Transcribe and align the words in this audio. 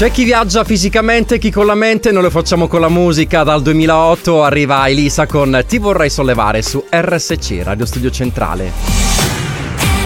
C'è 0.00 0.10
chi 0.10 0.24
viaggia 0.24 0.64
fisicamente, 0.64 1.38
chi 1.38 1.50
con 1.50 1.66
la 1.66 1.74
mente, 1.74 2.10
noi 2.10 2.22
lo 2.22 2.30
facciamo 2.30 2.68
con 2.68 2.80
la 2.80 2.88
musica. 2.88 3.42
Dal 3.42 3.60
2008 3.60 4.42
arriva 4.42 4.88
Elisa 4.88 5.26
con 5.26 5.62
Ti 5.68 5.76
vorrei 5.76 6.08
sollevare 6.08 6.62
su 6.62 6.82
RSC, 6.88 7.60
Radio 7.62 7.84
Studio 7.84 8.10
Centrale. 8.10 8.72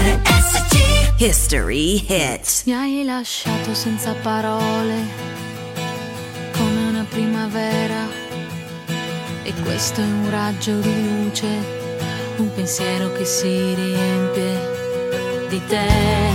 RSC 0.02 1.14
History 1.18 2.04
Hit. 2.08 2.62
Mi 2.64 2.72
hai 2.72 3.04
lasciato 3.04 3.72
senza 3.72 4.16
parole, 4.20 4.96
come 6.58 6.88
una 6.88 7.06
primavera. 7.08 8.08
E 9.44 9.52
questo 9.62 10.00
è 10.00 10.04
un 10.04 10.28
raggio 10.28 10.76
di 10.80 11.22
luce, 11.22 11.46
un 12.38 12.52
pensiero 12.52 13.12
che 13.12 13.24
si 13.24 13.74
riempie 13.74 14.58
di 15.50 15.62
te 15.68 16.33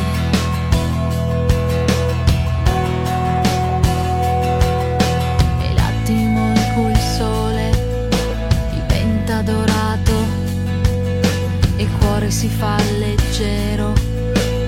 cuore 12.00 12.32
si 12.32 12.48
fa 12.48 12.76
leggero 12.98 13.94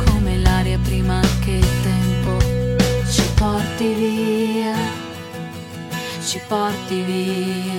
come 0.06 0.38
l'aria 0.38 0.78
prima 0.78 1.20
che 1.40 1.52
il 1.52 1.68
tempo 1.82 2.38
ci 3.10 3.24
porti 3.36 3.94
via, 3.94 4.76
ci 6.24 6.40
porti 6.48 7.02
via. 7.02 7.71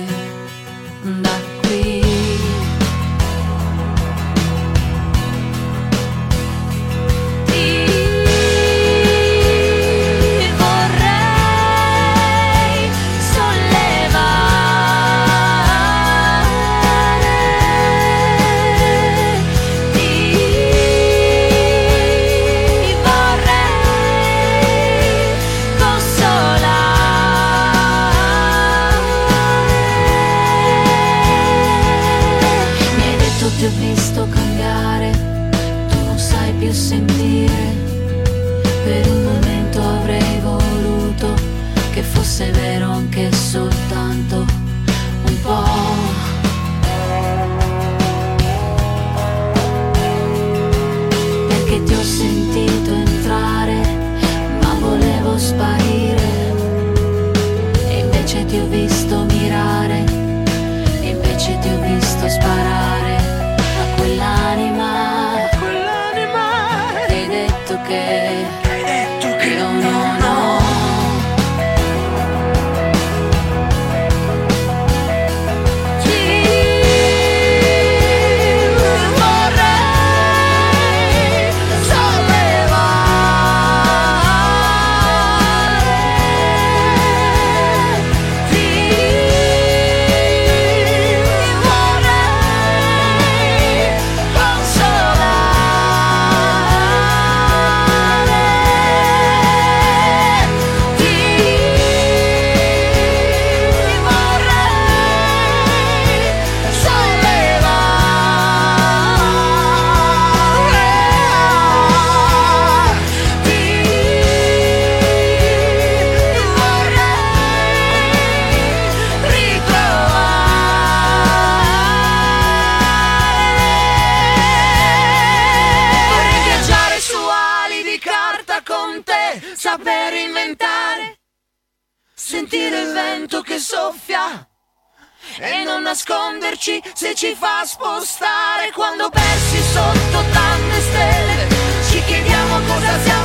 nasconderci 136.33 136.81
se 136.93 137.13
ci 137.13 137.35
fa 137.35 137.63
spostare 137.65 138.71
quando 138.73 139.09
persi 139.09 139.61
sotto 139.71 140.23
tante 140.31 140.81
stelle. 140.81 141.47
Ci 141.89 142.03
chiediamo 142.05 142.59
cosa 142.65 142.99
siamo 143.01 143.22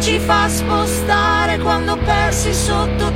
ci 0.00 0.18
fa 0.18 0.48
spostare 0.48 1.58
quando 1.58 1.96
persi 1.96 2.52
sotto 2.52 3.12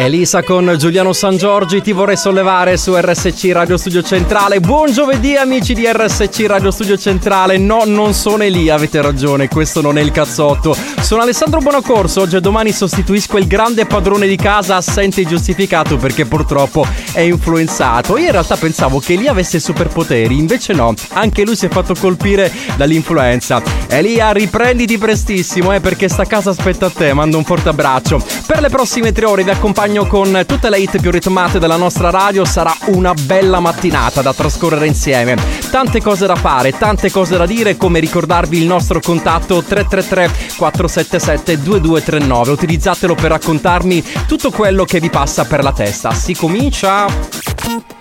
Elisa 0.00 0.42
con 0.42 0.76
Giuliano 0.78 1.12
San 1.12 1.36
Giorgi 1.36 1.82
ti 1.82 1.92
vorrei 1.92 2.16
sollevare 2.16 2.78
su 2.78 2.96
RSC 2.96 3.50
Radio 3.52 3.76
Studio 3.76 4.00
Centrale. 4.02 4.58
Buon 4.58 4.90
giovedì 4.90 5.36
amici 5.36 5.74
di 5.74 5.86
RSC 5.86 6.46
Radio 6.46 6.70
Studio 6.70 6.96
Centrale. 6.96 7.58
No, 7.58 7.82
non 7.84 8.14
sono 8.14 8.42
Elia, 8.42 8.76
avete 8.76 9.02
ragione, 9.02 9.48
questo 9.48 9.82
non 9.82 9.98
è 9.98 10.00
il 10.00 10.10
cazzotto. 10.10 10.74
Sono 11.02 11.20
Alessandro 11.20 11.60
Buonacorso, 11.60 12.22
oggi 12.22 12.36
e 12.36 12.40
domani 12.40 12.72
sostituisco 12.72 13.36
il 13.36 13.46
grande 13.46 13.84
padrone 13.84 14.26
di 14.26 14.36
casa 14.36 14.76
assente 14.76 15.20
e 15.20 15.26
giustificato 15.26 15.98
perché 15.98 16.24
purtroppo 16.24 16.86
è 17.12 17.20
influenzato. 17.20 18.16
Io 18.16 18.24
in 18.24 18.32
realtà 18.32 18.56
pensavo 18.56 19.00
che 19.00 19.12
Elia 19.12 19.32
avesse 19.32 19.60
superpoteri, 19.60 20.38
invece 20.38 20.72
no, 20.72 20.94
anche 21.12 21.44
lui 21.44 21.56
si 21.56 21.66
è 21.66 21.68
fatto 21.68 21.94
colpire 21.94 22.50
dall'influenza. 22.74 23.62
Elia, 23.88 24.32
riprenditi 24.32 24.96
prestissimo, 24.96 25.74
eh, 25.74 25.80
perché 25.80 26.08
sta 26.08 26.24
casa 26.24 26.48
aspetta 26.48 26.86
a 26.86 26.90
te, 26.90 27.12
mando 27.12 27.36
un 27.36 27.44
forte 27.44 27.68
abbraccio. 27.68 28.24
Per 28.46 28.60
le 28.62 28.70
prossime 28.70 29.12
tre 29.12 29.26
ore 29.26 29.42
vi 29.42 29.50
accompagno 29.50 29.88
con 29.98 30.44
tutte 30.46 30.70
le 30.70 30.78
hit 30.78 31.00
più 31.00 31.10
ritmate 31.10 31.58
della 31.58 31.76
nostra 31.76 32.10
radio. 32.10 32.44
Sarà 32.44 32.74
una 32.86 33.12
bella 33.12 33.60
mattinata 33.60 34.22
da 34.22 34.32
trascorrere 34.32 34.86
insieme. 34.86 35.36
Tante 35.70 36.00
cose 36.00 36.26
da 36.26 36.36
fare, 36.36 36.76
tante 36.76 37.10
cose 37.10 37.36
da 37.36 37.46
dire, 37.46 37.76
come 37.76 37.98
ricordarvi 37.98 38.58
il 38.58 38.66
nostro 38.66 39.00
contatto 39.00 39.62
333 39.62 40.54
477 40.56 41.62
2239. 41.62 42.52
Utilizzatelo 42.52 43.14
per 43.14 43.30
raccontarmi 43.32 44.04
tutto 44.26 44.50
quello 44.50 44.84
che 44.84 45.00
vi 45.00 45.10
passa 45.10 45.44
per 45.44 45.62
la 45.62 45.72
testa. 45.72 46.12
Si 46.12 46.34
comincia. 46.34 47.99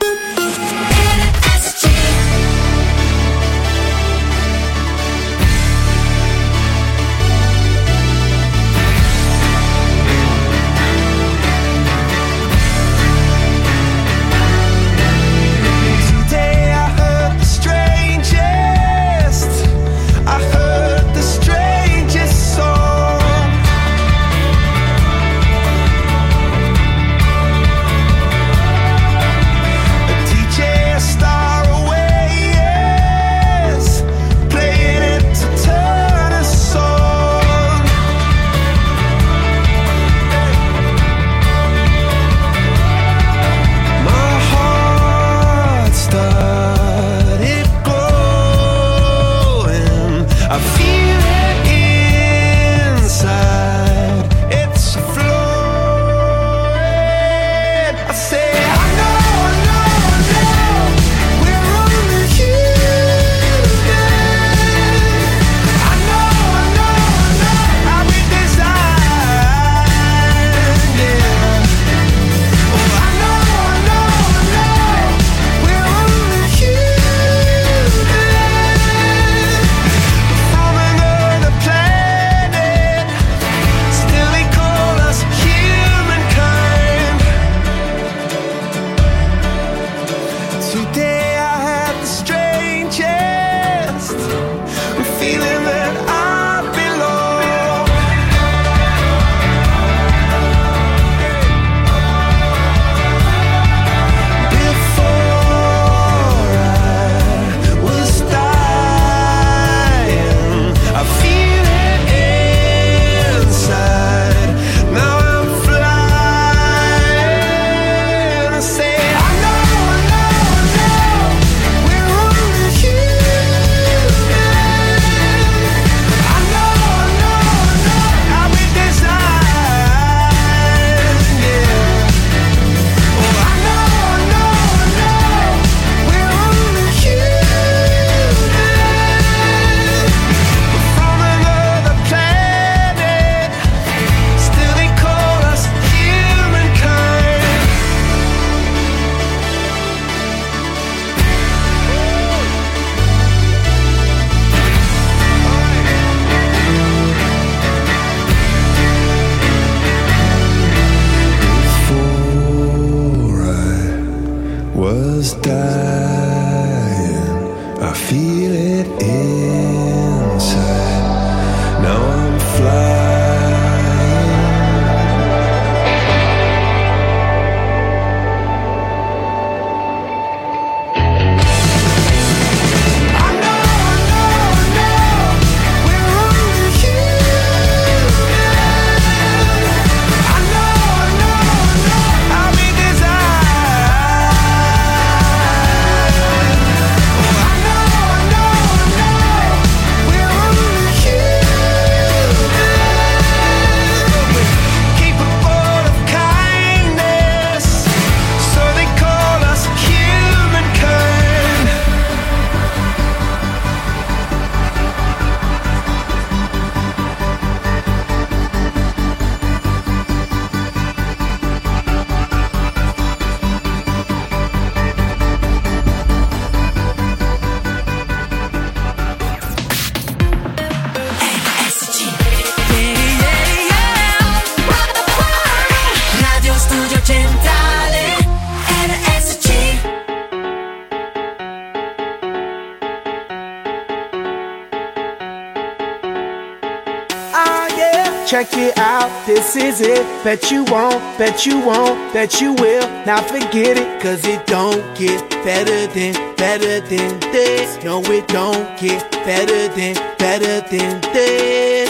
Bet 250.29 250.51
you 250.51 250.63
won't, 250.65 251.01
bet 251.17 251.43
you 251.47 251.59
won't, 251.59 252.13
bet 252.13 252.39
you 252.39 252.53
will 252.53 252.87
not 253.03 253.27
forget 253.27 253.79
it. 253.79 253.99
Cause 253.99 254.23
it 254.27 254.45
don't 254.45 254.95
get 254.95 255.27
better 255.43 255.87
than, 255.87 256.13
better 256.35 256.81
than 256.81 257.19
this. 257.31 257.83
No, 257.83 257.99
it 258.03 258.27
don't 258.27 258.79
get 258.79 259.11
better 259.11 259.67
than, 259.69 259.95
better 260.19 260.61
than 260.69 261.01
this. 261.13 261.89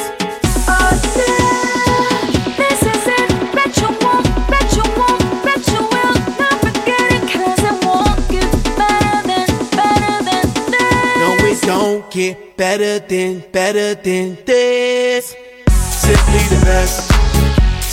Don't 11.66 12.10
get 12.10 12.56
better 12.56 13.00
than, 13.00 13.44
better 13.52 13.96
than 13.96 14.38
this. 14.46 15.36
Simply 15.68 16.56
the 16.56 16.62
best. 16.64 17.29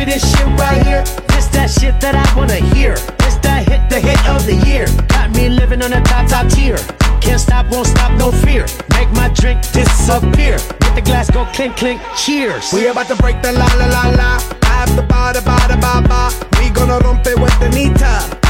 baby, 0.00 0.12
this 0.12 0.30
shit 0.30 0.46
right 0.58 0.82
here. 0.86 1.04
This 1.28 1.46
that 1.48 1.70
shit 1.70 2.00
that 2.00 2.14
I 2.14 2.26
wanna 2.36 2.60
hear. 2.74 2.94
This 3.20 3.36
that 3.44 3.68
hit, 3.68 3.88
the 3.90 4.00
hit 4.00 4.20
of 4.28 4.46
the 4.46 4.56
year. 4.68 4.86
Got 5.08 5.30
me 5.30 5.48
living 5.48 5.82
on 5.82 5.92
a 5.92 6.00
top, 6.02 6.28
top 6.28 6.48
tier. 6.48 6.78
Can't 7.20 7.40
stop, 7.40 7.66
won't 7.70 7.86
stop, 7.86 8.12
no 8.18 8.32
fear. 8.32 8.66
Make 8.96 9.10
my 9.12 9.28
drink 9.28 9.60
disappear. 9.72 10.56
Get 10.80 10.94
the 10.94 11.02
glass, 11.04 11.30
go 11.30 11.44
clink, 11.52 11.76
clink, 11.76 12.00
cheers. 12.16 12.72
We 12.72 12.86
about 12.86 13.08
to 13.08 13.16
break 13.16 13.42
the 13.42 13.52
la 13.52 13.68
la 13.76 13.86
la 13.86 14.04
la. 14.20 14.30
After 14.62 15.02
ba 15.02 15.32
da 15.34 15.40
ba 15.44 15.56
da 15.68 15.76
ba 15.76 16.00
ba. 16.08 16.22
We 16.58 16.70
gonna 16.70 16.98
rompe 17.00 17.32
with 17.40 17.56
the 17.60 17.68
nita. 17.68 18.40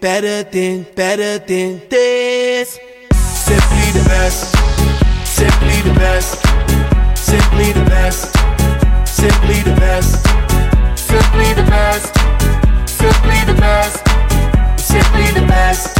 better 0.00 0.42
than, 0.44 0.86
better 0.96 1.38
than 1.38 1.82
this. 1.88 2.78
Simply 3.12 3.86
the 3.92 4.04
best, 4.08 4.56
simply 5.26 5.82
the 5.82 5.94
best, 5.98 6.40
simply 7.16 7.72
the 7.72 7.84
best, 7.84 8.34
simply 9.06 9.60
the 9.62 9.74
best, 9.76 10.26
simply 10.96 11.52
the 11.54 11.64
best, 11.68 12.14
simply 12.88 13.44
the 13.44 13.54
best, 13.60 14.08
simply 14.78 15.26
the 15.34 15.46
best, 15.46 15.98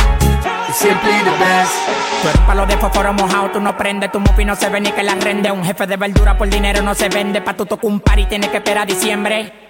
simply 0.73 1.19
the 1.25 1.37
best. 1.38 1.73
Tú 2.23 2.28
eres 2.28 2.40
palo 2.47 2.66
de 2.66 2.76
fósforo 2.76 3.12
mojado, 3.12 3.50
tú 3.50 3.61
no 3.61 3.76
prendes, 3.76 4.12
tu 4.12 4.21
mufi 4.21 4.45
no 4.45 4.54
se 4.57 4.69
ve 4.69 4.80
ni 4.80 4.92
que 4.92 5.02
la 5.02 5.14
rende. 5.14 5.50
Un 5.50 5.64
jefe 5.64 5.87
de 5.87 5.97
verdura 5.97 6.37
por 6.37 6.49
dinero 6.49 6.83
no 6.83 6.95
se 6.95 7.09
vende, 7.09 7.40
pa' 7.40 7.54
tu 7.54 7.66
tocar 7.66 7.87
un 7.87 8.00
par 8.00 8.19
y 8.19 8.26
tienes 8.26 8.50
que 8.50 8.59
esperar 8.59 8.85
a 8.85 8.87
diciembre. 8.87 9.70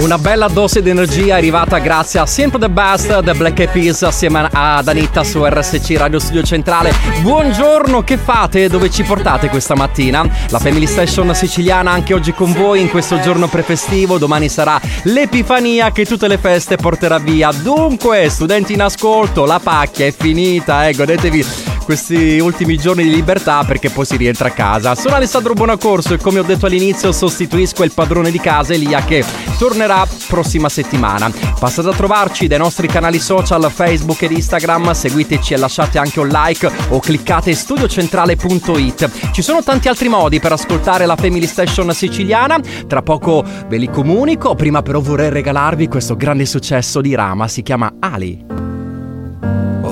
Una 0.00 0.16
bella 0.16 0.46
dose 0.46 0.80
di 0.80 0.90
energia 0.90 1.34
arrivata 1.34 1.78
grazie 1.78 2.20
a 2.20 2.26
Sempre 2.26 2.60
the 2.60 2.68
Best 2.68 3.22
The 3.22 3.34
Black 3.34 3.58
Eyed 3.58 3.72
Peas 3.72 4.02
assieme 4.02 4.48
ad 4.50 4.86
Anita 4.86 5.24
su 5.24 5.44
RSC 5.44 5.96
Radio 5.96 6.20
Studio 6.20 6.42
Centrale. 6.44 6.94
Buongiorno, 7.20 8.04
che 8.04 8.16
fate? 8.16 8.68
Dove 8.68 8.90
ci 8.90 9.02
portate 9.02 9.48
questa 9.48 9.74
mattina? 9.74 10.26
La 10.50 10.58
Family 10.58 10.86
Station 10.86 11.34
siciliana 11.34 11.90
anche 11.90 12.14
oggi 12.14 12.32
con 12.32 12.52
voi 12.52 12.80
in 12.80 12.90
questo 12.90 13.18
giorno 13.20 13.48
prefestivo. 13.48 14.18
Domani 14.18 14.48
sarà 14.48 14.80
l'Epifania 15.02 15.90
che 15.90 16.06
tutte 16.06 16.28
le 16.28 16.38
feste 16.38 16.76
porterà 16.76 17.18
via. 17.18 17.50
Dunque, 17.50 18.28
studenti 18.30 18.74
in 18.74 18.82
ascolto, 18.82 19.46
la 19.46 19.58
pacchia 19.60 20.06
è 20.06 20.14
finita, 20.16 20.86
eh, 20.86 20.94
godetevi 20.94 21.67
questi 21.88 22.38
ultimi 22.38 22.76
giorni 22.76 23.02
di 23.02 23.08
libertà 23.08 23.64
perché 23.64 23.88
poi 23.88 24.04
si 24.04 24.18
rientra 24.18 24.48
a 24.48 24.50
casa. 24.50 24.94
Sono 24.94 25.14
Alessandro 25.14 25.54
Buonacorso 25.54 26.12
e 26.12 26.18
come 26.18 26.38
ho 26.38 26.42
detto 26.42 26.66
all'inizio 26.66 27.12
sostituisco 27.12 27.82
il 27.82 27.92
padrone 27.92 28.30
di 28.30 28.38
casa 28.38 28.74
Elia 28.74 29.02
che 29.02 29.24
tornerà 29.58 30.06
prossima 30.26 30.68
settimana. 30.68 31.32
Passate 31.58 31.88
a 31.88 31.94
trovarci 31.94 32.46
dai 32.46 32.58
nostri 32.58 32.88
canali 32.88 33.18
social 33.18 33.70
Facebook 33.72 34.20
ed 34.20 34.32
Instagram, 34.32 34.92
seguiteci 34.92 35.54
e 35.54 35.56
lasciate 35.56 35.96
anche 35.96 36.20
un 36.20 36.28
like 36.28 36.70
o 36.90 37.00
cliccate 37.00 37.54
studiocentrale.it. 37.54 39.32
Ci 39.32 39.40
sono 39.40 39.62
tanti 39.62 39.88
altri 39.88 40.10
modi 40.10 40.40
per 40.40 40.52
ascoltare 40.52 41.06
la 41.06 41.16
Family 41.16 41.46
Station 41.46 41.90
siciliana, 41.94 42.60
tra 42.86 43.00
poco 43.00 43.42
ve 43.66 43.78
li 43.78 43.88
comunico, 43.88 44.54
prima 44.54 44.82
però 44.82 45.00
vorrei 45.00 45.30
regalarvi 45.30 45.88
questo 45.88 46.16
grande 46.16 46.44
successo 46.44 47.00
di 47.00 47.14
Rama, 47.14 47.48
si 47.48 47.62
chiama 47.62 47.94
Ali. 47.98 48.77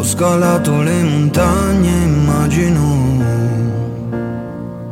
Scalato 0.06 0.82
le 0.82 1.02
montagne, 1.02 1.90
immagino 2.04 3.25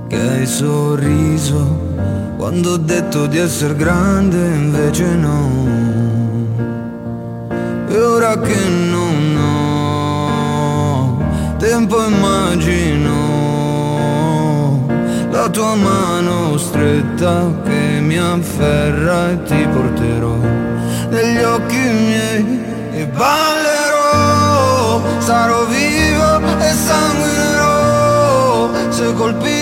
che 0.08 0.20
hai 0.20 0.44
sorriso 0.44 1.82
quando 2.36 2.72
ho 2.72 2.76
detto 2.76 3.26
di 3.26 3.38
essere 3.38 3.76
grande, 3.76 4.36
invece 4.36 5.04
no. 5.14 5.68
E 7.88 7.96
ora 7.96 8.36
che 8.40 8.68
non 8.68 9.36
ho 9.38 11.22
tempo, 11.58 12.04
immagino 12.04 13.12
la 15.30 15.48
tua 15.48 15.76
mano 15.76 16.58
stretta 16.58 17.52
che 17.62 18.00
mi 18.00 18.18
afferra 18.18 19.30
e 19.30 19.42
ti 19.44 19.64
porterò 19.72 20.36
negli 21.08 21.42
occhi 21.42 21.76
miei 21.76 22.62
e 22.92 23.06
ballerò, 23.06 23.73
sarò 25.18 25.64
vivo 25.66 26.40
e 26.58 26.72
sanguinerò, 26.86 28.68
se 28.90 29.12
colpite 29.14 29.53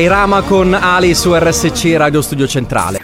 Irama 0.00 0.40
con 0.42 0.72
Ali 0.72 1.14
su 1.14 1.34
RSC 1.34 1.94
Radio 1.96 2.22
Studio 2.22 2.46
Centrale. 2.46 3.00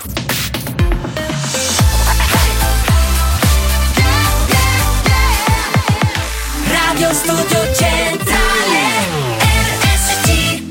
Radio 6.68 7.12
Studio 7.12 7.58
Centrale 7.74 8.80
RSC 9.82 10.62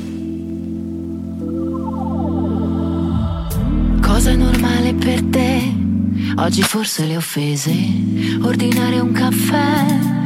Cosa 4.00 4.30
è 4.30 4.34
normale 4.34 4.94
per 4.94 5.22
te? 5.30 5.74
Oggi 6.38 6.62
forse 6.62 7.04
le 7.04 7.16
offese, 7.16 7.72
ordinare 8.42 8.98
un 8.98 9.12
caffè 9.12 10.25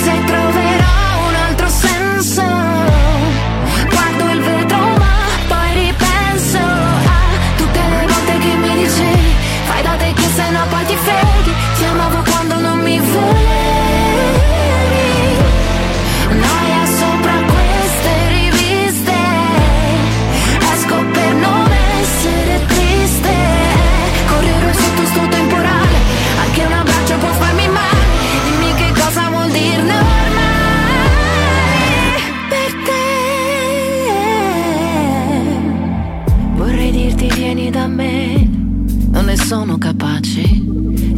se 0.00 0.12
trata 0.26 0.39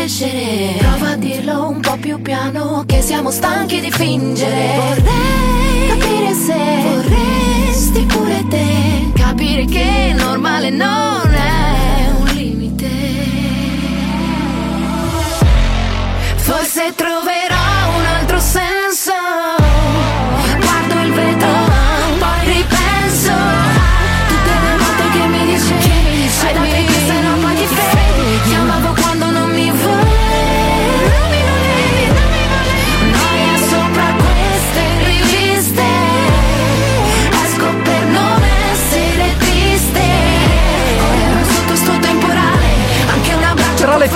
crescere. 0.00 0.76
Prova 0.78 1.10
a 1.10 1.16
dirlo 1.16 1.68
un 1.68 1.80
po' 1.80 1.96
più 1.98 2.20
piano 2.22 2.84
Che 2.86 3.02
siamo 3.02 3.30
stanchi 3.30 3.80
di 3.80 3.90
fingere. 3.90 4.74
Vorrei 4.76 5.88
capire 5.88 6.34
se 6.34 6.54
Vorresti 6.82 8.06
pure 8.06 8.44
te. 8.48 9.10
Capire 9.14 9.64
che 9.66 9.82
è 9.82 10.12
normale 10.14 10.70
non 10.70 11.29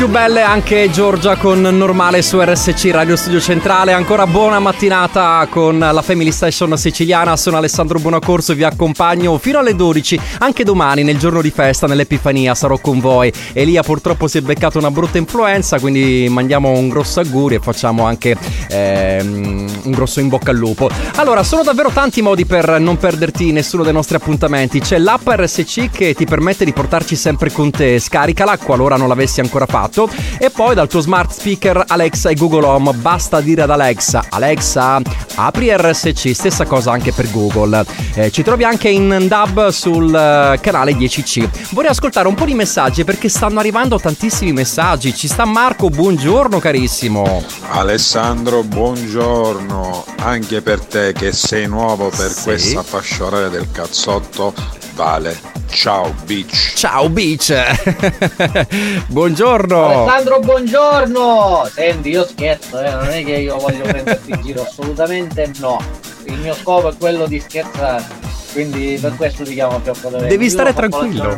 più 0.05 0.13
belle 0.13 0.43
anche 0.43 0.91
Giorgia 0.91 1.37
con 1.37 1.63
normale 1.63 2.21
su 2.21 2.39
RSC 2.39 2.91
Radio 2.91 3.17
Studio 3.17 3.41
Centrale. 3.41 3.93
Ancora 3.93 4.27
buona 4.27 4.59
mattinata 4.59 5.47
con 5.49 5.79
la 5.79 6.03
Family 6.03 6.31
Station 6.31 6.77
siciliana. 6.77 7.39
Sono 7.39 7.57
Alessandro 7.57 7.99
Buonacorso 7.99 8.53
e 8.53 8.55
vi 8.55 8.65
accompagno 8.65 9.39
fino 9.39 9.61
alle 9.61 9.75
12. 9.75 10.21
Anche 10.41 10.63
domani, 10.63 11.05
nel 11.05 11.17
giorno 11.17 11.41
di 11.41 11.51
festa, 11.51 11.87
nell'Epifania, 11.87 12.55
sarò 12.55 12.77
con 12.77 13.01
voi. 13.01 13.33
Elia 13.55 13.83
purtroppo 13.83 14.29
si 14.29 14.37
è 14.37 14.41
beccato 14.43 14.77
una 14.77 14.91
brutta 14.91 15.17
influenza, 15.17 15.79
quindi 15.79 16.27
mandiamo 16.29 16.69
un 16.69 16.91
grosso 16.91 17.21
auguri 17.21 17.55
e 17.55 17.61
facciamo 17.61 18.05
anche 18.05 18.37
ehm, 18.69 19.67
un 19.85 19.91
grosso 19.91 20.21
in 20.21 20.29
bocca 20.29 20.51
al 20.51 20.59
lupo. 20.59 20.91
Allora, 21.15 21.43
sono 21.43 21.63
davvero 21.63 21.89
tanti 21.89 22.21
modi 22.21 22.45
per 22.45 22.79
non 22.79 22.99
perderti 22.99 23.53
nessuno 23.53 23.83
dei 23.83 23.93
nostri 23.95 24.17
appuntamenti. 24.17 24.81
C'è 24.81 24.99
l'app 24.99 25.27
RSC 25.27 25.89
che 25.91 26.13
ti 26.13 26.27
permette 26.27 26.67
di 26.67 26.75
portarci 26.75 27.17
sempre 27.17 27.51
con 27.51 27.71
te. 27.71 27.99
Scaricala 27.99 28.59
qualora 28.59 28.97
non 28.97 29.09
l'avessi 29.09 29.41
ancora 29.41 29.65
fatto. 29.65 29.93
E 30.39 30.51
poi 30.51 30.75
dal 30.75 30.89
tuo 30.89 31.01
smart 31.01 31.31
speaker 31.33 31.85
Alexa 31.87 32.31
e 32.31 32.35
Google 32.35 32.67
Home 32.67 32.93
basta 32.95 33.41
dire 33.41 33.63
ad 33.63 33.71
Alexa: 33.71 34.25
Alexa, 34.29 35.01
apri 35.37 35.71
RSC. 35.75 36.33
Stessa 36.35 36.65
cosa 36.67 36.91
anche 36.93 37.13
per 37.13 37.31
Google. 37.31 37.85
Eh, 38.15 38.31
ci 38.33 38.43
trovi 38.43 38.65
anche 38.65 38.89
in 38.89 39.27
DAB 39.29 39.69
sul 39.69 40.13
eh, 40.15 40.59
canale 40.61 40.93
10C. 40.93 41.49
Vorrei 41.71 41.91
ascoltare 41.91 42.27
un 42.27 42.35
po' 42.35 42.45
di 42.45 42.55
messaggi 42.55 43.05
perché 43.05 43.29
stanno 43.29 43.61
arrivando 43.61 43.99
tantissimi 44.01 44.53
messaggi. 44.53 45.15
Ci 45.15 45.29
sta 45.29 45.45
Marco, 45.45 45.89
buongiorno 45.91 46.59
carissimo. 46.59 47.43
Alessandro, 47.69 48.63
buongiorno. 48.65 50.05
Anche 50.23 50.61
per 50.63 50.81
te 50.81 51.13
che 51.13 51.33
sei 51.33 51.67
nuovo 51.69 52.09
per 52.09 52.31
Sì. 52.31 52.43
questa 52.45 52.83
fascia 52.83 53.25
oraria 53.25 53.49
del 53.49 53.69
cazzotto, 53.71 54.53
vale. 54.95 55.37
Ciao, 55.71 56.15
bitch. 56.25 56.75
Ciao 56.77 57.09
Beach. 57.09 57.53
buongiorno. 59.09 60.05
Alessandro, 60.05 60.39
buongiorno! 60.41 61.69
Senti, 61.73 62.11
io 62.11 62.25
scherzo, 62.25 62.81
eh, 62.81 62.91
non 62.91 63.09
è 63.09 63.25
che 63.25 63.33
io 63.33 63.59
voglio 63.59 63.83
prenderti 63.83 64.31
in 64.31 64.41
giro, 64.43 64.63
assolutamente 64.63 65.51
no. 65.59 65.83
Il 66.25 66.39
mio 66.39 66.55
scopo 66.55 66.91
è 66.91 66.97
quello 66.97 67.27
di 67.27 67.41
scherzare, 67.41 68.05
quindi 68.53 68.97
per 69.01 69.17
questo 69.17 69.43
ti 69.43 69.55
chiamo 69.55 69.81
Fiocco 69.81 70.09
d'Avena. 70.09 70.29
Devi 70.29 70.49
stare 70.49 70.73
tranquillo. 70.73 71.37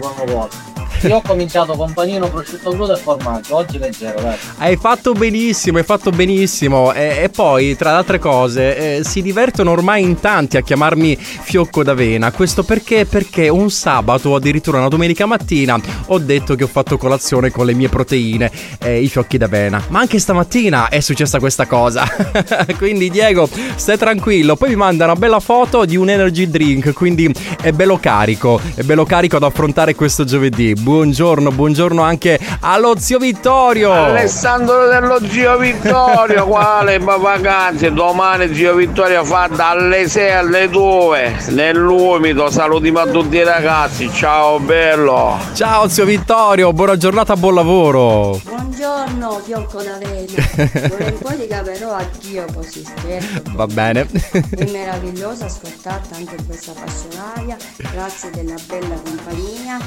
Io 1.02 1.16
ho 1.16 1.22
cominciato 1.22 1.74
con 1.74 1.92
panino, 1.92 2.28
prosciutto 2.28 2.70
crudo 2.70 2.94
e 2.94 2.98
formaggio, 2.98 3.56
oggi 3.56 3.78
leggero, 3.78 4.20
dai. 4.20 4.36
Hai 4.58 4.76
fatto 4.76 5.12
benissimo, 5.12 5.78
hai 5.78 5.84
fatto 5.84 6.10
benissimo. 6.10 6.92
E, 6.92 7.18
e 7.22 7.28
poi, 7.28 7.76
tra 7.76 7.90
le 7.90 7.96
altre 7.98 8.18
cose, 8.18 8.98
eh, 8.98 9.04
si 9.04 9.22
divertono 9.22 9.70
ormai 9.70 10.02
in 10.02 10.18
tanti 10.18 10.56
a 10.56 10.62
chiamarmi 10.62 11.16
Fiocco 11.16 11.82
d'Avena. 11.82 12.32
Questo 12.32 12.62
perché? 12.62 13.04
Perché 13.04 13.48
un 13.48 13.70
sabato 13.70 14.30
o 14.30 14.34
addirittura 14.36 14.78
una 14.78 14.88
domenica 14.88 15.26
mattina 15.26 15.78
ho 16.06 16.18
detto 16.18 16.54
che 16.54 16.64
ho 16.64 16.68
fatto 16.68 16.96
colazione 16.96 17.50
con 17.50 17.66
le 17.66 17.74
mie 17.74 17.88
proteine, 17.88 18.50
eh, 18.78 19.00
i 19.00 19.08
fiocchi 19.08 19.38
d'avena. 19.38 19.82
Ma 19.88 20.00
anche 20.00 20.18
stamattina 20.18 20.88
è 20.88 21.00
successa 21.00 21.38
questa 21.38 21.66
cosa. 21.66 22.04
quindi, 22.78 23.10
Diego, 23.10 23.48
stai 23.74 23.98
tranquillo. 23.98 24.56
Poi 24.56 24.70
mi 24.70 24.76
manda 24.76 25.04
una 25.04 25.16
bella 25.16 25.40
foto 25.40 25.84
di 25.84 25.96
un 25.96 26.08
energy 26.08 26.48
drink. 26.48 26.92
Quindi 26.92 27.32
è 27.60 27.72
bello 27.72 27.98
carico. 27.98 28.60
È 28.74 28.82
bello 28.82 29.04
carico 29.04 29.36
ad 29.36 29.42
affrontare 29.42 29.94
questo 29.94 30.24
giovedì. 30.24 30.74
Buongiorno, 30.96 31.50
buongiorno 31.50 32.00
anche 32.00 32.40
allo 32.60 32.98
zio 32.98 33.18
Vittorio. 33.18 33.92
Alessandro 33.92 34.88
dello 34.88 35.20
zio 35.28 35.58
Vittorio, 35.58 36.46
quale 36.48 36.98
vacanze? 36.98 37.92
Domani 37.92 38.54
zio 38.54 38.74
Vittorio 38.74 39.22
fa 39.22 39.46
dalle 39.46 40.08
6 40.08 40.30
alle 40.32 40.70
2 40.70 41.36
nell'umido. 41.50 42.50
Salutiamo 42.50 43.00
a 43.00 43.06
tutti 43.08 43.36
i 43.36 43.44
ragazzi, 43.44 44.10
ciao 44.10 44.58
bello. 44.58 45.38
Ciao 45.52 45.86
zio 45.86 46.06
Vittorio, 46.06 46.72
buona 46.72 46.96
giornata, 46.96 47.36
buon 47.36 47.54
lavoro. 47.56 48.40
Buongiorno, 48.42 49.40
fiocco 49.44 49.82
d'avena. 49.82 50.24
Vorrei 50.88 51.12
un 51.12 51.18
po' 51.18 51.34
di 51.34 51.46
però 51.46 51.92
anch'io 51.92 52.44
così 52.54 52.84
scherzo. 52.84 53.42
Va 53.52 53.66
bene. 53.66 54.06
È 54.32 54.70
meraviglioso 54.70 55.44
ascoltarti 55.44 56.14
anche 56.14 56.36
questa 56.46 56.72
passionaria. 56.72 57.56
Grazie 57.92 58.30
della 58.30 58.56
bella 58.66 58.94
compagnia. 59.02 59.78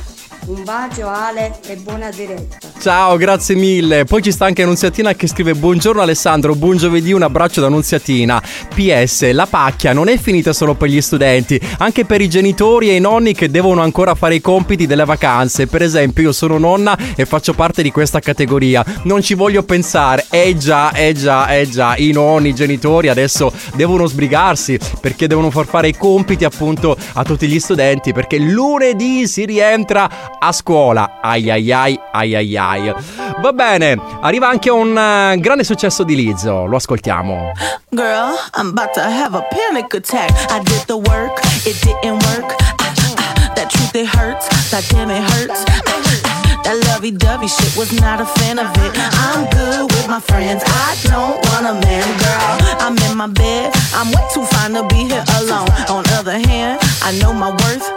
Un 0.47 0.63
bacio 0.63 0.88
Ale 0.97 1.53
e 1.67 1.75
buona 1.75 2.09
diretta. 2.09 2.57
Ciao, 2.79 3.15
grazie 3.15 3.55
mille. 3.55 4.05
Poi 4.05 4.23
ci 4.23 4.31
sta 4.31 4.45
anche 4.45 4.63
Annunziatina 4.63 5.13
che 5.13 5.27
scrive 5.27 5.53
Buongiorno 5.53 6.01
Alessandro, 6.01 6.55
buon 6.55 6.77
giovedì, 6.77 7.13
un 7.13 7.21
abbraccio 7.21 7.61
da 7.61 7.67
Annunziatina. 7.67 8.41
PS, 8.73 9.31
la 9.31 9.45
pacchia 9.45 9.93
non 9.93 10.07
è 10.07 10.17
finita 10.17 10.51
solo 10.51 10.73
per 10.73 10.89
gli 10.89 10.99
studenti, 10.99 11.59
anche 11.77 12.05
per 12.05 12.21
i 12.21 12.27
genitori 12.27 12.89
e 12.89 12.95
i 12.95 12.99
nonni 12.99 13.33
che 13.33 13.51
devono 13.51 13.81
ancora 13.81 14.15
fare 14.15 14.35
i 14.35 14.41
compiti 14.41 14.87
delle 14.87 15.05
vacanze. 15.05 15.67
Per 15.67 15.81
esempio, 15.81 16.23
io 16.23 16.31
sono 16.31 16.57
nonna 16.57 16.97
e 17.15 17.25
faccio 17.25 17.53
parte 17.53 17.83
di 17.83 17.91
questa 17.91 18.19
categoria. 18.19 18.83
Non 19.03 19.21
ci 19.21 19.35
voglio 19.35 19.63
pensare. 19.63 20.25
Eh 20.29 20.57
già, 20.57 20.91
eh 20.93 21.13
già, 21.13 21.47
eh 21.49 21.69
già, 21.69 21.95
i 21.97 22.11
nonni, 22.11 22.49
i 22.49 22.55
genitori 22.55 23.09
adesso 23.09 23.51
devono 23.75 24.07
sbrigarsi 24.07 24.79
perché 24.99 25.27
devono 25.27 25.51
far 25.51 25.65
fare 25.65 25.89
i 25.89 25.95
compiti 25.95 26.45
appunto 26.45 26.97
a 27.13 27.23
tutti 27.23 27.47
gli 27.47 27.59
studenti 27.59 28.11
perché 28.13 28.39
lunedì 28.39 29.27
si 29.27 29.45
rientra 29.45 30.37
a 30.39 30.51
scuola. 30.51 30.78
Ai 30.79 31.49
ai 31.49 31.71
ai 31.71 31.99
ai 32.13 32.35
ai 32.35 32.57
ai. 32.57 32.93
Va 33.41 33.51
bene, 33.51 33.99
arriva 34.21 34.47
anche 34.47 34.69
un 34.69 34.97
eh, 34.97 35.37
grande 35.39 35.65
successo 35.65 36.03
di 36.03 36.15
Lizzo, 36.15 36.65
lo 36.65 36.77
ascoltiamo. 36.77 37.51
Girl, 37.91 38.35
I'm 38.55 38.69
about 38.69 38.93
to 38.93 39.01
have 39.01 39.35
a 39.35 39.45
panic 39.49 39.93
attack. 39.93 40.31
I 40.49 40.59
did 40.63 40.85
the 40.87 40.95
work, 40.95 41.41
it 41.65 41.75
didn't 41.83 42.23
work. 42.27 42.55
Ah, 42.79 42.93
ah, 43.17 43.51
that 43.55 43.69
truth, 43.69 43.93
it 43.95 44.07
hurts. 44.07 44.47
That 44.71 44.87
damn, 44.89 45.09
it 45.09 45.21
hurts. 45.21 45.65
Ah, 45.67 45.81
ah, 45.85 46.61
that 46.63 46.77
lovey 46.87 47.11
dovey 47.11 47.47
shit 47.47 47.75
was 47.75 47.91
not 47.99 48.21
a 48.21 48.25
fan 48.39 48.57
of 48.57 48.71
it. 48.77 48.95
I'm 48.95 49.49
good 49.51 49.91
with 49.91 50.07
my 50.07 50.21
friends. 50.21 50.63
I 50.65 50.95
don't 51.03 51.35
want 51.51 51.67
a 51.67 51.73
man, 51.73 52.07
girl. 52.23 52.57
I'm 52.79 52.95
in 53.11 53.17
my 53.17 53.27
bed. 53.27 53.73
I'm 53.93 54.07
way 54.11 54.23
too 54.33 54.45
fine 54.45 54.73
to 54.73 54.87
be 54.87 55.07
here 55.11 55.23
alone. 55.39 55.67
On 55.89 56.03
other 56.15 56.39
hand, 56.39 56.79
I 57.03 57.11
know 57.19 57.33
my 57.33 57.51
worth. 57.51 57.87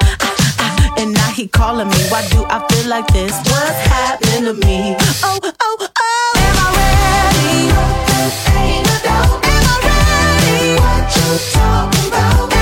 And 0.98 1.12
now 1.14 1.30
he 1.30 1.48
calling 1.48 1.88
me. 1.88 1.96
Why 2.10 2.26
do 2.28 2.44
I 2.46 2.66
feel 2.68 2.88
like 2.88 3.06
this? 3.08 3.32
What's 3.32 3.80
happening 3.88 4.44
to 4.44 4.54
me? 4.66 4.96
Oh, 5.24 5.40
oh, 5.42 5.88
oh. 5.98 6.32
Am 6.36 6.56
I 6.64 6.68
ready? 6.78 7.72
Ain't 8.58 8.86
doubt. 9.04 9.44
Am 9.44 9.64
I 9.72 9.76
ready? 9.88 10.80
What 10.80 11.16
you 11.16 11.52
talking 11.52 12.08
about? 12.08 12.61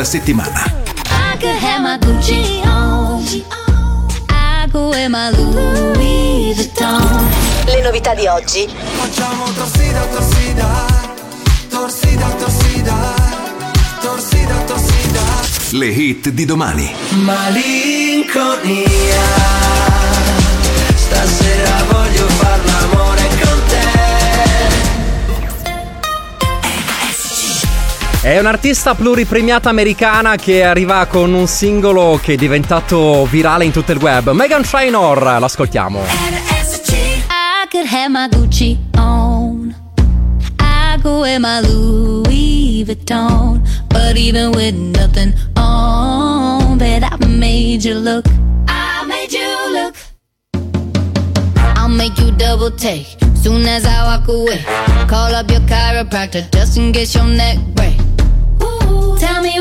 Della 0.00 0.04
settimana. 0.04 0.64
I 1.10 1.36
could 1.36 1.56
have 1.60 1.82
my 1.82 1.98
Gucci 1.98 2.62
on. 2.64 3.22
I 4.28 4.66
could 4.70 4.88
wear 4.90 5.08
my 5.10 5.30
Louis 5.30 6.54
Vuitton. 6.54 7.28
Le 7.66 7.82
novità 7.82 8.14
di 8.14 8.26
oggi. 8.26 8.66
Facciamo 8.68 9.44
torsida, 9.52 10.00
torsida, 10.06 10.86
torsida, 11.68 12.28
torsida, 12.38 12.94
torsida, 14.00 14.54
torsida. 14.64 15.20
Le 15.72 15.86
hit 15.86 16.30
di 16.30 16.44
domani. 16.46 16.90
Malinconia, 17.10 18.82
stasera 20.94 21.84
voglio 21.90 22.26
far 22.28 22.49
È 28.22 28.38
un'artista 28.38 28.94
pluripremiata 28.94 29.70
americana 29.70 30.36
che 30.36 30.62
arriva 30.62 31.06
con 31.06 31.32
un 31.32 31.46
singolo 31.46 32.20
che 32.22 32.34
è 32.34 32.36
diventato 32.36 33.24
virale 33.24 33.64
in 33.64 33.72
tutto 33.72 33.92
il 33.92 33.98
web. 33.98 34.32
Megan 34.32 34.60
Trainor, 34.60 35.38
l'ascoltiamo. 35.40 36.02
I 36.02 37.66
could 37.70 37.86
have 37.86 38.10
my 38.10 38.28
Gucci 38.28 38.78
on. 38.98 39.74
I 40.60 41.00
could 41.00 41.20
wear 41.20 41.40
my 41.40 41.60
Louis 41.62 42.84
Vuitton. 42.84 43.62
But 43.88 44.18
even 44.18 44.50
with 44.54 44.74
nothing 44.74 45.32
on, 45.56 46.76
bet 46.76 47.02
I 47.02 47.26
made 47.26 47.88
you 47.88 47.94
look. 47.94 48.26
I 48.68 49.02
made 49.06 49.32
you 49.32 49.48
look. 49.72 49.96
I'll 51.74 51.88
make 51.88 52.20
you 52.20 52.30
double 52.32 52.70
take 52.70 53.06
soon 53.42 53.66
as 53.66 53.86
I 53.86 54.04
walk 54.04 54.28
away. 54.28 54.62
Call 55.08 55.34
up 55.34 55.50
your 55.50 55.60
chiropractor 55.60 56.50
just 56.52 56.76
in 56.76 56.92
case 56.92 57.14
your 57.14 57.24
neck 57.24 57.56
break. 57.74 57.99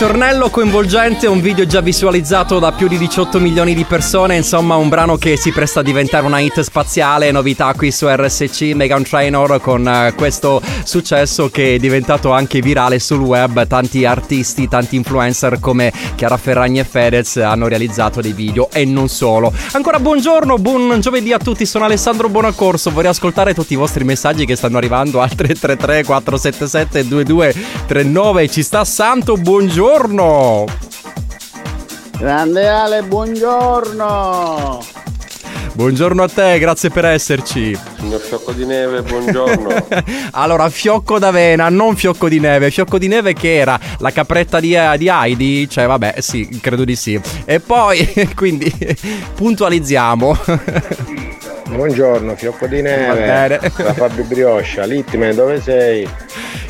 ritornello 0.00 0.48
coinvolgente, 0.48 1.26
un 1.26 1.40
video 1.40 1.66
già 1.66 1.80
visualizzato 1.80 2.60
da 2.60 2.70
più 2.70 2.86
di 2.86 2.96
18 2.98 3.40
milioni 3.40 3.74
di 3.74 3.82
persone, 3.82 4.36
insomma 4.36 4.76
un 4.76 4.88
brano 4.88 5.16
che 5.16 5.36
si 5.36 5.50
presta 5.50 5.80
a 5.80 5.82
diventare 5.82 6.24
una 6.24 6.38
hit 6.38 6.60
spaziale, 6.60 7.32
novità 7.32 7.74
qui 7.76 7.90
su 7.90 8.06
RSC, 8.06 8.74
Megan 8.74 9.02
Trainor 9.02 9.60
con 9.60 9.88
eh, 9.88 10.12
questo 10.14 10.62
successo 10.84 11.50
che 11.50 11.74
è 11.74 11.78
diventato 11.78 12.30
anche 12.30 12.60
virale 12.60 13.00
sul 13.00 13.18
web, 13.18 13.66
tanti 13.66 14.04
artisti, 14.04 14.68
tanti 14.68 14.94
influencer 14.94 15.58
come 15.58 15.92
Chiara 16.14 16.36
Ferragni 16.36 16.78
e 16.78 16.84
Fedez 16.84 17.38
hanno 17.38 17.66
realizzato 17.66 18.20
dei 18.20 18.32
video 18.32 18.70
e 18.70 18.84
non 18.84 19.08
solo. 19.08 19.52
Ancora 19.72 19.98
buongiorno, 19.98 20.58
buon 20.58 21.00
giovedì 21.00 21.32
a 21.32 21.38
tutti, 21.38 21.66
sono 21.66 21.86
Alessandro 21.86 22.28
Buonaccorso, 22.28 22.92
vorrei 22.92 23.10
ascoltare 23.10 23.52
tutti 23.52 23.72
i 23.72 23.76
vostri 23.76 24.04
messaggi 24.04 24.46
che 24.46 24.54
stanno 24.54 24.76
arrivando. 24.76 25.20
Al 25.20 25.34
333 25.34 26.04
477 26.04 27.08
2239, 27.08 28.48
ci 28.48 28.62
sta 28.62 28.84
Santo, 28.84 29.36
buongiorno! 29.36 29.87
Grande 32.18 32.68
Ale, 32.68 33.02
buongiorno! 33.04 34.84
Buongiorno 35.72 36.22
a 36.24 36.28
te, 36.28 36.58
grazie 36.58 36.90
per 36.90 37.06
esserci. 37.06 37.74
Signor 37.96 38.20
Fiocco 38.20 38.52
di 38.52 38.66
Neve, 38.66 39.00
buongiorno. 39.00 39.86
Allora, 40.32 40.68
fiocco 40.68 41.18
d'avena, 41.18 41.70
non 41.70 41.96
fiocco 41.96 42.28
di 42.28 42.38
neve. 42.38 42.70
Fiocco 42.70 42.98
di 42.98 43.08
neve 43.08 43.32
che 43.32 43.56
era 43.56 43.80
la 44.00 44.10
capretta 44.10 44.60
di, 44.60 44.76
di 44.98 45.08
Heidi? 45.08 45.66
Cioè, 45.70 45.86
vabbè, 45.86 46.16
sì, 46.18 46.60
credo 46.60 46.84
di 46.84 46.94
sì. 46.94 47.18
E 47.46 47.58
poi, 47.58 48.12
quindi, 48.36 48.70
puntualizziamo. 49.36 50.36
Buongiorno, 51.70 52.36
Fiocco 52.36 52.66
di 52.66 52.82
Va 52.82 52.88
Neve. 52.90 53.14
bene. 53.14 53.58
Da 53.74 53.94
Fabio 53.94 54.24
Brioscia, 54.24 54.84
Litme, 54.84 55.32
dove 55.34 55.62
sei? 55.62 56.06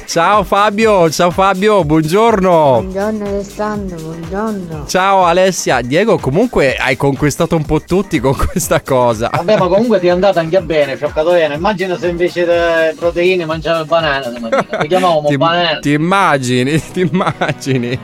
Ciao 0.08 0.42
Fabio, 0.42 1.10
ciao 1.10 1.30
Fabio, 1.30 1.84
buongiorno. 1.84 2.80
Buongiorno 2.80 3.26
Alessandro, 3.26 3.98
buongiorno. 3.98 4.86
Ciao 4.86 5.26
Alessia, 5.26 5.82
Diego, 5.82 6.16
comunque 6.16 6.76
hai 6.76 6.96
conquistato 6.96 7.54
un 7.56 7.66
po' 7.66 7.82
tutti 7.82 8.18
con 8.18 8.34
questa 8.34 8.80
cosa. 8.80 9.28
Vabbè, 9.30 9.58
ma 9.58 9.66
comunque 9.68 10.00
ti 10.00 10.06
è 10.06 10.10
andata 10.10 10.40
anche 10.40 10.62
bene, 10.62 10.96
fioccatorena. 10.96 11.52
Immagina 11.52 11.98
se 11.98 12.08
invece 12.08 12.46
di 12.46 12.96
proteine 12.96 13.44
mangiavi 13.44 13.86
banana 13.86 14.28
domattina. 14.28 14.78
Ti 14.78 14.86
chiamavamo 14.88 15.28
Ti, 15.28 15.36
banana. 15.36 15.78
ti 15.78 15.92
immagini, 15.92 16.80
ti 16.90 17.00
immagini. 17.12 18.00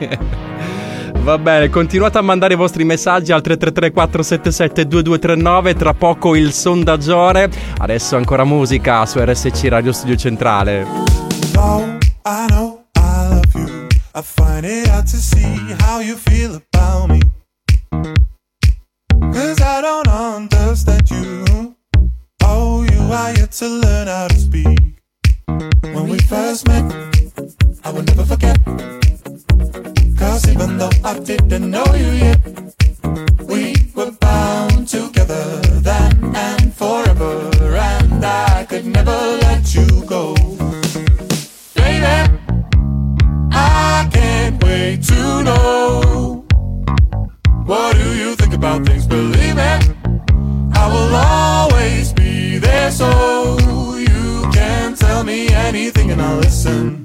Va 1.21 1.39
bene, 1.39 1.69
continuate 1.69 2.19
a 2.19 2.21
mandare 2.21 2.53
i 2.53 2.57
vostri 2.57 2.83
messaggi 2.83 3.31
al 3.31 3.41
333 3.41 3.91
477 3.91 4.87
2239, 4.87 5.73
tra 5.73 5.93
poco 5.95 6.35
il 6.35 6.53
sondaggione. 6.53 7.49
Adesso 7.79 8.15
ancora 8.15 8.43
musica 8.43 9.03
su 9.07 9.17
RSC 9.19 9.65
Radio 9.69 9.91
Studio 9.91 10.15
Centrale. 10.15 10.85
I 12.27 12.47
know 12.47 12.83
I 12.95 13.27
love 13.29 13.53
you. 13.53 13.87
I 14.15 14.21
find 14.23 14.65
it 14.65 14.87
hard 14.87 15.05
to 15.05 15.17
see 15.17 15.75
how 15.81 15.99
you 15.99 16.15
feel 16.15 16.55
about 16.55 17.11
me. 17.11 17.21
Cause 19.31 19.61
I 19.61 19.81
don't 19.81 20.07
understand 20.07 21.11
you. 21.11 21.75
Oh, 22.41 22.81
you 22.81 22.99
are 23.13 23.31
yet 23.31 23.51
to 23.51 23.67
learn 23.67 24.07
how 24.07 24.27
to 24.27 24.35
speak. 24.35 24.79
When 25.83 26.09
we 26.09 26.17
first 26.17 26.67
met, 26.67 26.91
I 27.83 27.91
will 27.91 28.01
never 28.01 28.25
forget. 28.25 28.57
Cause 30.17 30.49
even 30.49 30.79
though 30.79 30.89
I 31.03 31.19
didn't 31.19 31.69
know 31.69 31.85
you 31.93 32.09
yet, 32.25 32.41
we 33.41 33.74
to 45.07 45.43
know. 45.43 46.45
What 47.65 47.95
do 47.95 48.15
you 48.15 48.35
think 48.35 48.53
about 48.53 48.85
things? 48.85 49.07
Believe 49.07 49.57
it, 49.57 49.81
I 50.73 50.87
will 50.93 51.15
always 51.15 52.13
be 52.13 52.57
there 52.57 52.91
so 52.91 53.09
you 53.97 54.49
can 54.53 54.95
tell 54.95 55.23
me 55.23 55.49
anything 55.49 56.11
and 56.11 56.21
I'll 56.21 56.37
listen. 56.37 57.04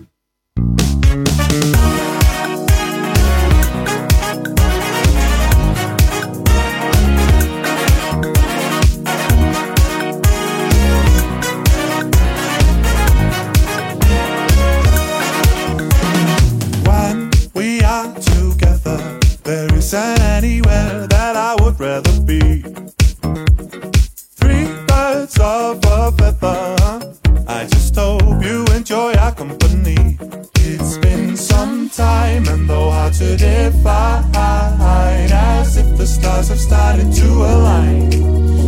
Birds 25.30 25.82
of 25.84 25.84
a 25.90 26.12
feather. 26.12 27.14
I 27.46 27.66
just 27.66 27.94
hope 27.94 28.42
you 28.42 28.64
enjoy 28.74 29.14
our 29.14 29.32
company. 29.32 30.18
It's 30.56 30.98
been 30.98 31.36
some 31.36 31.88
time 31.90 32.46
and 32.48 32.68
though 32.68 32.90
hard 32.90 33.12
to 33.14 33.36
define, 33.36 34.34
as 34.34 35.76
if 35.76 35.96
the 35.96 36.06
stars 36.06 36.48
have 36.48 36.60
started 36.60 37.12
to 37.12 37.26
align. 37.26 38.59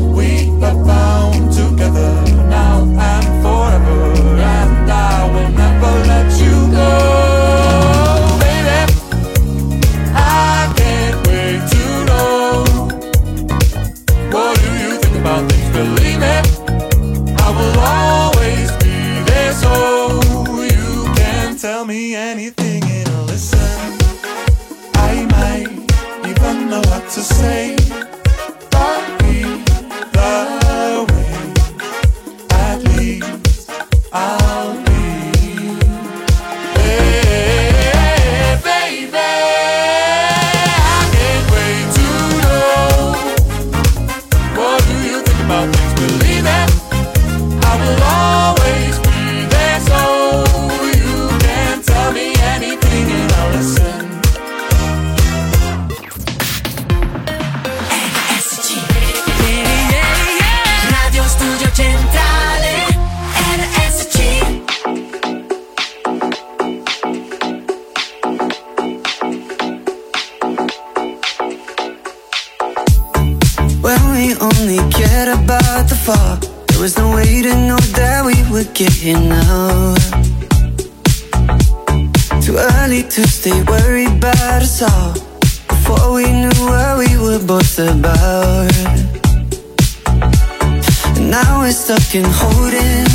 We're 92.14 92.32
stuck 92.32 92.74
in. 92.74 93.06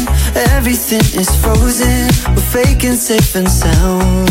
Everything 0.56 1.02
is 1.20 1.30
frozen. 1.42 2.08
We're 2.36 2.64
faking 2.64 2.96
safe 2.96 3.36
and 3.36 3.50
sound. 3.50 4.30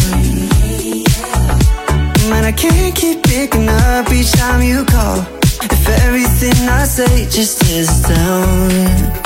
Man, 2.29 2.45
I 2.45 2.53
can't 2.53 2.95
keep 2.95 3.23
picking 3.23 3.69
up 3.69 4.11
each 4.11 4.33
time 4.33 4.63
you 4.63 4.85
call. 4.85 5.21
If 5.63 5.89
everything 6.05 6.69
I 6.69 6.85
say 6.85 7.29
just 7.31 7.63
is 7.65 8.03
down. 8.03 9.26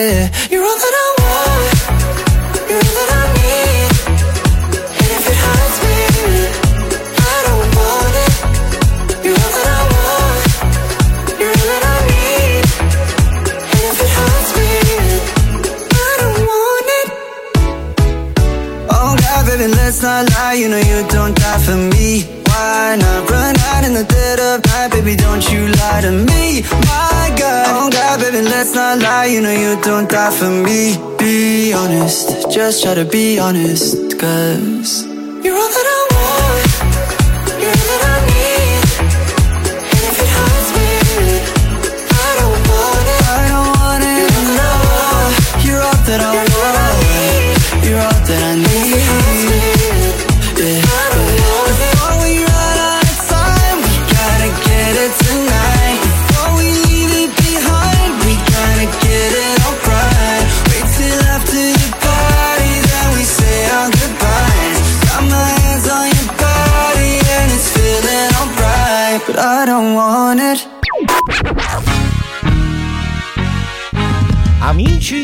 let's 20.01 20.29
not 20.29 20.37
lie. 20.39 20.53
You 20.53 20.69
know 20.69 20.77
you 20.77 21.07
don't 21.09 21.35
die 21.35 21.59
for 21.59 21.75
me. 21.75 22.23
Why 22.47 22.97
not 22.99 23.29
run 23.29 23.55
out 23.71 23.83
in 23.85 23.93
the 23.93 24.03
dead 24.03 24.39
of 24.39 24.65
night, 24.65 24.91
baby? 24.91 25.15
Don't 25.15 25.43
you 25.51 25.67
lie 25.67 26.01
to 26.01 26.11
me, 26.11 26.61
my 26.89 27.35
God. 27.37 27.65
Oh 27.69 27.89
God, 27.91 28.19
baby, 28.19 28.41
let's 28.41 28.73
not 28.73 28.99
lie. 28.99 29.25
You 29.25 29.41
know 29.41 29.51
you 29.51 29.79
don't 29.81 30.09
die 30.09 30.31
for 30.31 30.49
me. 30.49 30.97
Be 31.17 31.73
honest, 31.73 32.51
just 32.51 32.83
try 32.83 32.95
to 32.95 33.05
be 33.05 33.39
honest, 33.39 33.95
cause 34.19 35.05
you're 35.43 35.57
all 35.61 35.71
that 35.75 35.87
I 35.95 35.99
want. 36.13 36.69
You're 37.61 37.77
all 37.77 37.87
that 37.91 38.03
I 38.09 38.17
need. 38.31 38.81
And 39.93 40.03
if 40.09 40.17
it 40.23 40.31
hurts 40.37 40.69
me, 40.77 40.89
I 42.09 42.29
don't 42.39 42.61
want 42.69 43.07
it. 43.13 43.21
I 43.29 43.41
don't 43.51 43.69
want 43.77 44.03
it. 44.13 44.29
You're 45.65 45.83
all 45.87 46.01
that 46.09 46.21
I 46.21 46.33
want. 46.57 47.85
You're 47.85 48.01
all 48.01 48.21
that 48.29 48.43
I 48.43 48.55
need. 48.55 48.80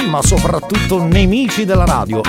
Ma 0.08 0.22
soprattutto 0.22 1.04
nemici 1.04 1.66
della 1.66 1.86
radio. 1.86 2.22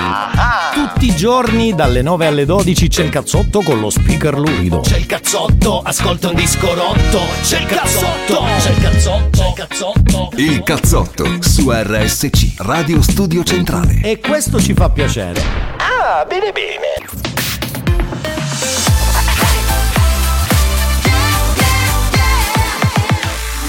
Tutti 0.73 1.07
i 1.07 1.15
giorni 1.15 1.73
dalle 1.73 2.01
9 2.01 2.27
alle 2.27 2.45
12 2.45 2.87
c'è 2.87 3.03
il 3.03 3.09
cazzotto 3.09 3.61
con 3.61 3.79
lo 3.79 3.89
speaker 3.89 4.37
lurido. 4.37 4.81
C'è 4.81 4.97
il 4.97 5.05
cazzotto, 5.05 5.81
ascolta 5.81 6.29
un 6.29 6.35
disco 6.35 6.73
rotto. 6.73 7.19
C'è 7.41 7.59
il 7.59 7.65
cazzotto, 7.65 8.43
c'è 8.59 8.69
il 8.71 8.81
cazzotto, 8.81 9.29
c'è 9.31 9.47
il 9.47 9.53
cazzotto. 9.55 10.29
Il 10.35 10.63
cazzotto 10.63 11.37
su 11.41 11.71
RSC, 11.71 12.53
Radio 12.57 13.01
Studio 13.01 13.43
Centrale. 13.43 14.01
E 14.03 14.19
questo 14.19 14.59
ci 14.61 14.73
fa 14.73 14.89
piacere. 14.89 15.41
Ah, 15.77 16.25
bene 16.25 16.51
bene. 16.51 17.07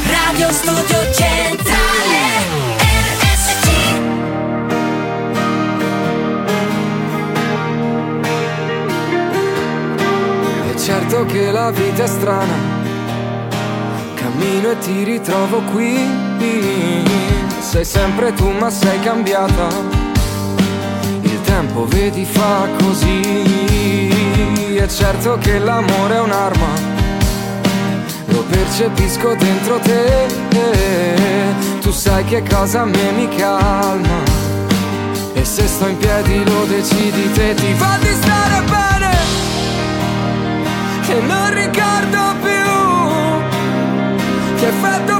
Radio 0.06 0.52
Studio 0.52 1.12
Centrale 1.12 2.19
Certo 11.20 11.34
che 11.34 11.50
la 11.50 11.70
vita 11.70 12.04
è 12.04 12.06
strana, 12.06 12.54
cammino 14.14 14.70
e 14.70 14.78
ti 14.78 15.04
ritrovo 15.04 15.60
qui. 15.70 15.98
Sei 17.58 17.84
sempre 17.84 18.32
tu 18.32 18.48
ma 18.48 18.70
sei 18.70 18.98
cambiata. 19.00 19.68
Il 21.20 21.40
tempo, 21.42 21.84
vedi, 21.88 22.24
fa 22.24 22.66
così. 22.78 23.20
È 24.74 24.86
certo 24.86 25.36
che 25.38 25.58
l'amore 25.58 26.14
è 26.14 26.20
un'arma 26.20 26.68
lo 28.28 28.42
percepisco 28.48 29.34
dentro 29.34 29.78
te. 29.78 30.26
Tu 31.82 31.90
sai 31.90 32.24
che 32.24 32.42
cosa 32.48 32.80
a 32.80 32.84
me 32.86 33.12
mi 33.12 33.28
calma. 33.36 34.22
E 35.34 35.44
se 35.44 35.66
sto 35.66 35.86
in 35.86 35.98
piedi 35.98 36.42
lo 36.44 36.64
decidi 36.64 37.30
te, 37.32 37.52
ti 37.52 37.74
fa 37.74 37.98
di 38.00 38.08
stare 38.08 38.62
bene. 38.62 38.89
Che 41.10 41.20
non 41.22 41.52
ricordo 41.52 42.36
più 42.40 42.70
che 44.60 44.66
effetto 44.68 45.19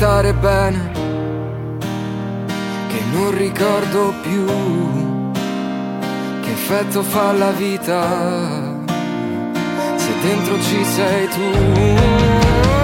stare 0.00 0.32
bene 0.32 0.90
Che 2.88 3.00
non 3.12 3.36
ricordo 3.36 4.14
più 4.22 4.46
Che 6.40 6.50
effetto 6.50 7.02
fa 7.02 7.32
la 7.32 7.50
vita 7.50 8.78
se 9.96 10.12
dentro 10.22 10.58
ci 10.62 10.84
sei 10.84 11.28
tu. 11.28 12.79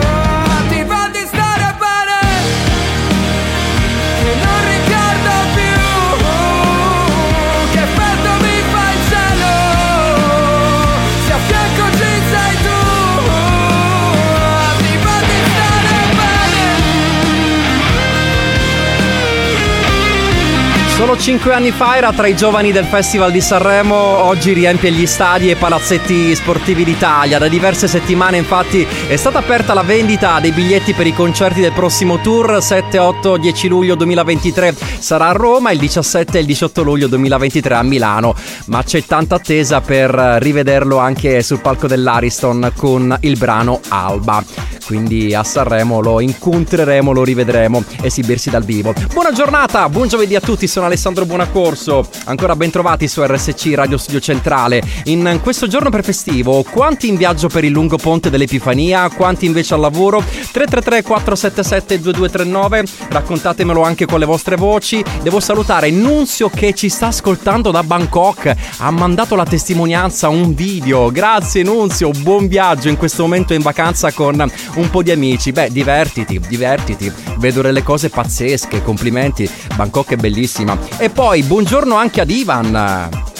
Solo 20.97 21.19
cinque 21.19 21.53
anni 21.53 21.73
fa 21.73 21.99
era 21.99 22.11
tra 22.11 22.27
i 22.27 22.35
giovani 22.35 22.73
del 22.73 22.87
Festival 22.87 23.31
di 23.31 23.43
Sanremo, 23.43 23.95
oggi 23.95 24.55
riempie 24.55 24.91
gli 24.91 25.05
stadi 25.05 25.51
e 25.51 25.55
palazzetti 25.55 26.35
sportivi 26.35 26.85
d'Italia. 26.85 27.37
Da 27.37 27.49
diverse 27.49 27.87
settimane 27.87 28.39
infatti 28.39 28.87
è 29.07 29.15
stata 29.17 29.39
aperta 29.39 29.75
la 29.75 29.83
vendita 29.83 30.41
dei 30.41 30.53
biglietti 30.53 30.95
per 30.95 31.07
i 31.07 31.13
concerti 31.13 31.61
del 31.61 31.73
prossimo 31.73 32.19
tour 32.23 32.63
7, 32.63 32.99
8, 32.99 33.37
10 33.37 33.69
luglio 33.69 33.95
2023 33.95 34.75
sarà 34.99 35.29
a 35.29 35.33
Roma, 35.33 35.71
il 35.71 35.79
17 35.81 36.39
e 36.39 36.41
il 36.41 36.47
18 36.47 36.83
luglio 36.83 37.09
2023 37.09 37.75
a 37.75 37.83
Milano, 37.83 38.35
ma 38.69 38.83
c'è 38.83 39.05
tanta 39.05 39.35
attesa 39.35 39.83
per 39.83 40.09
rivederlo 40.41 40.97
anche 40.97 41.43
sul 41.43 41.61
palco 41.61 41.87
dell'Ariston 41.87 42.73
con 42.75 43.15
il 43.21 43.37
brano 43.37 43.81
Alba. 43.89 44.76
Quindi 44.87 45.35
a 45.35 45.43
Sanremo 45.43 46.01
lo 46.01 46.21
incontreremo, 46.21 47.13
lo 47.13 47.25
rivedremo 47.25 47.83
esibirsi 48.03 48.51
dal 48.51 48.65
vivo. 48.65 48.95
Buona 49.13 49.33
giornata, 49.33 49.89
buon 49.89 50.07
giovedì 50.07 50.37
a 50.37 50.41
tutti, 50.41 50.69
sono 50.69 50.87
Alessandro 50.87 51.27
Buonaccorso. 51.27 52.09
Ancora 52.27 52.55
ben 52.55 52.71
trovati 52.71 53.09
su 53.09 53.21
RSC 53.25 53.73
Radio 53.75 53.99
Studio 53.99 54.21
Centrale. 54.21 54.83
In 55.05 55.41
questo 55.43 55.67
giorno 55.67 55.91
per 55.91 56.05
festivo, 56.05 56.63
quanti 56.63 57.09
in 57.09 57.17
viaggio 57.17 57.49
per 57.49 57.65
il 57.65 57.73
lungo 57.73 57.97
ponte 57.97 58.31
dell'Epifania, 58.31 59.09
quanti 59.11 59.47
invece 59.47 59.75
al 59.75 59.81
lavoro? 59.81 60.19
333 60.19 61.03
477 61.03 62.01
2239, 62.01 62.85
raccontatemelo 63.09 63.83
anche 63.83 64.07
con 64.07 64.21
le 64.21 64.25
vostre 64.25 64.55
voci. 64.55 65.03
Devo 65.23 65.41
salutare 65.41 65.91
Nunzio 65.91 66.49
che 66.49 66.75
ci 66.75 66.89
sta 66.89 67.09
ascoltando 67.09 67.73
da 67.73 67.83
Bangkok, 67.83 68.55
ha 68.79 68.91
mandato 68.91 69.35
la 69.35 69.45
testimonianza, 69.45 70.29
un 70.29 70.55
video. 70.55 71.11
Grazie 71.11 71.65
Nunzio, 71.65 72.11
buon 72.11 72.47
viaggio 72.47 72.89
in 72.89 72.97
questo 72.97 73.23
momento 73.23 73.53
in 73.53 73.63
vacanza 73.63 74.13
con 74.13 74.49
un 74.81 74.91
po' 74.91 75.03
di 75.03 75.11
amici. 75.11 75.53
Beh, 75.53 75.71
divertiti, 75.71 76.39
divertiti. 76.39 77.13
Vedo 77.39 77.63
delle 77.63 77.83
cose 77.83 78.09
pazzesche, 78.09 78.83
complimenti. 78.83 79.49
Bangkok 79.75 80.13
è 80.13 80.17
bellissima. 80.17 80.79
E 80.99 81.11
poi 81.11 81.43
buongiorno 81.43 81.95
anche 81.95 82.21
ad 82.21 82.31
Ivan. 82.31 83.36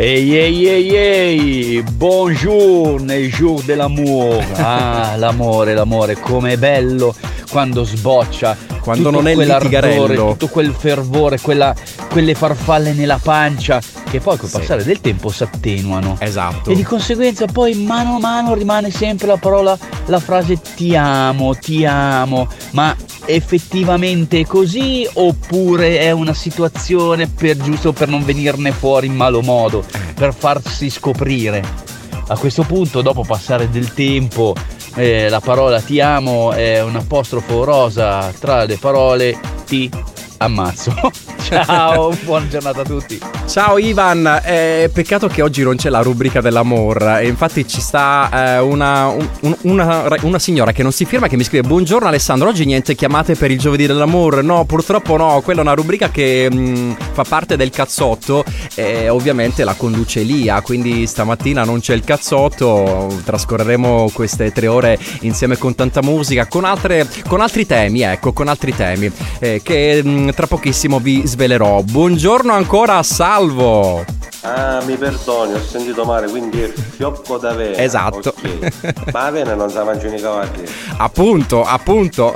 Ehi 0.00 0.36
ehi 0.38 0.68
ehi 0.68 0.94
ehi, 0.94 1.82
bonjour 1.82 3.00
nel 3.00 3.32
jour 3.32 3.62
dell'amour. 3.64 4.44
Ah, 4.58 5.16
l'amore, 5.16 5.74
l'amore, 5.74 6.14
com'è 6.20 6.56
bello 6.56 7.14
quando 7.50 7.82
sboccia. 7.82 8.56
Quando 8.80 9.10
non 9.10 9.26
è 9.26 9.34
litigarello. 9.34 10.30
Tutto 10.30 10.46
quel 10.48 10.72
fervore, 10.72 11.40
quella- 11.40 11.74
quelle 12.10 12.34
farfalle 12.34 12.92
nella 12.94 13.18
pancia 13.22 13.80
che 14.08 14.20
poi 14.20 14.38
col 14.38 14.48
Sì. 14.48 14.58
passare 14.58 14.84
del 14.84 15.00
tempo 15.00 15.30
si 15.30 15.42
attenuano. 15.42 16.16
Esatto. 16.20 16.70
E 16.70 16.74
di 16.74 16.82
conseguenza 16.84 17.44
poi 17.46 17.74
mano 17.74 18.16
a 18.16 18.18
mano 18.18 18.54
rimane 18.54 18.90
sempre 18.90 19.26
la 19.26 19.36
parola, 19.36 19.76
la 20.06 20.18
frase 20.20 20.58
ti 20.76 20.94
amo, 20.96 21.54
ti 21.54 21.84
amo. 21.84 22.48
Ma 22.70 22.94
effettivamente 23.26 24.40
è 24.40 24.46
così 24.46 25.06
oppure 25.12 25.98
è 25.98 26.10
una 26.12 26.32
situazione 26.32 27.26
per 27.26 27.58
giusto 27.58 27.92
per 27.92 28.08
non 28.08 28.24
venirne 28.24 28.72
fuori 28.72 29.06
in 29.06 29.14
malo 29.14 29.42
modo, 29.42 29.84
per 30.14 30.34
farsi 30.34 30.90
scoprire? 30.90 31.62
A 32.28 32.36
questo 32.36 32.62
punto, 32.62 33.00
dopo 33.00 33.24
passare 33.24 33.70
del 33.70 33.94
tempo, 33.94 34.54
eh, 34.94 35.28
la 35.28 35.40
parola 35.40 35.80
ti 35.80 36.00
amo 36.00 36.52
è 36.52 36.82
un 36.82 36.96
apostrofo 36.96 37.64
rosa 37.64 38.32
tra 38.38 38.64
le 38.64 38.76
parole 38.76 39.38
ti 39.64 39.90
ammazzo. 40.38 40.94
Ciao, 41.64 42.14
buona 42.24 42.46
giornata 42.48 42.82
a 42.82 42.84
tutti. 42.84 43.18
Ciao 43.46 43.78
Ivan, 43.78 44.40
eh, 44.44 44.90
peccato 44.92 45.28
che 45.28 45.40
oggi 45.40 45.62
non 45.62 45.76
c'è 45.76 45.88
la 45.88 46.00
rubrica 46.02 46.40
dell'amor. 46.42 47.02
E 47.20 47.26
infatti 47.26 47.66
ci 47.66 47.80
sta 47.80 48.28
eh, 48.32 48.58
una, 48.58 49.06
un- 49.06 49.56
una- 49.62 50.14
una 50.22 50.38
signora 50.38 50.72
che 50.72 50.82
non 50.82 50.92
si 50.92 51.06
firma 51.06 51.26
che 51.28 51.36
mi 51.36 51.44
scrive 51.44 51.66
Buongiorno 51.66 52.06
Alessandro, 52.06 52.48
oggi 52.48 52.66
niente 52.66 52.94
chiamate 52.94 53.34
per 53.34 53.50
il 53.50 53.58
giovedì 53.58 53.86
dell'amor. 53.86 54.42
No, 54.44 54.64
purtroppo 54.64 55.16
no, 55.16 55.40
quella 55.40 55.60
è 55.60 55.62
una 55.62 55.72
rubrica 55.74 56.10
che 56.10 56.50
mh, 56.50 56.96
fa 57.12 57.24
parte 57.24 57.56
del 57.56 57.70
cazzotto 57.70 58.44
e 58.74 59.08
ovviamente 59.08 59.64
la 59.64 59.74
conduce 59.74 60.20
Elia 60.20 60.60
Quindi 60.60 61.06
stamattina 61.06 61.64
non 61.64 61.80
c'è 61.80 61.94
il 61.94 62.04
cazzotto, 62.04 63.20
trascorreremo 63.24 64.10
queste 64.12 64.52
tre 64.52 64.66
ore 64.66 64.98
insieme 65.22 65.56
con 65.56 65.74
tanta 65.74 66.02
musica 66.02 66.46
Con, 66.46 66.64
altre, 66.64 67.06
con 67.26 67.40
altri 67.40 67.64
temi, 67.66 68.02
ecco, 68.02 68.32
con 68.32 68.48
altri 68.48 68.74
temi 68.76 69.10
eh, 69.38 69.60
Che 69.62 70.02
mh, 70.04 70.34
tra 70.34 70.46
pochissimo 70.46 71.00
vi 71.00 71.26
svelerò 71.38 71.82
Buongiorno 71.82 72.52
ancora, 72.52 73.00
salvo 73.04 74.04
Ah, 74.42 74.80
mi 74.86 74.96
perdoni, 74.96 75.54
ho 75.54 75.60
sentito 75.60 76.04
male, 76.04 76.28
quindi 76.28 76.62
è 76.62 76.68
fiocco 76.72 77.38
d'avena. 77.38 77.76
Esatto. 77.76 78.32
Ok. 78.36 79.10
Ma 79.12 79.24
avena 79.24 79.54
non 79.54 79.68
sa 79.68 79.82
mangiare 79.82 80.16
i 80.16 80.20
cavalli. 80.20 80.62
Appunto, 80.96 81.64
appunto. 81.64 82.32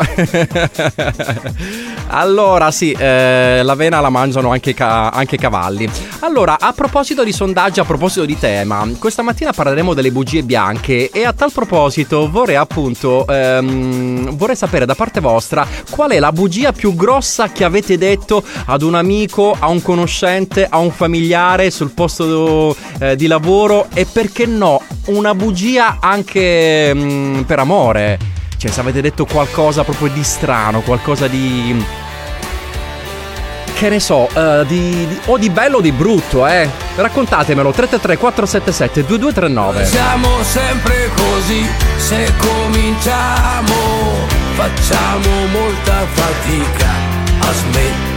allora, 2.08 2.72
sì, 2.72 2.90
eh, 2.90 3.60
l'avena 3.62 4.00
la 4.00 4.10
mangiano 4.10 4.50
anche, 4.50 4.70
i 4.70 4.74
ca- 4.74 5.10
anche 5.10 5.36
i 5.36 5.38
cavalli. 5.38 5.88
Allora, 6.20 6.58
a 6.58 6.72
proposito 6.72 7.22
di 7.22 7.32
sondaggi, 7.32 7.78
a 7.78 7.84
proposito 7.84 8.24
di 8.24 8.36
tema, 8.36 8.86
questa 8.98 9.22
mattina 9.22 9.52
parleremo 9.52 9.94
delle 9.94 10.10
bugie 10.10 10.42
bianche 10.42 11.08
e 11.10 11.24
a 11.24 11.32
tal 11.32 11.52
proposito 11.52 12.28
vorrei 12.28 12.56
appunto 12.56 13.26
ehm, 13.26 14.36
vorrei 14.36 14.56
sapere 14.56 14.86
da 14.86 14.94
parte 14.94 15.20
vostra 15.20 15.66
qual 15.90 16.10
è 16.10 16.18
la 16.18 16.32
bugia 16.32 16.72
più 16.72 16.94
grossa 16.94 17.50
che 17.50 17.64
avete 17.64 17.98
detto 17.98 18.42
ad 18.66 18.82
un 18.82 18.91
amico, 18.94 19.56
a 19.58 19.68
un 19.68 19.82
conoscente, 19.82 20.66
a 20.68 20.78
un 20.78 20.90
familiare 20.90 21.70
sul 21.70 21.90
posto 21.90 22.76
eh, 22.98 23.16
di 23.16 23.26
lavoro 23.26 23.86
e 23.94 24.06
perché 24.10 24.46
no, 24.46 24.80
una 25.06 25.34
bugia 25.34 25.98
anche 26.00 26.92
mm, 26.94 27.40
per 27.42 27.58
amore. 27.58 28.18
Cioè, 28.56 28.70
se 28.70 28.80
avete 28.80 29.00
detto 29.00 29.24
qualcosa 29.24 29.82
proprio 29.84 30.08
di 30.08 30.22
strano, 30.22 30.80
qualcosa 30.80 31.26
di. 31.26 31.84
Che 33.74 33.88
ne 33.88 33.98
so, 33.98 34.28
eh, 34.32 34.64
di, 34.68 35.06
di- 35.08 35.18
o 35.26 35.38
di 35.38 35.50
bello 35.50 35.78
o 35.78 35.80
di 35.80 35.90
brutto, 35.90 36.46
eh. 36.46 36.68
Raccontatemelo 36.94 37.72
333 37.72 38.16
477 38.16 39.04
2239. 39.06 39.84
Siamo 39.86 40.42
sempre 40.44 41.10
così, 41.16 41.66
se 41.96 42.32
cominciamo 42.38 44.32
facciamo 44.54 45.46
molta 45.46 46.06
fatica 46.12 46.90
a 47.40 47.52
smettere. 47.52 48.11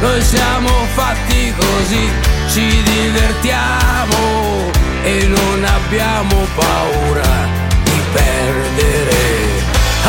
Noi 0.00 0.22
siamo 0.22 0.68
fatti 0.94 1.54
così, 1.56 2.10
ci 2.48 2.82
divertiamo 2.82 4.70
e 5.02 5.26
non 5.26 5.64
abbiamo 5.64 6.46
paura 6.54 7.48
di 7.82 8.02
perdere. 8.12 9.64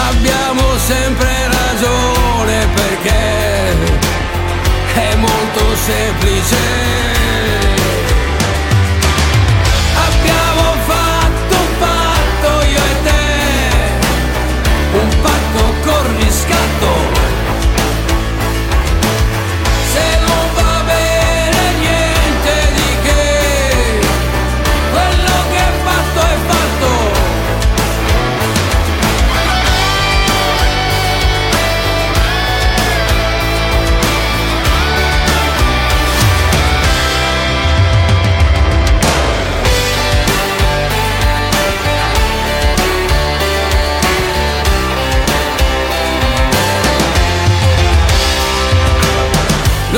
Abbiamo 0.09 0.77
sempre 0.85 1.47
ragione 1.47 2.67
perché 2.73 3.75
è 4.95 5.15
molto 5.15 5.75
semplice. 5.85 7.16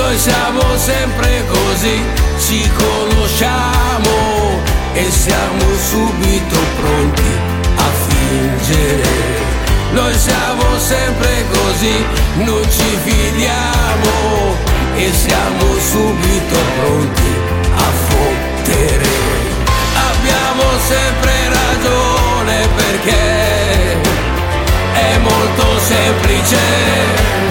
Noi 0.02 0.18
siamo 0.18 0.62
sempre 0.78 1.44
così, 1.46 2.02
ci 2.40 2.72
conosciamo 2.72 4.62
e 4.94 5.12
siamo 5.12 5.66
subito 5.90 6.58
pronti 6.80 7.32
a 7.76 7.90
fingere. 8.08 9.10
Noi 9.92 10.18
siamo 10.18 10.80
sempre 10.80 11.44
così, 11.52 12.06
non 12.46 12.64
ci 12.72 12.98
fidiamo 13.04 14.56
e 14.96 15.12
siamo 15.12 15.66
subito 15.92 16.58
pronti 16.80 17.34
a 17.76 17.92
fottere. 18.08 19.10
Abbiamo 20.12 20.64
sempre 20.88 21.34
ragione 21.50 22.68
perché 22.74 24.02
è 24.94 25.18
molto 25.18 25.80
semplice. 25.80 27.49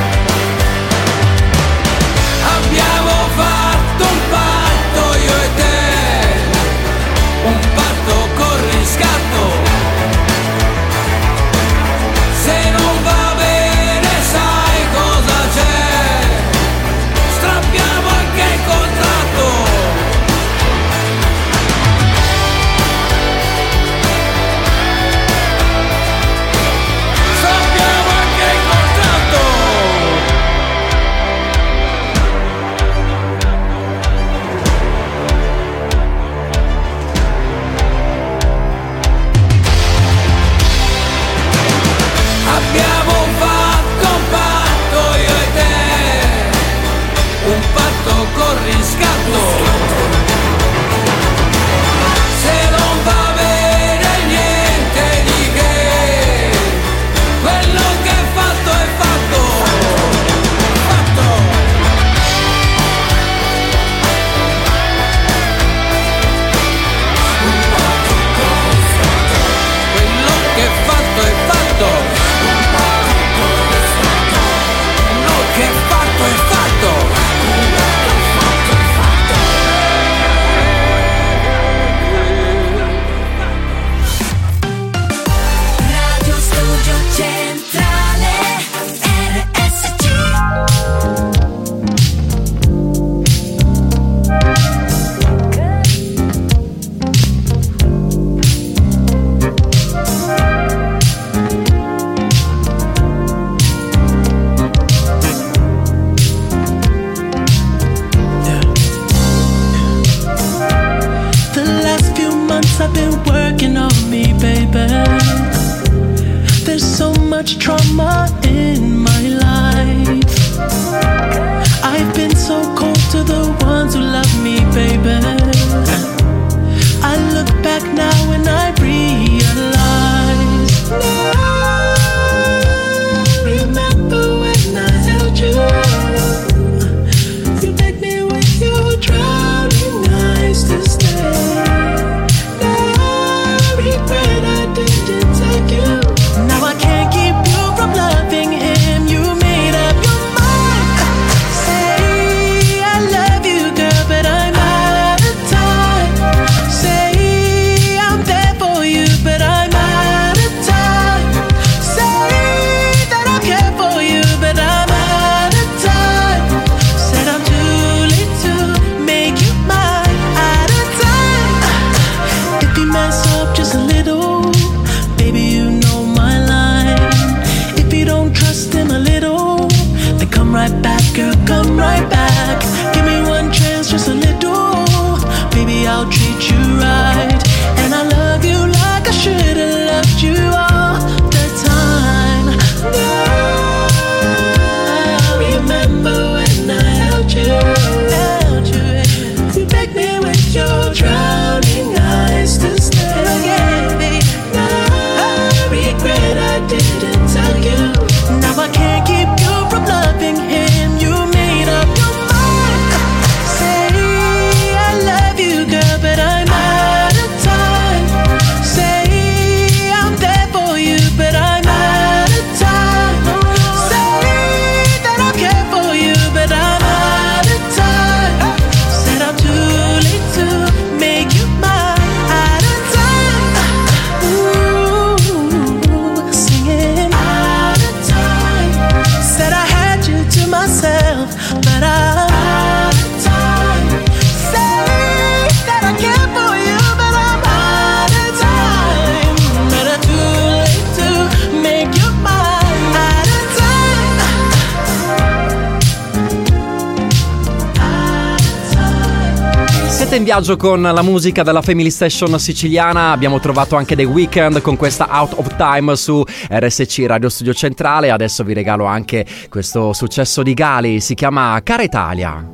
Con 260.58 260.82
la 260.82 261.02
musica 261.02 261.44
della 261.44 261.62
Family 261.62 261.88
Station 261.88 262.38
siciliana. 262.38 263.12
Abbiamo 263.12 263.38
trovato 263.38 263.76
anche 263.76 263.94
The 263.94 264.04
Weeknd 264.04 264.60
con 264.60 264.76
questa 264.76 265.06
Out 265.08 265.34
of 265.36 265.56
Time 265.56 265.94
su 265.94 266.22
RSC 266.50 267.04
Radio 267.06 267.28
Studio 267.28 267.54
Centrale. 267.54 268.10
Adesso 268.10 268.42
vi 268.42 268.52
regalo 268.52 268.84
anche 268.84 269.24
questo 269.48 269.92
successo 269.92 270.42
di 270.42 270.52
Gali. 270.54 271.00
Si 271.00 271.14
chiama 271.14 271.58
Cara 271.62 271.84
Italia. 271.84 272.44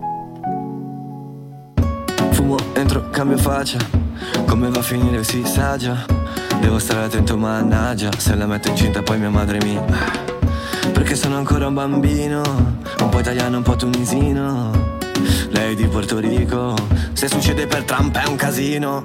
Fumo, 2.30 2.56
entro, 2.74 3.08
cambio 3.10 3.38
faccia 3.38 3.78
Come 4.46 4.68
va 4.68 4.80
a 4.80 4.82
finire 4.82 5.22
si 5.22 5.44
sa 5.44 5.76
già 5.76 6.04
Devo 6.60 6.78
stare 6.78 7.04
attento 7.04 7.36
mannaggia 7.36 8.10
Se 8.16 8.34
la 8.34 8.46
metto 8.46 8.68
incinta 8.68 9.02
poi 9.02 9.18
mia 9.18 9.30
madre 9.30 9.58
mi 9.62 9.78
Perché 10.92 11.14
sono 11.14 11.36
ancora 11.36 11.68
un 11.68 11.74
bambino 11.74 12.42
Un 13.00 13.08
po' 13.08 13.20
italiano, 13.20 13.58
un 13.58 13.62
po' 13.62 13.76
tunisino 13.76 14.70
Lei 15.50 15.76
di 15.76 15.86
Porto 15.86 16.18
Rico 16.18 16.74
Se 17.14 17.28
succede 17.28 17.68
per 17.68 17.84
Trump 17.84 18.16
è 18.18 18.26
un 18.26 18.34
casino. 18.34 19.04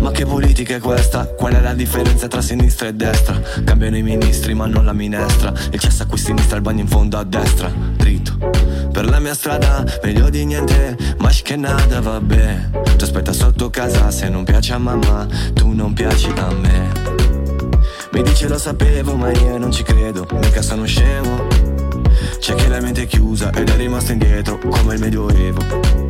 Ma 0.00 0.12
che 0.12 0.24
politica 0.24 0.76
è 0.76 0.78
questa? 0.78 1.26
Qual 1.26 1.52
è 1.52 1.60
la 1.60 1.74
differenza 1.74 2.28
tra 2.28 2.40
sinistra 2.40 2.86
e 2.86 2.94
destra? 2.94 3.40
Cambiano 3.64 3.96
i 3.96 4.02
ministri 4.02 4.54
ma 4.54 4.66
non 4.66 4.84
la 4.84 4.92
minestra. 4.92 5.52
Il 5.72 5.80
cesso 5.80 6.04
a 6.04 6.06
qui 6.06 6.18
sinistra, 6.18 6.56
il 6.56 6.62
bagno 6.62 6.82
in 6.82 6.86
fondo 6.86 7.18
a 7.18 7.24
destra. 7.24 7.68
Dritto. 7.68 8.36
Per 8.92 9.04
la 9.06 9.18
mia 9.18 9.34
strada, 9.34 9.84
meglio 10.04 10.30
di 10.30 10.44
niente. 10.44 10.96
Ma 11.18 11.30
che 11.30 11.56
nada, 11.56 12.00
vabbè. 12.00 12.70
Tu 12.96 13.04
aspetta 13.04 13.32
sotto 13.32 13.70
casa 13.70 14.12
se 14.12 14.28
non 14.28 14.44
piace 14.44 14.74
a 14.74 14.78
mamma 14.78 15.26
Tu 15.52 15.68
non 15.72 15.92
piaci 15.92 16.30
a 16.36 16.48
me. 16.54 16.92
Mi 18.12 18.22
dice 18.22 18.46
lo 18.46 18.58
sapevo 18.58 19.16
ma 19.16 19.32
io 19.32 19.58
non 19.58 19.72
ci 19.72 19.82
credo. 19.82 20.28
Mica 20.30 20.62
sono 20.62 20.84
scemo. 20.84 21.48
C'è 22.38 22.54
chi 22.54 22.68
la 22.68 22.80
mente 22.80 23.02
è 23.02 23.06
chiusa 23.06 23.50
ed 23.52 23.68
è 23.68 23.76
rimasto 23.76 24.12
indietro 24.12 24.58
Come 24.58 24.94
il 24.94 25.00
medioevo 25.00 26.01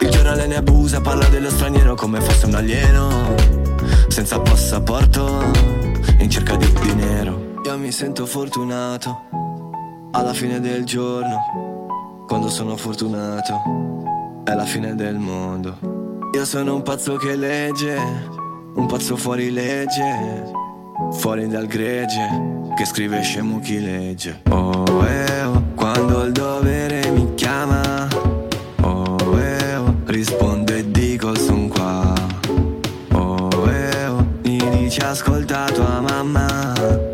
il 0.00 0.10
giornale 0.10 0.46
ne 0.46 0.56
abusa, 0.56 1.00
parla 1.00 1.26
dello 1.28 1.50
straniero 1.50 1.94
come 1.94 2.20
fosse 2.20 2.46
un 2.46 2.54
alieno. 2.54 3.34
Senza 4.08 4.40
passaporto, 4.40 5.42
in 6.18 6.30
cerca 6.30 6.56
di 6.56 6.72
dinero. 6.80 7.52
Io 7.64 7.78
mi 7.78 7.90
sento 7.90 8.26
fortunato, 8.26 9.28
alla 10.12 10.32
fine 10.32 10.60
del 10.60 10.84
giorno. 10.84 12.24
Quando 12.26 12.48
sono 12.48 12.76
fortunato, 12.76 14.42
è 14.44 14.54
la 14.54 14.64
fine 14.64 14.94
del 14.94 15.16
mondo. 15.16 15.78
Io 16.34 16.44
sono 16.44 16.74
un 16.74 16.82
pazzo 16.82 17.16
che 17.16 17.36
legge, 17.36 17.96
un 18.74 18.86
pazzo 18.86 19.16
fuori 19.16 19.50
legge. 19.50 20.62
Fuori 21.10 21.48
dal 21.48 21.66
gregge, 21.66 22.72
che 22.76 22.84
scrive 22.84 23.20
scemo 23.20 23.58
chi 23.58 23.80
legge. 23.80 24.42
Oh, 24.50 25.04
eh, 25.04 25.42
oh, 25.42 25.62
quando 25.74 26.22
il 26.22 26.30
dovere 26.30 27.10
mi 27.10 27.34
chiama. 27.34 27.93
Rispondo 30.14 30.72
e 30.72 30.88
dico 30.92 31.36
son 31.36 31.68
qua. 31.68 32.14
Oh, 33.14 33.50
eh, 33.68 34.06
oh, 34.06 34.24
mi 34.44 34.58
dici 34.70 35.00
ascolta 35.00 35.64
tua 35.72 36.00
mamma. 36.00 37.13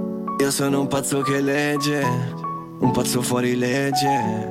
Io 0.39 0.51
sono 0.51 0.81
un 0.81 0.87
pazzo 0.87 1.21
che 1.21 1.39
legge 1.39 2.03
Un 2.79 2.91
pazzo 2.91 3.21
fuori 3.21 3.55
legge 3.55 4.49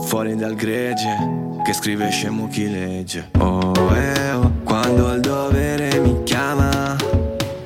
Fuori 0.00 0.36
dal 0.36 0.54
gregge 0.54 1.16
Che 1.64 1.72
scrive 1.72 2.10
scemo 2.10 2.48
chi 2.48 2.70
legge. 2.70 3.30
Oh 3.38 3.72
eh 3.94 4.32
oh 4.32 4.52
Quando 4.64 5.12
il 5.14 5.20
dovere 5.20 5.98
mi 6.00 6.22
chiama 6.24 6.96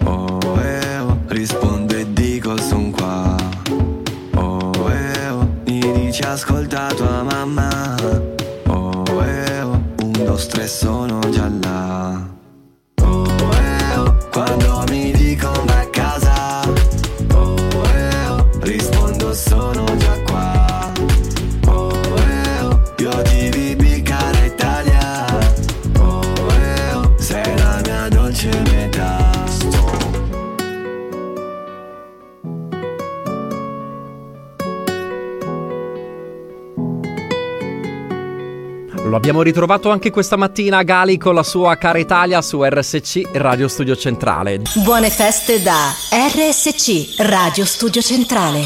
Oh 0.04 0.38
eh 0.62 0.98
oh 0.98 1.18
Rispondo 1.26 1.94
e 1.96 2.12
dico 2.12 2.56
son 2.58 2.90
qua 2.92 3.36
Oh 4.34 4.90
eh 4.90 5.28
oh 5.30 5.48
Mi 5.66 5.80
dici 5.92 6.22
ascolta 6.22 6.88
tua 6.94 7.22
mamma 7.22 7.94
Oh 8.66 9.04
eh 9.24 9.60
oh 9.62 9.82
Un, 10.02 10.12
due, 10.12 10.46
tre 10.48 10.66
sono 10.68 11.18
già 11.30 11.50
là 11.62 12.27
Abbiamo 39.28 39.44
ritrovato 39.44 39.90
anche 39.90 40.10
questa 40.10 40.36
mattina 40.36 40.82
Gali 40.82 41.18
con 41.18 41.34
la 41.34 41.42
sua 41.42 41.76
cara 41.76 41.98
Italia 41.98 42.40
su 42.40 42.64
RSC 42.64 43.28
Radio 43.32 43.68
Studio 43.68 43.94
Centrale. 43.94 44.62
Buone 44.82 45.10
feste 45.10 45.60
da 45.60 45.92
RSC 46.10 47.20
Radio 47.20 47.66
Studio 47.66 48.00
Centrale. 48.00 48.60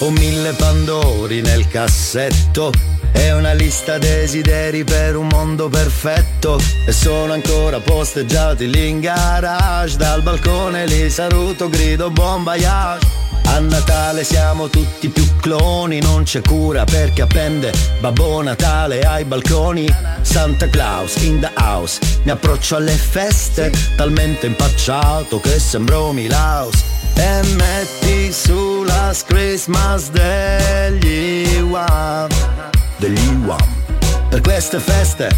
Ho 0.00 0.10
mille 0.10 0.52
pandori 0.54 1.40
nel 1.40 1.68
cassetto 1.68 2.72
e 3.12 3.32
una 3.32 3.52
lista 3.52 3.98
desideri 3.98 4.84
per 4.84 5.16
un 5.16 5.28
mondo 5.28 5.68
perfetto. 5.68 6.60
E 6.86 6.92
sono 6.92 7.32
ancora 7.32 7.78
posteggiati 7.80 8.68
lì 8.68 8.88
in 8.88 9.00
garage. 9.00 9.96
Dal 9.96 10.22
balcone 10.22 10.86
li 10.86 11.08
saluto 11.10 11.68
grido 11.68 12.10
buon 12.10 12.42
voyage. 12.42 13.06
A 13.44 13.58
Natale 13.58 14.24
siamo 14.24 14.68
tutti 14.68 15.08
più 15.08 15.24
cloni, 15.40 16.00
non 16.00 16.22
c'è 16.22 16.40
cura 16.40 16.84
perché 16.84 17.22
appende 17.22 17.72
Babbo 18.00 18.42
Natale 18.42 19.00
ai 19.00 19.24
balconi. 19.24 19.86
Santa 20.22 20.68
Claus 20.68 21.16
in 21.16 21.40
the 21.40 21.50
house, 21.56 21.98
mi 22.22 22.30
approccio 22.30 22.76
alle 22.76 22.92
feste, 22.92 23.70
talmente 23.96 24.46
impacciato 24.46 25.38
che 25.40 25.58
sembro 25.58 26.12
Milaus. 26.12 26.82
E 27.14 27.42
metti 27.56 28.32
su 28.32 28.84
la 28.84 29.14
Christmas 29.26 30.10
degli 30.10 31.60
Wham, 31.60 32.28
degli 33.02 33.34
Wham. 33.44 33.58
Per 34.28 34.40
queste 34.40 34.78
feste 34.78 35.28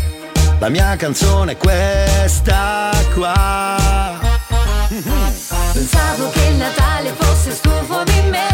la 0.59 0.69
mia 0.69 0.95
canzone 0.97 1.53
è 1.53 1.57
questa 1.57 2.91
qua. 3.15 4.21
Pensavo 5.73 6.29
che 6.31 6.45
il 6.45 6.57
Natale 6.57 7.15
fosse 7.17 7.51
stufo 7.53 8.05
di 8.05 8.21
me 8.31 8.47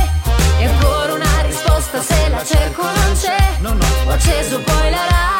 E 0.59 0.65
ancora 0.65 1.13
una 1.13 1.41
risposta 1.43 2.01
se 2.01 2.29
la 2.31 2.43
cerco 2.43 2.83
non 2.83 3.13
c'è 3.21 4.07
Ho 4.07 4.11
acceso 4.11 4.59
poi 4.61 4.91
la 4.91 5.07
radio 5.11 5.40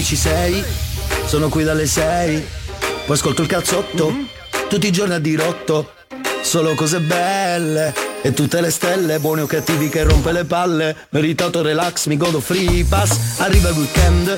Gridarmi 0.00 0.04
ci 0.04 0.16
sei, 0.16 0.64
sono 1.26 1.48
qui 1.48 1.64
dalle 1.64 1.86
sei. 1.86 2.44
Poi 3.06 3.16
ascolto 3.16 3.42
il 3.42 3.48
cazzotto, 3.48 4.12
tutti 4.68 4.86
i 4.86 4.92
giorni 4.92 5.14
a 5.14 5.18
dirotto. 5.18 5.92
Solo 6.42 6.74
cose 6.74 7.00
belle 7.00 7.94
e 8.22 8.32
tutte 8.32 8.60
le 8.60 8.70
stelle, 8.70 9.18
buoni 9.18 9.42
o 9.42 9.46
cattivi 9.46 9.88
che 9.88 10.02
rompe 10.02 10.32
le 10.32 10.44
palle. 10.44 10.96
Meritato 11.10 11.62
relax, 11.62 12.06
mi 12.06 12.16
godo 12.16 12.40
free 12.40 12.84
pass. 12.84 13.40
Arriva 13.40 13.68
il 13.68 13.76
weekend, 13.76 14.34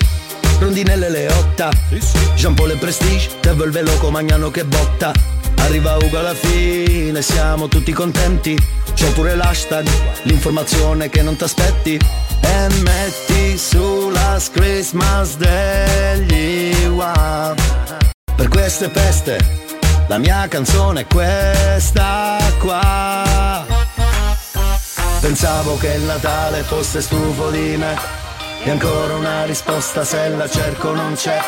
rondinelle 0.58 1.08
le 1.08 1.28
otta. 1.28 1.70
Jean 2.34 2.54
Paul 2.54 2.72
e 2.72 2.76
Prestige, 2.76 3.30
Devil 3.40 3.66
il 3.66 3.70
veloco 3.70 4.10
magnano 4.10 4.50
che 4.50 4.64
botta. 4.64 5.12
Arriva 5.72 5.96
Ugo 5.96 6.18
alla 6.18 6.34
fine, 6.34 7.22
siamo 7.22 7.66
tutti 7.66 7.92
contenti. 7.92 8.54
C'è 8.92 9.10
pure 9.12 9.34
l'hashtag, 9.34 9.88
l'informazione 10.24 11.08
che 11.08 11.22
non 11.22 11.34
ti 11.34 11.44
aspetti. 11.44 11.98
E 12.42 12.68
metti 12.82 13.56
sulla 13.56 14.38
Christmas 14.52 15.38
degli 15.38 16.74
wow. 16.88 17.54
Per 18.36 18.48
queste 18.48 18.90
feste, 18.90 19.38
la 20.08 20.18
mia 20.18 20.46
canzone 20.46 21.00
è 21.00 21.06
questa 21.06 22.36
qua. 22.58 23.64
Pensavo 25.22 25.78
che 25.78 25.94
il 25.94 26.02
Natale 26.02 26.64
fosse 26.64 27.00
stufo 27.00 27.48
di 27.48 27.78
me. 27.78 27.96
E 28.62 28.70
ancora 28.70 29.14
una 29.14 29.46
risposta 29.46 30.04
se 30.04 30.28
la 30.28 30.50
cerco 30.50 30.92
non 30.92 31.14
c'è. 31.14 31.40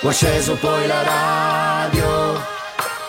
Ho 0.00 0.08
acceso 0.08 0.54
poi 0.54 0.86
la 0.86 1.02
radio 1.02 2.56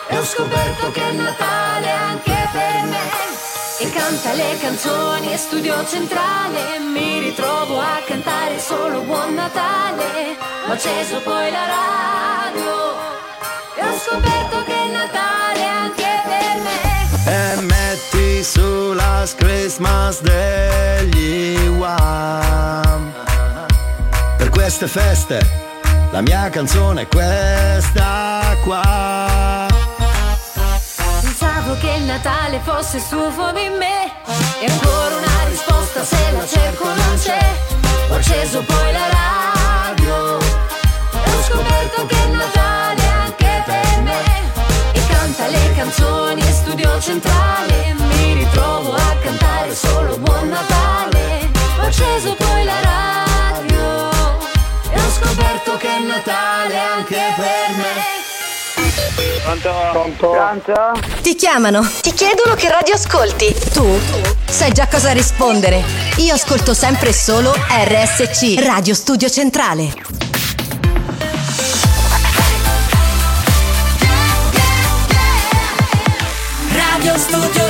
e 0.09 0.17
ho 0.17 0.23
scoperto 0.23 0.91
che 0.91 1.01
è 1.01 1.11
Natale 1.11 1.91
anche 1.91 2.49
per 2.51 2.83
me. 2.89 3.27
E 3.79 3.89
canta 3.91 4.33
le 4.33 4.57
canzoni 4.59 5.31
e 5.31 5.37
studio 5.37 5.85
centrale. 5.85 6.79
Mi 6.79 7.19
ritrovo 7.19 7.79
a 7.79 8.01
cantare 8.05 8.59
solo 8.59 9.01
Buon 9.01 9.35
Natale. 9.35 10.35
Ho 10.67 10.71
acceso 10.71 11.21
poi 11.21 11.51
la 11.51 11.65
radio. 11.77 12.97
E 13.75 13.85
ho 13.85 13.97
scoperto 13.97 14.63
che 14.65 14.73
è 14.73 14.87
Natale 14.91 15.65
anche 15.65 16.21
per 16.25 16.61
me. 16.63 17.31
E 17.31 17.61
metti 17.61 18.43
sulla 18.43 19.23
Christmas 19.37 20.21
degli 20.21 21.67
Wham. 21.67 23.13
Per 24.37 24.49
queste 24.49 24.87
feste 24.87 25.67
la 26.11 26.21
mia 26.21 26.49
canzone 26.49 27.03
è 27.03 27.07
questa 27.07 28.57
qua 28.63 29.58
Pensavo 31.69 31.87
che 31.87 31.97
il 31.99 32.03
Natale 32.05 32.59
fosse 32.63 32.97
stufo 32.97 33.51
di 33.51 33.69
me. 33.69 34.11
E 34.59 34.65
ancora 34.65 35.15
una 35.17 35.43
risposta 35.47 36.03
se 36.03 36.31
la 36.31 36.43
cerco 36.47 36.85
non 36.85 37.19
c'è. 37.21 37.39
Ho 38.09 38.15
acceso 38.15 38.63
poi 38.63 38.91
la 38.91 39.07
radio. 39.07 40.39
E 40.39 41.29
ho 41.29 41.41
scoperto 41.43 42.05
che 42.07 42.15
è 42.15 42.27
Natale 42.27 43.01
anche 43.07 43.63
per 43.67 44.01
me. 44.01 44.21
E 44.93 44.99
canta 45.09 45.47
le 45.47 45.73
canzoni 45.75 46.41
e 46.41 46.51
studio 46.51 46.99
centrale. 46.99 47.93
Mi 47.93 48.33
ritrovo 48.33 48.93
a 48.93 49.15
cantare 49.21 49.75
solo 49.75 50.17
Buon 50.17 50.49
Natale. 50.49 51.51
Ho 51.81 51.85
acceso 51.85 52.33
poi 52.33 52.63
la 52.63 52.79
radio. 52.81 54.09
E 54.89 54.99
ho 54.99 55.11
scoperto 55.11 55.77
che 55.77 55.87
è 55.87 55.99
Natale 55.99 56.77
anche 56.79 57.33
per 57.35 57.75
me 57.75 58.28
Pronto? 59.91 60.31
Ti 61.21 61.35
chiamano, 61.35 61.85
ti 62.01 62.13
chiedono 62.13 62.55
che 62.55 62.69
radio 62.69 62.93
ascolti. 62.93 63.53
Tu 63.73 63.99
sai 64.45 64.71
già 64.71 64.87
cosa 64.87 65.11
rispondere. 65.11 65.83
Io 66.17 66.33
ascolto 66.33 66.73
sempre 66.73 67.09
e 67.09 67.13
solo 67.13 67.53
RSC, 67.53 68.63
Radio 68.63 68.93
Studio 68.93 69.29
Centrale. 69.29 69.91
Radio 76.71 77.17
Studio 77.17 77.68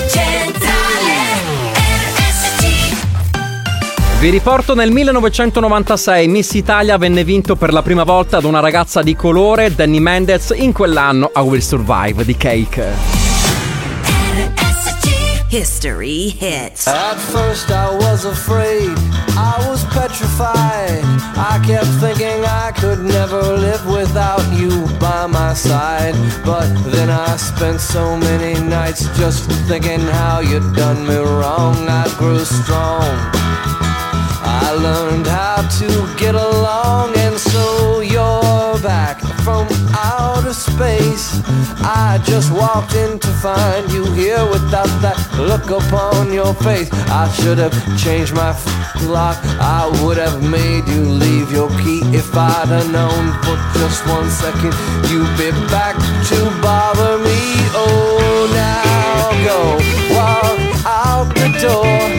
Vi 4.19 4.29
riporto 4.29 4.75
nel 4.75 4.91
1996 4.91 6.27
Miss 6.27 6.51
Italia 6.51 6.97
venne 6.97 7.23
vinto 7.23 7.55
per 7.55 7.71
la 7.71 7.81
prima 7.81 8.03
volta 8.03 8.41
da 8.41 8.49
una 8.49 8.59
ragazza 8.59 9.01
di 9.01 9.15
colore, 9.15 9.73
Danny 9.73 9.99
Mendez, 9.99 10.51
in 10.53 10.73
quell'anno 10.73 11.31
I 11.33 11.39
Will 11.39 11.61
Survive 11.61 12.25
di 12.25 12.35
Cake. 12.35 12.85
History 15.47 16.35
hits. 16.37 16.85
At 16.87 17.15
first 17.15 17.69
I 17.69 17.95
was 17.95 18.25
afraid, 18.25 18.91
I 19.37 19.65
was 19.69 19.85
petrified. 19.85 21.01
I 21.37 21.57
kept 21.65 21.87
thinking 22.01 22.43
I 22.43 22.73
could 22.73 22.99
never 22.99 23.57
live 23.57 23.85
without 23.85 24.43
you 24.51 24.85
by 24.99 25.27
my 25.27 25.55
side. 25.55 26.13
But 26.43 26.67
then 26.91 27.09
I 27.09 27.37
spent 27.37 27.79
so 27.79 28.17
many 28.17 28.59
nights 28.59 29.07
just 29.17 29.49
thinking 29.69 30.01
how 30.01 30.41
you'd 30.41 30.75
done 30.75 31.07
me 31.07 31.15
wrong. 31.15 31.87
I 31.87 32.05
grew 32.17 32.43
strong. 32.43 33.39
I 34.69 34.73
learned 34.73 35.25
how 35.25 35.67
to 35.79 36.15
get 36.15 36.35
along, 36.35 37.17
and 37.17 37.35
so 37.39 38.01
you're 38.01 38.77
back 38.83 39.19
from 39.41 39.67
outer 39.97 40.53
space. 40.53 41.41
I 41.81 42.21
just 42.23 42.51
walked 42.53 42.93
in 42.93 43.17
to 43.17 43.27
find 43.41 43.91
you 43.91 44.05
here 44.13 44.45
without 44.45 44.91
that 45.01 45.17
look 45.39 45.71
upon 45.71 46.31
your 46.31 46.53
face. 46.53 46.87
I 47.09 47.27
should 47.33 47.57
have 47.57 47.73
changed 47.97 48.35
my 48.35 48.49
f- 48.49 49.01
lock. 49.09 49.39
I 49.57 49.89
would 50.03 50.17
have 50.17 50.37
made 50.47 50.87
you 50.87 51.01
leave 51.01 51.51
your 51.51 51.69
key 51.81 52.01
if 52.13 52.29
I'd 52.37 52.69
have 52.69 52.91
known 52.91 53.33
for 53.41 53.57
just 53.73 54.05
one 54.05 54.29
second 54.29 54.77
you'd 55.09 55.33
be 55.33 55.49
back 55.73 55.97
to 56.29 56.37
bother 56.61 57.17
me. 57.17 57.41
Oh, 57.73 58.45
now 58.53 59.33
go 59.49 59.59
walk 60.13 60.85
out 60.85 61.33
the 61.33 61.57
door. 61.57 62.18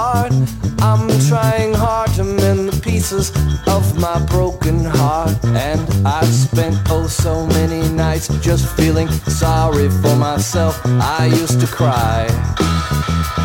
I'm 0.00 1.08
trying 1.28 1.74
hard 1.74 2.10
to 2.14 2.24
mend 2.24 2.70
the 2.70 2.80
pieces 2.80 3.30
of 3.66 3.98
my 3.98 4.18
broken 4.26 4.82
heart. 4.82 5.36
And 5.44 6.06
I've 6.06 6.32
spent 6.32 6.76
oh 6.88 7.06
so 7.06 7.46
many 7.46 7.86
nights 7.90 8.28
just 8.40 8.64
feeling 8.76 9.08
sorry 9.28 9.90
for 9.90 10.16
myself. 10.16 10.80
I 10.86 11.26
used 11.26 11.60
to 11.60 11.66
cry. 11.66 12.26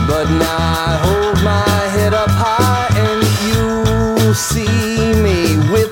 But 0.07 0.29
now 0.29 0.57
I 0.87 0.91
hold 1.05 1.43
my 1.43 1.79
head 1.95 2.13
up 2.13 2.29
high 2.29 2.87
and 3.03 3.19
you 3.47 4.33
see 4.33 5.13
me 5.25 5.57
with 5.73 5.91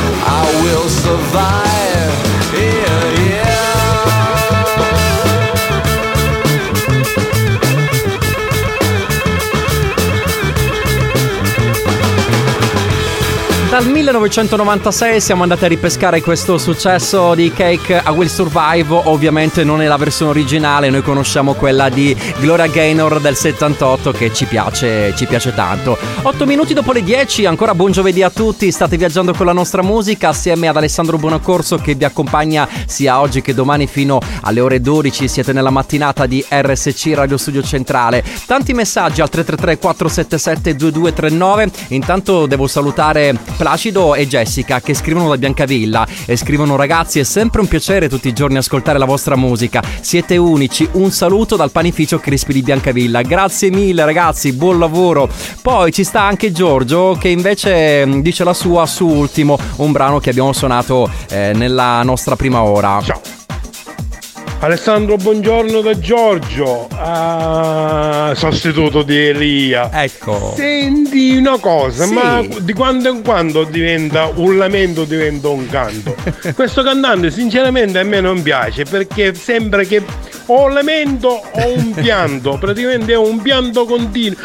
I 0.23 0.43
will 0.63 0.89
survive. 0.89 2.13
Yeah, 2.53 3.29
yeah. 3.29 3.40
Dal 13.71 13.87
1996 13.87 15.21
siamo 15.21 15.43
andati 15.43 15.63
a 15.63 15.69
ripescare 15.69 16.21
questo 16.21 16.57
successo 16.57 17.33
di 17.35 17.53
Cake 17.53 17.97
a 18.03 18.11
Will 18.11 18.27
Survive, 18.27 19.03
ovviamente 19.05 19.63
non 19.63 19.81
è 19.81 19.87
la 19.87 19.95
versione 19.95 20.31
originale, 20.31 20.89
noi 20.89 21.01
conosciamo 21.01 21.53
quella 21.53 21.87
di 21.87 22.13
Gloria 22.39 22.67
Gaynor 22.67 23.21
del 23.21 23.37
78 23.37 24.11
che 24.11 24.33
ci 24.33 24.43
piace, 24.43 25.15
ci 25.15 25.25
piace 25.25 25.53
tanto. 25.53 25.97
8 26.21 26.45
minuti 26.45 26.73
dopo 26.73 26.91
le 26.91 27.01
10, 27.01 27.45
ancora 27.45 27.73
buon 27.73 27.93
giovedì 27.93 28.21
a 28.21 28.29
tutti, 28.29 28.69
state 28.73 28.97
viaggiando 28.97 29.33
con 29.33 29.45
la 29.45 29.53
nostra 29.53 29.81
musica 29.81 30.27
assieme 30.27 30.67
ad 30.67 30.75
Alessandro 30.75 31.17
Buonaccorso 31.17 31.77
che 31.77 31.95
vi 31.95 32.03
accompagna 32.03 32.67
sia 32.87 33.21
oggi 33.21 33.41
che 33.41 33.53
domani 33.53 33.87
fino 33.87 34.19
alle 34.41 34.59
ore 34.59 34.81
12, 34.81 35.29
siete 35.29 35.53
nella 35.53 35.69
mattinata 35.69 36.25
di 36.25 36.43
RSC 36.45 37.13
Radio 37.13 37.37
Studio 37.37 37.63
Centrale. 37.63 38.21
Tanti 38.45 38.73
messaggi 38.73 39.21
al 39.21 39.29
333 39.29 39.77
477 39.77 40.75
2239, 40.75 41.71
intanto 41.95 42.47
devo 42.47 42.67
salutare 42.67 43.59
Placido 43.61 44.15
e 44.15 44.25
Jessica 44.25 44.81
che 44.81 44.95
scrivono 44.95 45.29
da 45.29 45.37
Biancavilla 45.37 46.07
e 46.25 46.35
scrivono 46.35 46.75
ragazzi 46.75 47.19
è 47.19 47.23
sempre 47.23 47.61
un 47.61 47.67
piacere 47.67 48.09
tutti 48.09 48.27
i 48.27 48.33
giorni 48.33 48.57
ascoltare 48.57 48.97
la 48.97 49.05
vostra 49.05 49.35
musica, 49.35 49.83
siete 50.01 50.35
unici, 50.35 50.89
un 50.93 51.11
saluto 51.11 51.55
dal 51.55 51.69
panificio 51.69 52.17
Crispi 52.17 52.53
di 52.53 52.63
Biancavilla, 52.63 53.21
grazie 53.21 53.69
mille 53.69 54.03
ragazzi, 54.03 54.53
buon 54.53 54.79
lavoro. 54.79 55.29
Poi 55.61 55.91
ci 55.91 56.03
sta 56.03 56.23
anche 56.23 56.51
Giorgio 56.51 57.15
che 57.19 57.27
invece 57.27 58.03
mh, 58.03 58.23
dice 58.23 58.43
la 58.43 58.55
sua 58.55 58.87
su 58.87 59.05
Ultimo, 59.05 59.59
un 59.75 59.91
brano 59.91 60.17
che 60.19 60.31
abbiamo 60.31 60.53
suonato 60.53 61.07
eh, 61.29 61.51
nella 61.53 62.01
nostra 62.01 62.35
prima 62.35 62.63
ora. 62.63 62.99
Ciao. 63.03 63.40
Alessandro, 64.63 65.15
buongiorno 65.15 65.81
da 65.81 65.97
Giorgio, 65.97 66.87
ah, 66.91 68.31
sostituto 68.35 69.01
di 69.01 69.17
Elia. 69.17 69.89
Ecco. 69.91 70.53
Senti 70.55 71.35
una 71.35 71.57
cosa, 71.57 72.05
Sì. 72.05 72.13
ma 72.13 72.45
di 72.59 72.71
quando 72.73 73.09
in 73.09 73.23
quando 73.23 73.63
diventa 73.63 74.29
un 74.35 74.57
lamento, 74.59 75.03
diventa 75.05 75.47
un 75.47 75.67
canto. 75.67 76.15
Questo 76.53 76.83
cantante 76.83 77.31
sinceramente 77.31 77.97
a 77.97 78.03
me 78.03 78.21
non 78.21 78.43
piace 78.43 78.83
perché 78.83 79.33
sembra 79.33 79.81
che 79.81 80.03
o 80.45 80.65
un 80.65 80.73
lamento 80.75 81.29
o 81.29 81.73
un 81.73 81.91
pianto, 81.99 82.57
praticamente 82.59 83.13
è 83.13 83.17
un 83.17 83.41
pianto 83.41 83.85
continuo. 83.85 84.37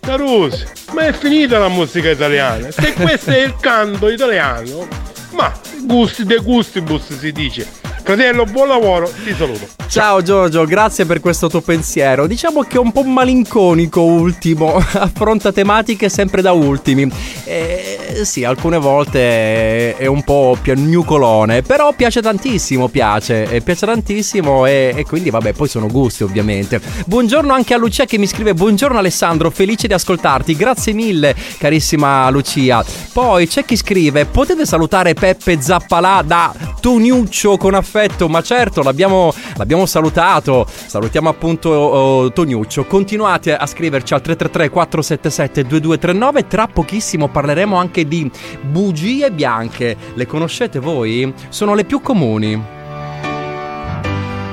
Caruso, 0.00 0.64
ma 0.92 1.06
è 1.06 1.12
finita 1.12 1.58
la 1.60 1.68
musica 1.68 2.10
italiana. 2.10 2.68
Se 2.72 2.94
questo 2.94 3.30
è 3.30 3.42
il 3.44 3.54
canto 3.60 4.08
italiano, 4.08 4.88
ma 5.32 5.52
gusti 5.88 6.24
de 6.24 6.38
gustibus 6.38 7.02
si 7.20 7.32
dice. 7.32 7.77
Fratello, 8.08 8.46
buon 8.46 8.68
lavoro, 8.68 9.12
ti 9.22 9.34
saluto. 9.34 9.68
Ciao 9.86 10.22
Giorgio, 10.22 10.64
grazie 10.64 11.04
per 11.04 11.20
questo 11.20 11.50
tuo 11.50 11.60
pensiero. 11.60 12.26
Diciamo 12.26 12.62
che 12.62 12.76
è 12.76 12.78
un 12.78 12.90
po' 12.90 13.02
malinconico 13.02 14.00
ultimo, 14.00 14.76
affronta 14.92 15.52
tematiche 15.52 16.08
sempre 16.08 16.40
da 16.40 16.52
ultimi. 16.52 17.10
Eh, 17.44 18.20
sì, 18.24 18.44
alcune 18.44 18.78
volte 18.78 19.94
è 19.94 20.06
un 20.06 20.22
po' 20.24 20.56
piagnucolone, 20.60 21.60
però 21.60 21.92
piace 21.92 22.22
tantissimo, 22.22 22.88
piace, 22.88 23.60
piace 23.62 23.84
tantissimo 23.84 24.64
e, 24.64 24.94
e 24.96 25.04
quindi 25.04 25.28
vabbè, 25.28 25.52
poi 25.52 25.68
sono 25.68 25.86
gusti 25.86 26.22
ovviamente. 26.22 26.80
Buongiorno 27.04 27.52
anche 27.52 27.74
a 27.74 27.76
Lucia 27.76 28.06
che 28.06 28.16
mi 28.16 28.26
scrive 28.26 28.54
buongiorno 28.54 28.98
Alessandro, 28.98 29.50
felice 29.50 29.86
di 29.86 29.92
ascoltarti, 29.92 30.56
grazie 30.56 30.94
mille 30.94 31.34
carissima 31.58 32.28
Lucia. 32.30 32.82
Poi 33.12 33.46
c'è 33.46 33.66
chi 33.66 33.76
scrive 33.76 34.24
potete 34.24 34.64
salutare 34.64 35.12
Peppe 35.12 35.60
Zappalà 35.60 36.22
da 36.24 36.54
Toniuccio 36.80 37.56
con 37.56 37.74
affetto, 37.74 37.97
ma 38.28 38.42
certo 38.42 38.82
l'abbiamo, 38.82 39.32
l'abbiamo 39.56 39.86
salutato, 39.86 40.66
salutiamo 40.68 41.28
appunto 41.28 41.70
oh, 41.70 42.32
Toniuccio, 42.32 42.84
continuate 42.84 43.56
a 43.56 43.66
scriverci 43.66 44.14
al 44.14 44.20
333 44.20 44.70
477 44.70 45.62
2239, 45.62 46.46
tra 46.46 46.68
pochissimo 46.68 47.28
parleremo 47.28 47.76
anche 47.76 48.06
di 48.06 48.30
bugie 48.60 49.32
bianche, 49.32 49.96
le 50.14 50.26
conoscete 50.26 50.78
voi? 50.78 51.32
Sono 51.48 51.74
le 51.74 51.84
più 51.84 52.00
comuni. 52.00 52.52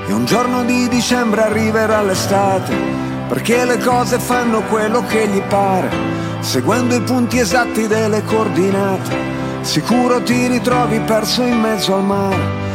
E 0.07 0.13
un 0.13 0.25
giorno 0.25 0.63
di 0.63 0.87
dicembre 0.87 1.43
arriverà 1.43 2.01
l'estate, 2.01 2.75
perché 3.27 3.65
le 3.65 3.77
cose 3.77 4.19
fanno 4.19 4.61
quello 4.63 5.03
che 5.05 5.27
gli 5.27 5.41
pare, 5.41 5.89
seguendo 6.39 6.95
i 6.95 7.01
punti 7.01 7.39
esatti 7.39 7.87
delle 7.87 8.23
coordinate. 8.23 9.43
Sicuro 9.61 10.21
ti 10.21 10.47
ritrovi 10.47 10.99
perso 10.99 11.41
in 11.41 11.59
mezzo 11.59 11.95
al 11.95 12.03
mare 12.03 12.74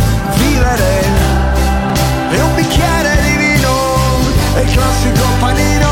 vivere. 0.43 0.91
E 2.31 2.41
un 2.41 2.55
bicchiere 2.55 3.11
di 3.21 3.35
vino, 3.43 3.73
e 4.55 4.61
il 4.61 4.71
classico 4.71 5.23
panino. 5.39 5.89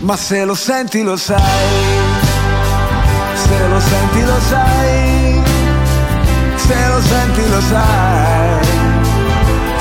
Ma 0.00 0.16
se 0.16 0.44
lo 0.44 0.54
senti 0.54 1.02
lo 1.02 1.16
sai, 1.16 1.38
se 3.34 3.68
lo 3.68 3.80
senti 3.80 4.24
lo 4.24 4.40
sai, 4.40 5.42
se 6.56 6.88
lo 6.88 7.00
senti 7.00 7.48
lo 7.48 7.60
sai, 7.60 8.66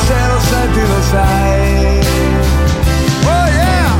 se 0.06 0.28
lo 0.28 0.40
senti 0.52 0.82
lo 0.82 1.02
sai. 1.10 2.06
Oh 3.26 3.48
yeah! 3.48 3.92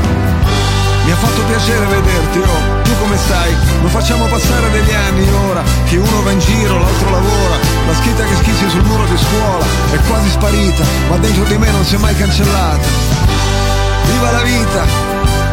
Mi 1.04 1.10
ha 1.10 1.16
fatto 1.16 1.42
piacere 1.48 1.86
vederti, 1.86 2.38
oh, 2.38 2.79
tu 2.90 2.98
come 2.98 3.16
stai? 3.16 3.54
Lo 3.82 3.88
facciamo 3.88 4.26
passare 4.26 4.70
degli 4.70 4.92
anni 4.92 5.28
ora, 5.48 5.62
che 5.86 5.96
uno 5.96 6.22
va 6.22 6.32
in 6.32 6.40
giro, 6.40 6.78
l'altro 6.78 7.10
lavora, 7.10 7.56
la 7.86 7.94
scritta 7.94 8.24
che 8.24 8.34
schizzi 8.34 8.68
sul 8.68 8.84
muro 8.84 9.04
di 9.04 9.16
scuola 9.16 9.64
è 9.92 9.98
quasi 10.08 10.28
sparita, 10.30 10.84
ma 11.08 11.16
dentro 11.18 11.44
di 11.44 11.56
me 11.56 11.70
non 11.70 11.84
si 11.84 11.94
è 11.94 11.98
mai 11.98 12.16
cancellata. 12.16 12.86
Viva 14.10 14.30
la 14.32 14.42
vita! 14.42 15.08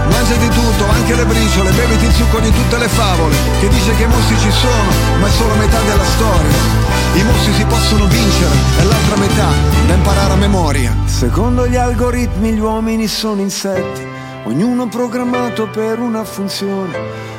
Mangiati 0.10 0.48
tutto, 0.48 0.90
anche 0.90 1.16
le 1.16 1.26
briciole, 1.26 1.72
beviti 1.72 2.06
il 2.06 2.14
succo 2.14 2.40
di 2.40 2.50
tutte 2.50 2.78
le 2.78 2.88
favole, 2.88 3.36
che 3.60 3.68
dice 3.68 3.94
che 3.96 4.04
i 4.04 4.08
mostri 4.08 4.38
ci 4.40 4.52
sono, 4.52 5.20
ma 5.20 5.28
è 5.28 5.32
solo 5.32 5.54
metà 5.56 5.80
della 5.82 6.06
storia. 6.06 6.86
I 7.14 7.24
mostri 7.24 7.54
si 7.54 7.66
possono 7.66 8.06
vincere, 8.06 8.56
è 8.80 8.84
l'altra 8.84 9.18
metà 9.18 9.50
da 9.86 9.94
imparare 9.94 10.34
a 10.34 10.38
memoria. 10.38 10.96
Secondo 11.06 11.68
gli 11.68 11.76
algoritmi 11.76 12.54
gli 12.54 12.60
uomini 12.60 13.08
sono 13.08 13.42
insetti, 13.42 14.08
ognuno 14.46 14.88
programmato 14.88 15.68
per 15.68 16.00
una 16.00 16.24
funzione, 16.24 17.27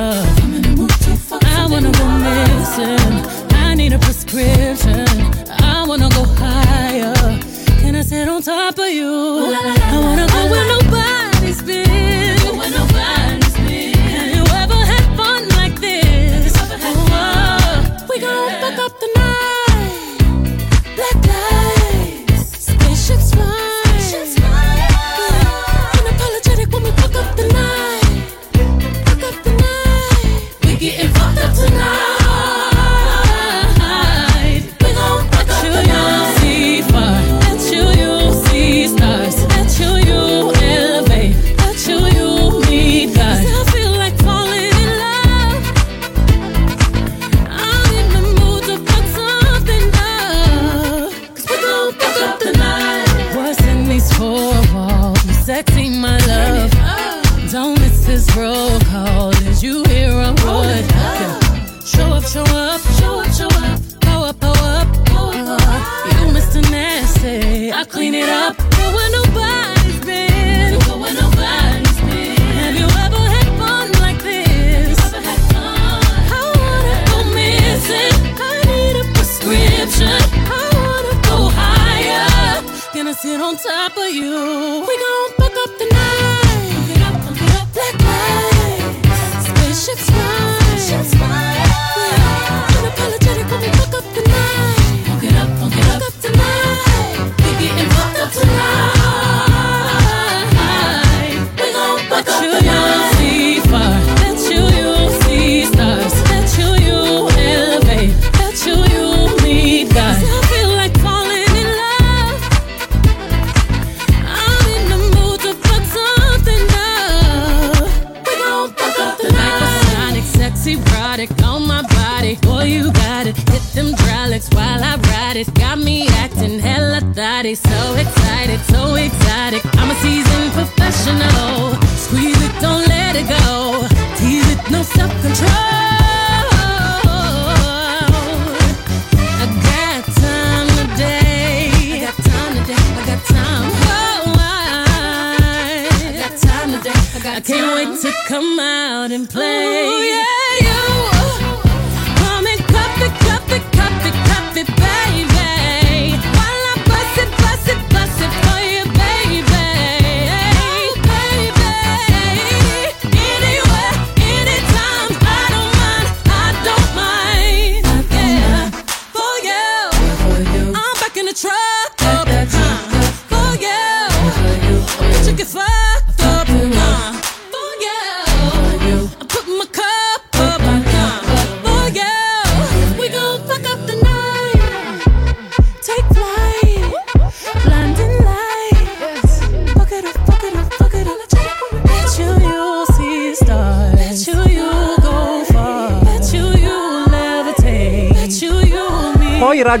Up. 0.00 0.26
I 1.44 1.66
wanna 1.70 1.92
go 1.92 2.06
missing. 2.26 3.14
I 3.66 3.74
need 3.74 3.92
a 3.92 3.98
prescription. 3.98 5.06
I 5.72 5.84
wanna 5.86 6.08
go 6.08 6.24
higher. 6.24 7.14
Can 7.80 7.94
I 7.96 8.02
sit 8.02 8.26
on 8.28 8.42
top 8.42 8.78
of 8.78 8.88
you? 8.88 9.12
I 9.94 9.98
wanna 10.04 10.26
go 10.34 10.40
where 10.50 10.66
nobody's 10.68 10.79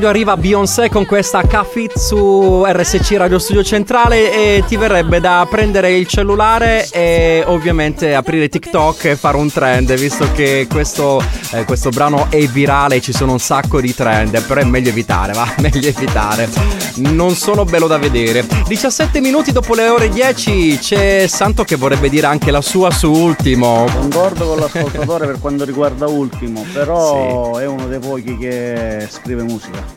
radio 0.00 0.08
arriva 0.08 0.36
Beyoncé 0.38 0.88
con 0.88 1.04
questa 1.04 1.42
Cafit 1.42 1.98
su 1.98 2.64
RSC 2.66 3.16
Radio 3.16 3.38
Studio 3.38 3.62
Centrale 3.62 4.32
e 4.32 4.64
ti 4.66 4.76
verrebbe 4.76 5.20
da 5.20 5.46
prendere 5.50 5.92
il 5.92 6.06
cellulare 6.06 6.88
e 6.90 7.42
ovviamente 7.46 8.14
aprire 8.14 8.48
TikTok 8.48 9.04
e 9.04 9.16
fare 9.16 9.36
un 9.36 9.52
trend, 9.52 9.92
visto 9.94 10.30
che 10.32 10.66
questo, 10.70 11.22
eh, 11.50 11.64
questo 11.64 11.90
brano 11.90 12.28
è 12.30 12.46
virale, 12.46 13.02
ci 13.02 13.12
sono 13.12 13.32
un 13.32 13.40
sacco 13.40 13.80
di 13.80 13.94
trend, 13.94 14.42
però 14.44 14.60
è 14.60 14.64
meglio 14.64 14.88
evitare, 14.88 15.34
va, 15.34 15.52
meglio 15.60 15.88
evitare. 15.88 16.48
Non 16.96 17.34
sono 17.34 17.64
bello 17.64 17.86
da 17.86 17.98
vedere. 17.98 18.46
17 18.66 19.20
minuti 19.20 19.52
dopo 19.52 19.74
le 19.74 19.88
ore 19.88 20.08
10 20.08 20.78
c'è 20.78 21.26
Santo 21.26 21.64
che 21.64 21.76
vorrebbe 21.76 22.08
dire 22.08 22.26
anche 22.26 22.50
la 22.50 22.62
sua 22.62 22.90
su 22.90 23.10
Ultimo. 23.10 23.84
Concordo 23.92 24.46
con 24.46 24.58
l'ascoltatore 24.60 25.26
per 25.26 25.40
quanto 25.40 25.64
riguarda 25.64 26.06
Ultimo, 26.06 26.64
però 26.72 27.58
è 27.60 27.66
uno 27.66 27.86
dei 27.86 27.98
pochi 27.98 28.36
che 28.38 29.06
scrive 29.10 29.42
musica. 29.42 29.89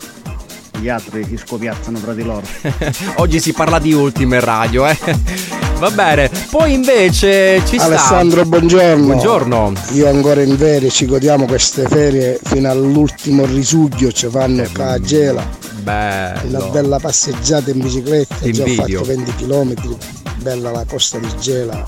Gli 0.79 0.89
altri 0.89 1.23
si 1.25 1.37
scopiazzano 1.37 1.99
tra 1.99 2.13
di 2.13 2.23
loro. 2.23 2.45
Oggi 3.17 3.39
si 3.39 3.53
parla 3.53 3.79
di 3.79 3.93
Ultimo 3.93 4.35
in 4.35 4.41
radio, 4.41 4.85
eh. 4.87 4.97
Va 5.79 5.89
bene. 5.91 6.29
Poi 6.49 6.73
invece 6.73 7.61
ci 7.65 7.75
sta 7.75 7.85
Alessandro, 7.85 8.45
buongiorno. 8.45 9.05
Buongiorno. 9.05 9.73
Io 9.91 10.07
ancora 10.09 10.41
in 10.41 10.57
ferie, 10.57 10.89
ci 10.89 11.05
godiamo 11.05 11.45
queste 11.45 11.87
ferie 11.87 12.39
fino 12.43 12.69
all'ultimo 12.69 13.45
risuglio, 13.45 14.11
ci 14.11 14.27
fanno 14.27 14.63
qua 14.73 14.91
a 14.91 14.99
gela. 14.99 15.41
Una 15.85 16.39
Bello. 16.41 16.69
bella 16.69 16.99
passeggiata 16.99 17.69
in 17.71 17.79
bicicletta, 17.79 18.35
Ti 18.35 18.53
già 18.53 18.63
ho 18.63 18.67
invidio. 18.67 19.03
fatto 19.03 19.15
20 19.15 19.35
km, 19.35 19.97
bella 20.37 20.71
la 20.71 20.85
costa 20.87 21.17
di 21.17 21.27
Gela. 21.39 21.83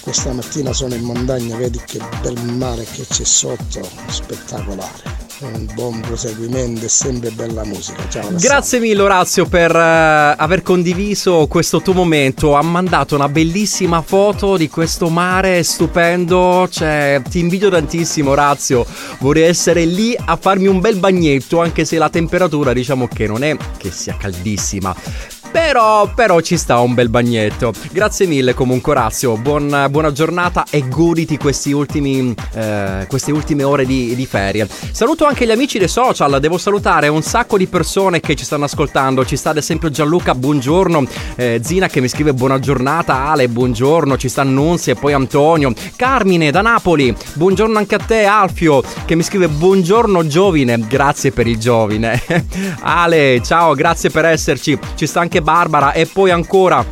Questa 0.00 0.32
mattina 0.32 0.72
sono 0.72 0.94
in 0.94 1.02
montagna, 1.02 1.56
vedi 1.56 1.80
che 1.86 2.00
bel 2.22 2.42
mare 2.56 2.84
che 2.92 3.04
c'è 3.08 3.22
sotto, 3.24 3.88
spettacolare. 4.08 5.21
Un 5.42 5.66
buon 5.74 6.00
proseguimento 6.00 6.84
e 6.84 6.88
sempre 6.88 7.30
bella 7.30 7.64
musica. 7.64 8.08
Ciao. 8.08 8.30
Grazie 8.34 8.78
mille 8.78 9.02
Orazio 9.02 9.44
per 9.46 9.74
eh, 9.74 10.34
aver 10.38 10.62
condiviso 10.62 11.48
questo 11.48 11.82
tuo 11.82 11.94
momento. 11.94 12.54
Ha 12.54 12.62
mandato 12.62 13.16
una 13.16 13.28
bellissima 13.28 14.02
foto 14.02 14.56
di 14.56 14.68
questo 14.68 15.08
mare 15.08 15.64
stupendo. 15.64 16.68
Cioè, 16.70 17.20
ti 17.28 17.40
invidio 17.40 17.70
tantissimo 17.70 18.30
Orazio. 18.30 18.86
Vorrei 19.18 19.42
essere 19.42 19.84
lì 19.84 20.14
a 20.16 20.36
farmi 20.36 20.68
un 20.68 20.78
bel 20.78 20.98
bagnetto, 20.98 21.60
anche 21.60 21.84
se 21.84 21.98
la 21.98 22.08
temperatura 22.08 22.72
diciamo 22.72 23.08
che 23.08 23.26
non 23.26 23.42
è 23.42 23.56
che 23.78 23.90
sia 23.90 24.16
caldissima. 24.16 24.94
Però, 25.52 26.10
però 26.14 26.40
ci 26.40 26.56
sta 26.56 26.80
un 26.80 26.94
bel 26.94 27.10
bagnetto. 27.10 27.74
Grazie 27.92 28.26
mille 28.26 28.54
comunque 28.54 28.92
Orazio, 28.92 29.36
Buon- 29.36 29.86
buona 29.90 30.10
giornata 30.10 30.64
e 30.70 30.88
goditi 30.88 31.38
ultimi, 31.72 32.34
eh, 32.54 33.04
queste 33.06 33.32
ultime 33.32 33.62
ore 33.62 33.84
di, 33.84 34.14
di 34.14 34.24
ferie. 34.24 34.66
Saluto 34.92 35.26
anche 35.26 35.44
gli 35.44 35.50
amici 35.50 35.78
dei 35.78 35.88
social, 35.88 36.40
devo 36.40 36.56
salutare 36.56 37.08
un 37.08 37.20
sacco 37.20 37.58
di 37.58 37.66
persone 37.66 38.20
che 38.20 38.34
ci 38.34 38.44
stanno 38.44 38.64
ascoltando. 38.64 39.26
Ci 39.26 39.36
sta 39.36 39.50
ad 39.50 39.58
esempio 39.58 39.90
Gianluca, 39.90 40.34
buongiorno, 40.34 41.04
eh, 41.36 41.60
Zina 41.62 41.88
che 41.88 42.00
mi 42.00 42.08
scrive 42.08 42.32
buona 42.32 42.58
giornata, 42.58 43.26
Ale, 43.26 43.48
buongiorno, 43.48 44.16
ci 44.16 44.30
sta 44.30 44.42
Nunzia 44.42 44.94
e 44.94 44.96
poi 44.96 45.12
Antonio, 45.12 45.74
Carmine 45.96 46.50
da 46.50 46.62
Napoli, 46.62 47.14
buongiorno 47.34 47.76
anche 47.76 47.96
a 47.96 47.98
te 47.98 48.24
Alfio 48.24 48.82
che 49.04 49.14
mi 49.14 49.22
scrive 49.22 49.48
buongiorno 49.48 50.26
giovine, 50.26 50.78
grazie 50.78 51.30
per 51.30 51.46
il 51.46 51.58
giovine. 51.58 52.18
Ale, 52.80 53.42
ciao, 53.44 53.74
grazie 53.74 54.08
per 54.08 54.24
esserci. 54.24 54.78
Ci 54.94 55.06
sta 55.06 55.20
anche 55.20 55.40
Barbara 55.42 55.92
e 55.92 56.06
poi 56.06 56.30
ancora 56.30 56.84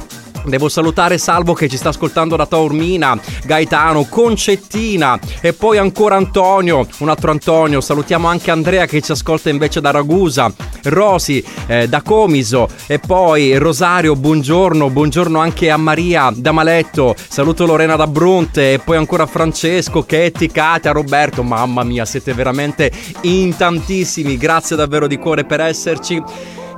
Devo 0.44 0.68
salutare 0.68 1.18
Salvo 1.18 1.52
che 1.52 1.68
ci 1.68 1.76
sta 1.76 1.90
ascoltando 1.90 2.34
da 2.34 2.46
Taormina, 2.46 3.18
Gaetano, 3.44 4.06
Concettina 4.08 5.18
e 5.40 5.52
poi 5.52 5.76
ancora 5.76 6.16
Antonio, 6.16 6.86
un 6.98 7.08
altro 7.08 7.30
Antonio. 7.30 7.80
Salutiamo 7.80 8.26
anche 8.26 8.50
Andrea 8.50 8.86
che 8.86 9.02
ci 9.02 9.12
ascolta 9.12 9.50
invece 9.50 9.80
da 9.80 9.90
Ragusa, 9.90 10.50
Rosi 10.84 11.44
eh, 11.66 11.88
da 11.88 12.00
Comiso 12.00 12.68
e 12.86 12.98
poi 12.98 13.56
Rosario, 13.58 14.16
buongiorno, 14.16 14.88
buongiorno 14.88 15.38
anche 15.38 15.70
a 15.70 15.76
Maria 15.76 16.32
da 16.34 16.52
Maletto. 16.52 17.14
Saluto 17.16 17.66
Lorena 17.66 17.96
da 17.96 18.06
Bronte 18.06 18.72
e 18.72 18.78
poi 18.78 18.96
ancora 18.96 19.26
Francesco, 19.26 20.04
Chetti, 20.04 20.50
Katia, 20.50 20.92
Roberto. 20.92 21.42
Mamma 21.42 21.84
mia, 21.84 22.06
siete 22.06 22.32
veramente 22.32 22.90
in 23.22 23.54
tantissimi. 23.56 24.38
Grazie 24.38 24.76
davvero 24.76 25.06
di 25.06 25.18
cuore 25.18 25.44
per 25.44 25.60
esserci 25.60 26.22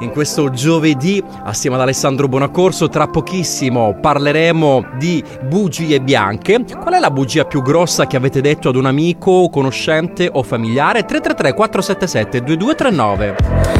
in 0.05 0.11
questo 0.11 0.51
giovedì 0.51 1.23
assieme 1.45 1.77
ad 1.77 1.83
Alessandro 1.83 2.29
Bonaccorso. 2.29 2.89
Tra 2.89 3.07
pochissimo 3.07 3.97
parleremo 4.01 4.85
di 4.99 5.23
bugie 5.45 6.01
bianche. 6.01 6.65
Qual 6.65 6.95
è 6.95 6.99
la 6.99 7.11
bugia 7.11 7.45
più 7.45 7.63
grossa 7.63 8.07
che 8.07 8.17
avete 8.17 8.41
detto 8.41 8.69
ad 8.69 8.77
un 8.77 8.87
amico, 8.87 9.49
conoscente 9.49 10.29
o 10.33 10.43
familiare? 10.43 11.05
333 11.05 11.55
477 11.55 12.43
2239. 12.43 13.73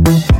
Running 0.00 0.39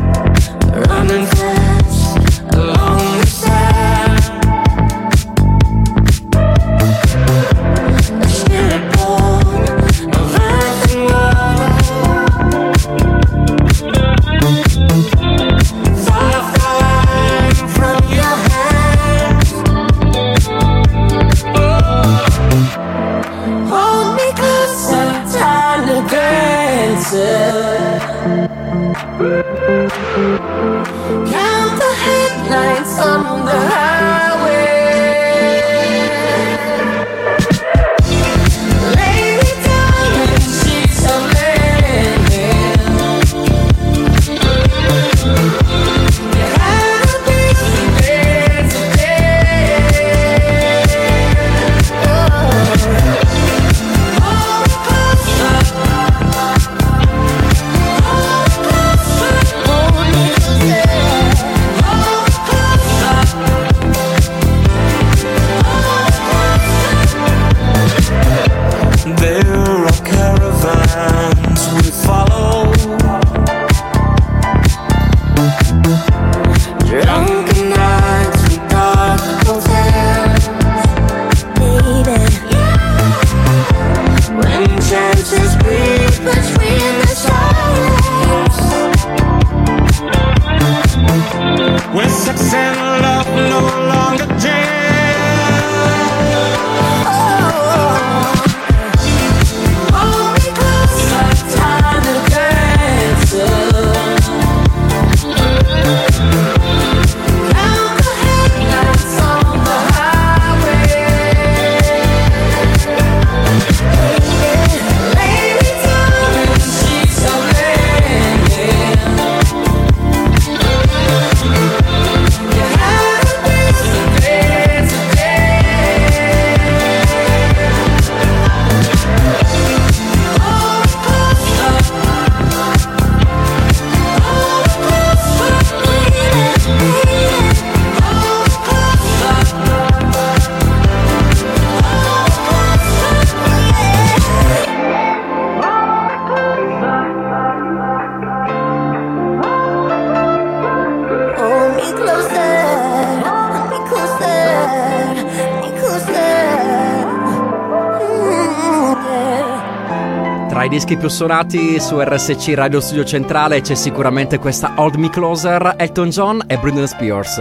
dischi 160.80 160.96
più 160.96 161.08
suonati 161.08 161.78
su 161.78 162.00
RSC 162.00 162.54
Radio 162.54 162.80
Studio 162.80 163.04
Centrale 163.04 163.60
c'è 163.60 163.74
sicuramente 163.74 164.38
questa 164.38 164.72
Hold 164.76 164.94
Me 164.94 165.10
Closer, 165.10 165.74
Elton 165.76 166.08
John 166.08 166.42
e 166.46 166.56
Britney 166.56 166.86
Spears. 166.86 167.36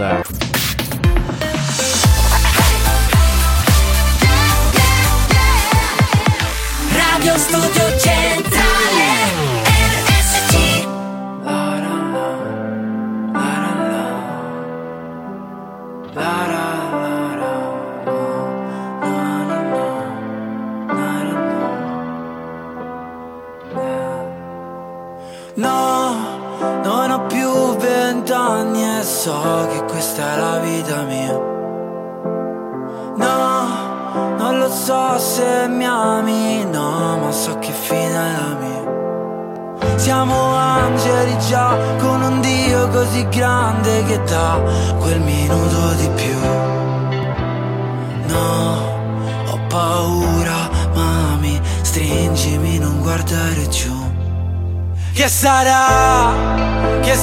Radio 6.92 7.38
Studio 7.38 7.79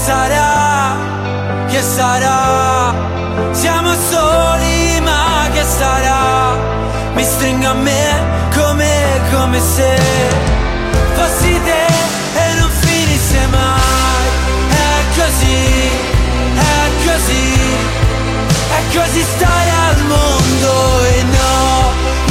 sarà? 0.08 0.96
Che 1.68 1.82
sarà? 1.82 2.94
Siamo 3.52 3.92
soli, 4.12 5.02
ma 5.02 5.50
che 5.54 5.64
sarà? 5.80 6.56
Mi 7.16 7.24
stringo 7.24 7.70
a 7.70 7.74
me 7.74 8.06
come, 8.56 8.94
come 9.32 9.60
se 9.60 9.92
fossi 11.18 11.54
te 11.68 11.86
e 12.44 12.46
non 12.60 12.70
finisse 12.86 13.40
mai. 13.58 14.26
È 14.90 14.98
così, 15.20 15.62
è 16.76 16.84
così, 17.08 17.48
è 18.80 18.82
così 18.98 19.24
stare 19.36 19.72
al 19.88 20.00
mondo 20.14 20.72
e 21.16 21.24
no, 21.38 21.58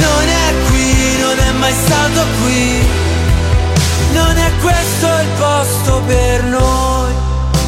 non 0.05 0.25
è 0.45 0.47
qui, 0.67 1.17
non 1.25 1.37
è 1.47 1.51
mai 1.61 1.75
stato 1.83 2.21
qui. 2.41 2.65
Non 4.13 4.35
è 4.35 4.49
questo 4.61 5.07
il 5.23 5.29
posto 5.37 6.01
per 6.07 6.43
noi 6.43 7.06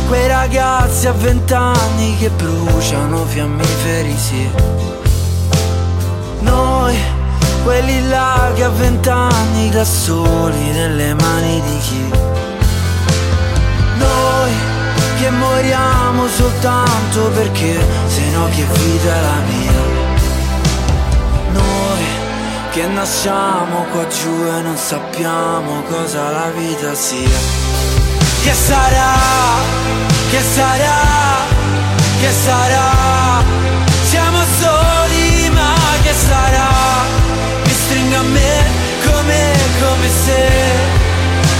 Quei 0.09 0.27
ragazzi 0.27 1.05
a 1.05 1.11
vent'anni 1.11 2.17
che 2.17 2.31
bruciano 2.31 3.25
fiammiferi, 3.25 4.17
sì 4.17 4.49
Noi, 6.39 6.97
quelli 7.63 8.07
là 8.07 8.51
che 8.55 8.63
a 8.63 8.69
vent'anni 8.69 9.69
da 9.69 9.85
soli 9.85 10.71
nelle 10.71 11.13
mani 11.13 11.61
di 11.61 11.77
chi 11.77 12.09
Noi, 13.99 14.51
che 15.19 15.29
moriamo 15.29 16.27
soltanto 16.27 17.29
perché 17.35 17.77
se 18.07 18.29
no 18.31 18.47
che 18.49 18.63
vita 18.63 19.15
è 19.15 19.21
la 19.21 19.39
mia 19.47 19.81
Noi 21.51 22.03
che 22.71 22.87
nasciamo 22.87 23.85
qua 23.91 24.07
giù 24.07 24.43
e 24.43 24.61
non 24.61 24.75
sappiamo 24.75 25.83
cosa 25.83 26.29
la 26.29 26.49
vita 26.55 26.95
sia. 26.95 27.37
Che 28.43 28.53
sarà? 28.53 29.88
Che 30.29 30.41
sarà? 30.41 31.47
Che 32.19 32.31
sarà? 32.45 33.43
Siamo 34.03 34.37
soli, 34.61 35.49
ma 35.49 35.73
che 36.03 36.13
sarà? 36.13 36.69
Mi 37.65 37.71
stringo 37.71 38.17
a 38.17 38.21
me 38.21 38.63
come, 39.05 39.53
come 39.81 40.07
se 40.23 40.49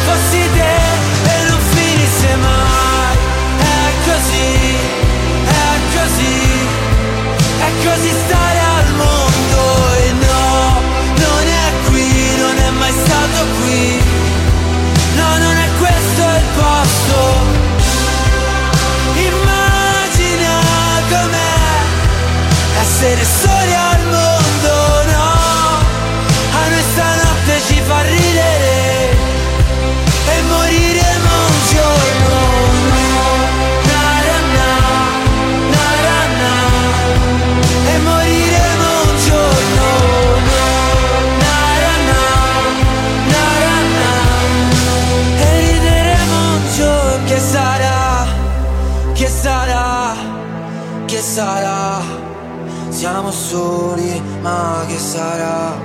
fossi 0.05 0.49
te 0.53 0.75
e 1.33 1.49
non 1.49 1.59
finisse 1.73 2.35
mai. 2.35 3.17
È 3.57 3.89
così, 4.05 4.75
è 5.45 5.71
così, 5.97 6.37
è 7.57 7.69
così 7.87 8.13
stare 8.23 8.59
al 8.77 8.93
mondo 8.93 9.95
e 9.97 10.11
no, 10.11 10.81
non 11.17 11.43
è 11.65 11.89
qui, 11.89 12.35
non 12.37 12.57
è 12.57 12.69
mai 12.69 12.93
stato 13.03 13.45
qui. 13.61 14.08
Com'è 22.99 23.48
soli, 53.49 54.21
ma 54.41 54.83
che 54.87 54.97
sarà? 54.97 55.75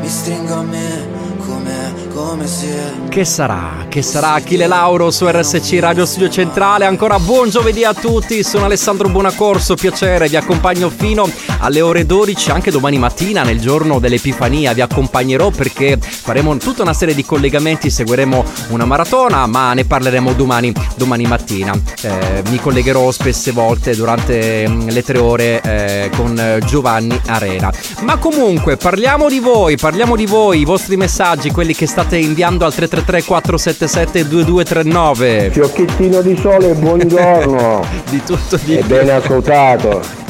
Mi 0.00 0.08
stringo 0.08 0.54
a 0.54 0.62
me 0.62 1.06
come, 1.46 1.94
come 2.12 2.46
se 2.46 2.68
Che 3.08 3.24
sarà? 3.24 3.84
Che 3.88 4.00
sarà? 4.02 4.32
Achille 4.32 4.66
Lauro 4.66 5.10
su 5.10 5.26
RSC 5.28 5.78
Radio 5.78 6.06
Studio 6.06 6.30
Centrale. 6.30 6.86
Ancora 6.86 7.18
buon 7.18 7.50
giovedì 7.50 7.84
a 7.84 7.92
tutti. 7.92 8.42
Sono 8.42 8.64
Alessandro 8.64 9.08
Buonacorso. 9.08 9.74
Piacere, 9.74 10.28
vi 10.28 10.36
accompagno 10.36 10.88
fino 10.88 11.28
alle 11.66 11.80
ore 11.80 12.06
12, 12.06 12.50
anche 12.50 12.70
domani 12.70 12.96
mattina, 12.96 13.42
nel 13.42 13.60
giorno 13.60 13.98
dell'Epifania. 13.98 14.72
Vi 14.72 14.80
accompagnerò 14.80 15.50
perché 15.50 15.98
faremo 16.00 16.56
tutta 16.58 16.82
una 16.82 16.94
serie 16.94 17.14
di 17.14 17.24
collegamenti. 17.24 17.90
Seguiremo 17.90 18.44
una 18.68 18.84
maratona, 18.84 19.46
ma 19.46 19.74
ne 19.74 19.84
parleremo 19.84 20.32
domani, 20.32 20.72
domani 20.94 21.26
mattina. 21.26 21.72
Eh, 22.02 22.42
mi 22.50 22.60
collegherò 22.60 23.10
spesse 23.10 23.50
volte 23.50 23.96
durante 23.96 24.66
mm, 24.68 24.88
le 24.88 25.02
tre 25.02 25.18
ore 25.18 25.60
eh, 25.60 26.10
con 26.14 26.60
Giovanni 26.64 27.20
Arena. 27.26 27.72
Ma 28.02 28.16
comunque, 28.16 28.76
parliamo 28.76 29.28
di 29.28 29.40
voi, 29.40 29.76
parliamo 29.76 30.14
di 30.14 30.26
voi, 30.26 30.60
i 30.60 30.64
vostri 30.64 30.96
messaggi, 30.96 31.50
quelli 31.50 31.74
che 31.74 31.86
state 31.88 32.16
inviando 32.16 32.64
al 32.64 32.74
333 32.74 33.24
477 33.24 34.28
2239. 34.28 35.50
Fiocchettino 35.50 36.20
di 36.22 36.36
sole, 36.40 36.74
buongiorno. 36.74 37.84
di 38.08 38.22
tutto 38.24 38.56
di 38.62 38.76
E 38.76 38.78
più. 38.78 38.86
ben 38.86 39.10
ascoltato. 39.10 40.25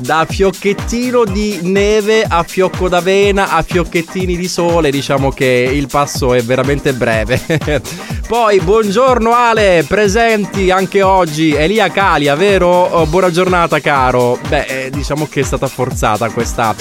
Da 0.00 0.24
fiocchettino 0.26 1.24
di 1.24 1.60
neve 1.62 2.24
a 2.26 2.42
fiocco 2.42 2.88
d'avena 2.88 3.50
a 3.50 3.62
fiocchettini 3.62 4.34
di 4.34 4.48
sole, 4.48 4.90
diciamo 4.90 5.30
che 5.30 5.70
il 5.72 5.88
passo 5.88 6.32
è 6.32 6.42
veramente 6.42 6.94
breve. 6.94 7.38
Poi, 8.26 8.60
buongiorno 8.60 9.32
Ale, 9.32 9.84
presenti 9.86 10.70
anche 10.70 11.02
oggi. 11.02 11.52
Elia 11.52 11.90
Calia, 11.90 12.34
vero? 12.34 12.68
Oh, 12.68 13.06
buona 13.06 13.30
giornata, 13.30 13.78
caro. 13.80 14.38
Beh, 14.48 14.86
eh, 14.86 14.90
diciamo 14.90 15.26
che 15.26 15.40
è 15.40 15.44
stata 15.44 15.66
forzata 15.66 16.30
questa. 16.30 16.74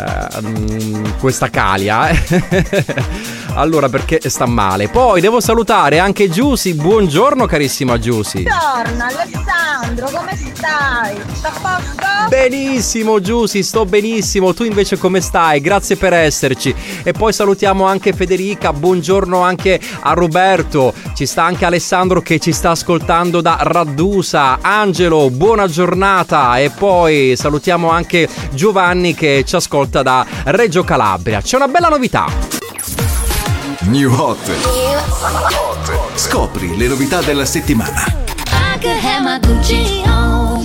Eh, 0.00 0.40
mm, 0.40 1.04
questa 1.18 1.48
Calia. 1.50 2.08
allora, 3.54 3.88
perché 3.88 4.20
sta 4.28 4.46
male. 4.46 4.88
Poi 4.88 5.20
devo 5.20 5.40
salutare 5.40 5.98
anche 5.98 6.28
Giusy. 6.28 6.74
Buongiorno, 6.74 7.46
carissima 7.46 7.98
Giusy. 7.98 8.44
Buongiorno 8.44 9.04
Alessandro, 9.04 10.10
come 10.18 10.36
stai? 10.36 11.16
Sta 11.32 11.48
a 11.48 11.52
posto? 11.52 12.00
Benissimo 12.30 13.20
Giusy, 13.20 13.60
sto 13.64 13.84
benissimo, 13.84 14.54
tu 14.54 14.62
invece 14.62 14.96
come 14.96 15.20
stai? 15.20 15.60
Grazie 15.60 15.96
per 15.96 16.12
esserci. 16.12 16.72
E 17.02 17.10
poi 17.10 17.32
salutiamo 17.32 17.84
anche 17.86 18.12
Federica, 18.12 18.72
buongiorno 18.72 19.40
anche 19.40 19.80
a 20.02 20.12
Roberto, 20.12 20.94
ci 21.14 21.26
sta 21.26 21.42
anche 21.42 21.64
Alessandro 21.64 22.20
che 22.20 22.38
ci 22.38 22.52
sta 22.52 22.70
ascoltando 22.70 23.40
da 23.40 23.58
Raddusa, 23.62 24.58
Angelo, 24.60 25.28
buona 25.30 25.66
giornata 25.66 26.56
e 26.58 26.70
poi 26.70 27.34
salutiamo 27.36 27.90
anche 27.90 28.28
Giovanni 28.52 29.12
che 29.12 29.42
ci 29.44 29.56
ascolta 29.56 29.89
da 29.90 30.24
Reggio 30.44 30.84
Calabria. 30.84 31.40
C'è 31.40 31.56
una 31.56 31.68
bella 31.68 31.88
novità. 31.88 32.26
New 33.80 34.12
Hot. 34.12 34.50
Scopri 36.14 36.76
le 36.76 36.86
novità 36.86 37.20
della 37.22 37.44
settimana. 37.44 38.04
I 38.04 38.78
could 38.80 38.96
have 39.02 39.22
my 39.22 39.40
Gucci 39.40 40.02
on. 40.06 40.64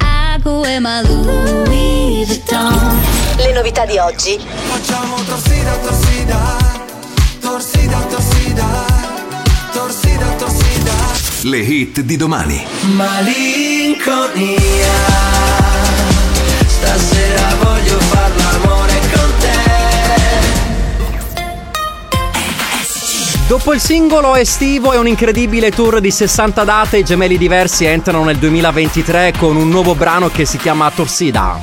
I 0.00 0.38
could 0.42 0.60
wear 0.64 0.80
my 0.80 1.02
Louis 1.02 2.26
Vuitton. 2.26 3.00
Le 3.36 3.52
novità 3.52 3.86
di 3.86 3.96
oggi. 3.98 4.38
Facciamo 4.38 5.16
torsida, 5.24 5.72
torsida 5.76 6.68
Torsida, 7.40 7.98
torsida, 8.08 8.66
torsida, 9.72 10.26
torsida. 10.36 10.92
Le 11.42 11.58
hit 11.58 12.00
di 12.00 12.16
domani. 12.16 12.64
Malinconia. 12.94 14.50
Voglio 17.62 17.98
far 17.98 18.30
l'amore 18.36 18.98
con 19.12 19.32
te. 19.38 19.58
Dopo 23.46 23.72
il 23.74 23.80
singolo 23.80 24.36
estivo 24.36 24.92
e 24.92 24.96
un 24.96 25.06
incredibile 25.06 25.70
tour 25.70 26.00
di 26.00 26.10
60 26.10 26.64
date, 26.64 26.98
i 26.98 27.04
gemelli 27.04 27.36
diversi 27.36 27.84
entrano 27.84 28.24
nel 28.24 28.36
2023 28.38 29.34
con 29.36 29.56
un 29.56 29.68
nuovo 29.68 29.94
brano 29.94 30.28
che 30.28 30.44
si 30.44 30.56
chiama 30.56 30.90
Torsida. 30.90 31.58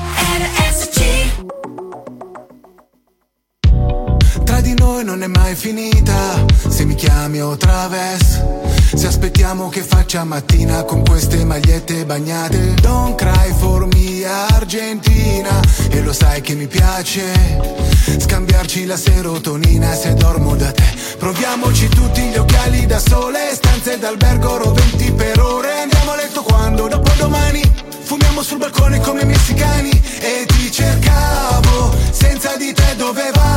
Tra 4.43 4.61
di 4.61 4.73
noi 4.77 5.03
non 5.03 5.23
è 5.23 5.27
mai 5.27 5.55
finita, 5.55 6.45
se 6.67 6.85
mi 6.85 6.95
chiami 6.95 7.41
o 7.41 7.55
traves. 7.55 8.76
Se 8.97 9.05
aspettiamo 9.05 9.69
che 9.69 9.83
faccia 9.83 10.23
mattina 10.23 10.81
con 10.83 11.05
queste 11.05 11.45
magliette 11.45 12.03
bagnate. 12.03 12.73
Don't 12.81 13.13
cry 13.15 13.53
for 13.59 13.85
me 13.85 14.25
Argentina, 14.25 15.59
e 15.89 16.01
lo 16.01 16.11
sai 16.11 16.41
che 16.41 16.55
mi 16.55 16.65
piace. 16.65 17.23
Scambiarci 18.17 18.85
la 18.85 18.97
serotonina 18.97 19.93
se 19.93 20.15
dormo 20.15 20.55
da 20.55 20.71
te. 20.71 20.95
Proviamoci 21.19 21.87
tutti 21.89 22.21
gli 22.23 22.37
occhiali 22.37 22.87
da 22.87 22.97
sole, 22.97 23.53
stanze 23.53 23.99
d'albergo 23.99 24.57
roventi 24.57 25.11
per 25.11 25.39
ore. 25.41 25.81
Andiamo 25.83 26.13
a 26.13 26.15
letto 26.15 26.41
quando? 26.41 26.87
Dopo 26.87 27.11
domani. 27.19 27.61
Fumiamo 28.01 28.41
sul 28.41 28.57
balcone 28.57 28.99
come 29.01 29.25
messicani 29.25 29.91
e 29.91 30.45
ti 30.47 30.71
cercavo, 30.71 31.93
senza 32.09 32.55
di 32.57 32.73
te 32.73 32.95
dove 32.95 33.29
vado? 33.31 33.56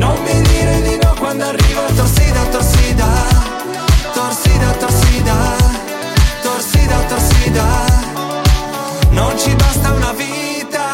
Non 0.00 0.16
mi 0.22 0.40
dire 0.48 0.80
di 0.80 0.96
no 1.02 1.14
quando 1.18 1.44
arriva 1.44 1.82
torsida, 1.94 2.42
torsida. 2.44 3.08
Torsida, 4.14 4.70
torsida. 4.82 5.36
Torsida, 6.42 6.96
torsida. 7.06 7.66
Non 9.10 9.38
ci 9.38 9.54
basta 9.54 9.92
una 9.92 10.12
vita. 10.14 10.86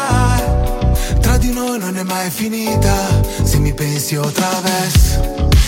Tra 1.21 1.37
di 1.37 1.53
noi 1.53 1.79
non 1.79 1.95
è 1.95 2.03
mai 2.03 2.29
finita. 2.29 2.95
Se 3.43 3.57
mi 3.59 3.73
pensi 3.73 4.17
o 4.17 4.29
traves. 4.29 5.17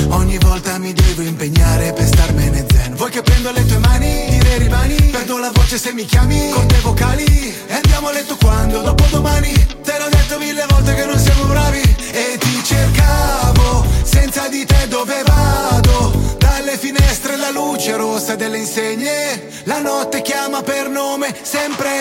Ogni 0.10 0.38
volta 0.40 0.78
mi 0.78 0.92
devo 0.92 1.22
impegnare 1.22 1.94
per 1.94 2.08
starmene. 2.08 2.69
Vuoi 3.00 3.12
che 3.12 3.22
prendo 3.22 3.50
le 3.54 3.66
tue 3.66 3.78
mani? 3.78 4.26
Dire 4.28 4.58
rimani. 4.58 4.96
Perdo 4.96 5.38
la 5.38 5.52
voce 5.54 5.78
se 5.78 5.94
mi 5.94 6.04
chiami. 6.04 6.50
Con 6.50 6.68
te 6.68 6.80
vocali. 6.82 7.56
E 7.66 7.74
andiamo 7.74 8.10
a 8.10 8.12
letto 8.12 8.36
quando? 8.36 8.82
Dopo 8.82 9.06
domani. 9.10 9.54
Te 9.82 9.98
l'ho 9.98 10.10
detto 10.10 10.38
mille 10.38 10.66
volte 10.68 10.96
che 10.96 11.06
non 11.06 11.18
siamo 11.18 11.46
bravi. 11.46 11.80
E 12.12 12.38
ti 12.38 12.62
cercavo. 12.62 13.86
Senza 14.04 14.50
di 14.50 14.66
te 14.66 14.90
dove 14.90 15.24
vado? 15.24 16.36
Dalle 16.40 16.78
finestre 16.78 17.38
la 17.38 17.52
luce 17.52 17.96
rossa 17.96 18.36
delle 18.36 18.58
insegne. 18.58 19.48
La 19.64 19.80
notte 19.80 20.22
chiama 20.22 20.62
per 20.62 20.90
nome 20.90 21.34
sempre. 21.42 21.92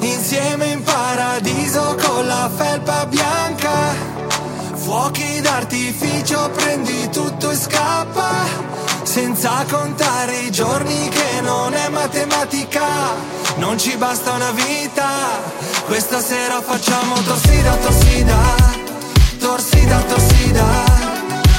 Insieme 0.00 0.66
in 0.66 0.82
paradiso 0.82 1.96
con 2.02 2.26
la 2.26 2.50
felpa 2.52 3.06
bianca. 3.06 3.94
Fuochi 4.74 5.40
d'artificio, 5.40 6.50
prendi 6.56 7.08
tutto 7.08 7.50
e 7.50 7.54
scappa. 7.54 8.91
Senza 9.12 9.66
contare 9.70 10.38
i 10.38 10.50
giorni 10.50 11.10
che 11.10 11.42
non 11.42 11.74
è 11.74 11.90
matematica. 11.90 12.80
Non 13.56 13.76
ci 13.76 13.94
basta 13.98 14.32
una 14.32 14.52
vita. 14.52 15.06
Questa 15.84 16.18
sera 16.18 16.62
facciamo 16.62 17.20
torsida, 17.20 17.74
torsida. 17.76 18.36
Torsida, 19.38 19.98
torsida. 20.08 20.64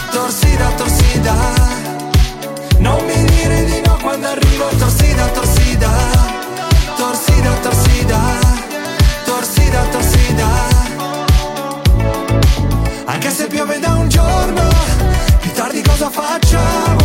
Torsida, 0.10 0.68
torsida. 0.78 1.34
Non 2.80 3.06
mi 3.06 3.24
dire 3.24 3.66
di 3.66 3.82
no 3.86 4.00
quando 4.02 4.30
arrivo 4.30 4.70
torsida, 4.80 5.28
torsida. 5.28 5.92
Torsida, 6.96 7.52
torsida. 7.62 8.20
Torsida, 9.26 9.82
torsida. 9.92 10.48
Anche 13.06 13.30
se 13.30 13.46
piove 13.46 13.78
da 13.78 13.94
un 13.94 14.10
giorno, 14.10 14.70
più 15.40 15.52
tardi 15.52 15.84
cosa 15.84 16.10
facciamo? 16.10 17.03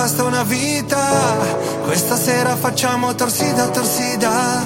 Basta 0.00 0.24
una 0.24 0.44
vita, 0.44 1.36
questa 1.84 2.16
sera 2.16 2.56
facciamo 2.56 3.14
torsida, 3.14 3.68
torsida. 3.68 4.64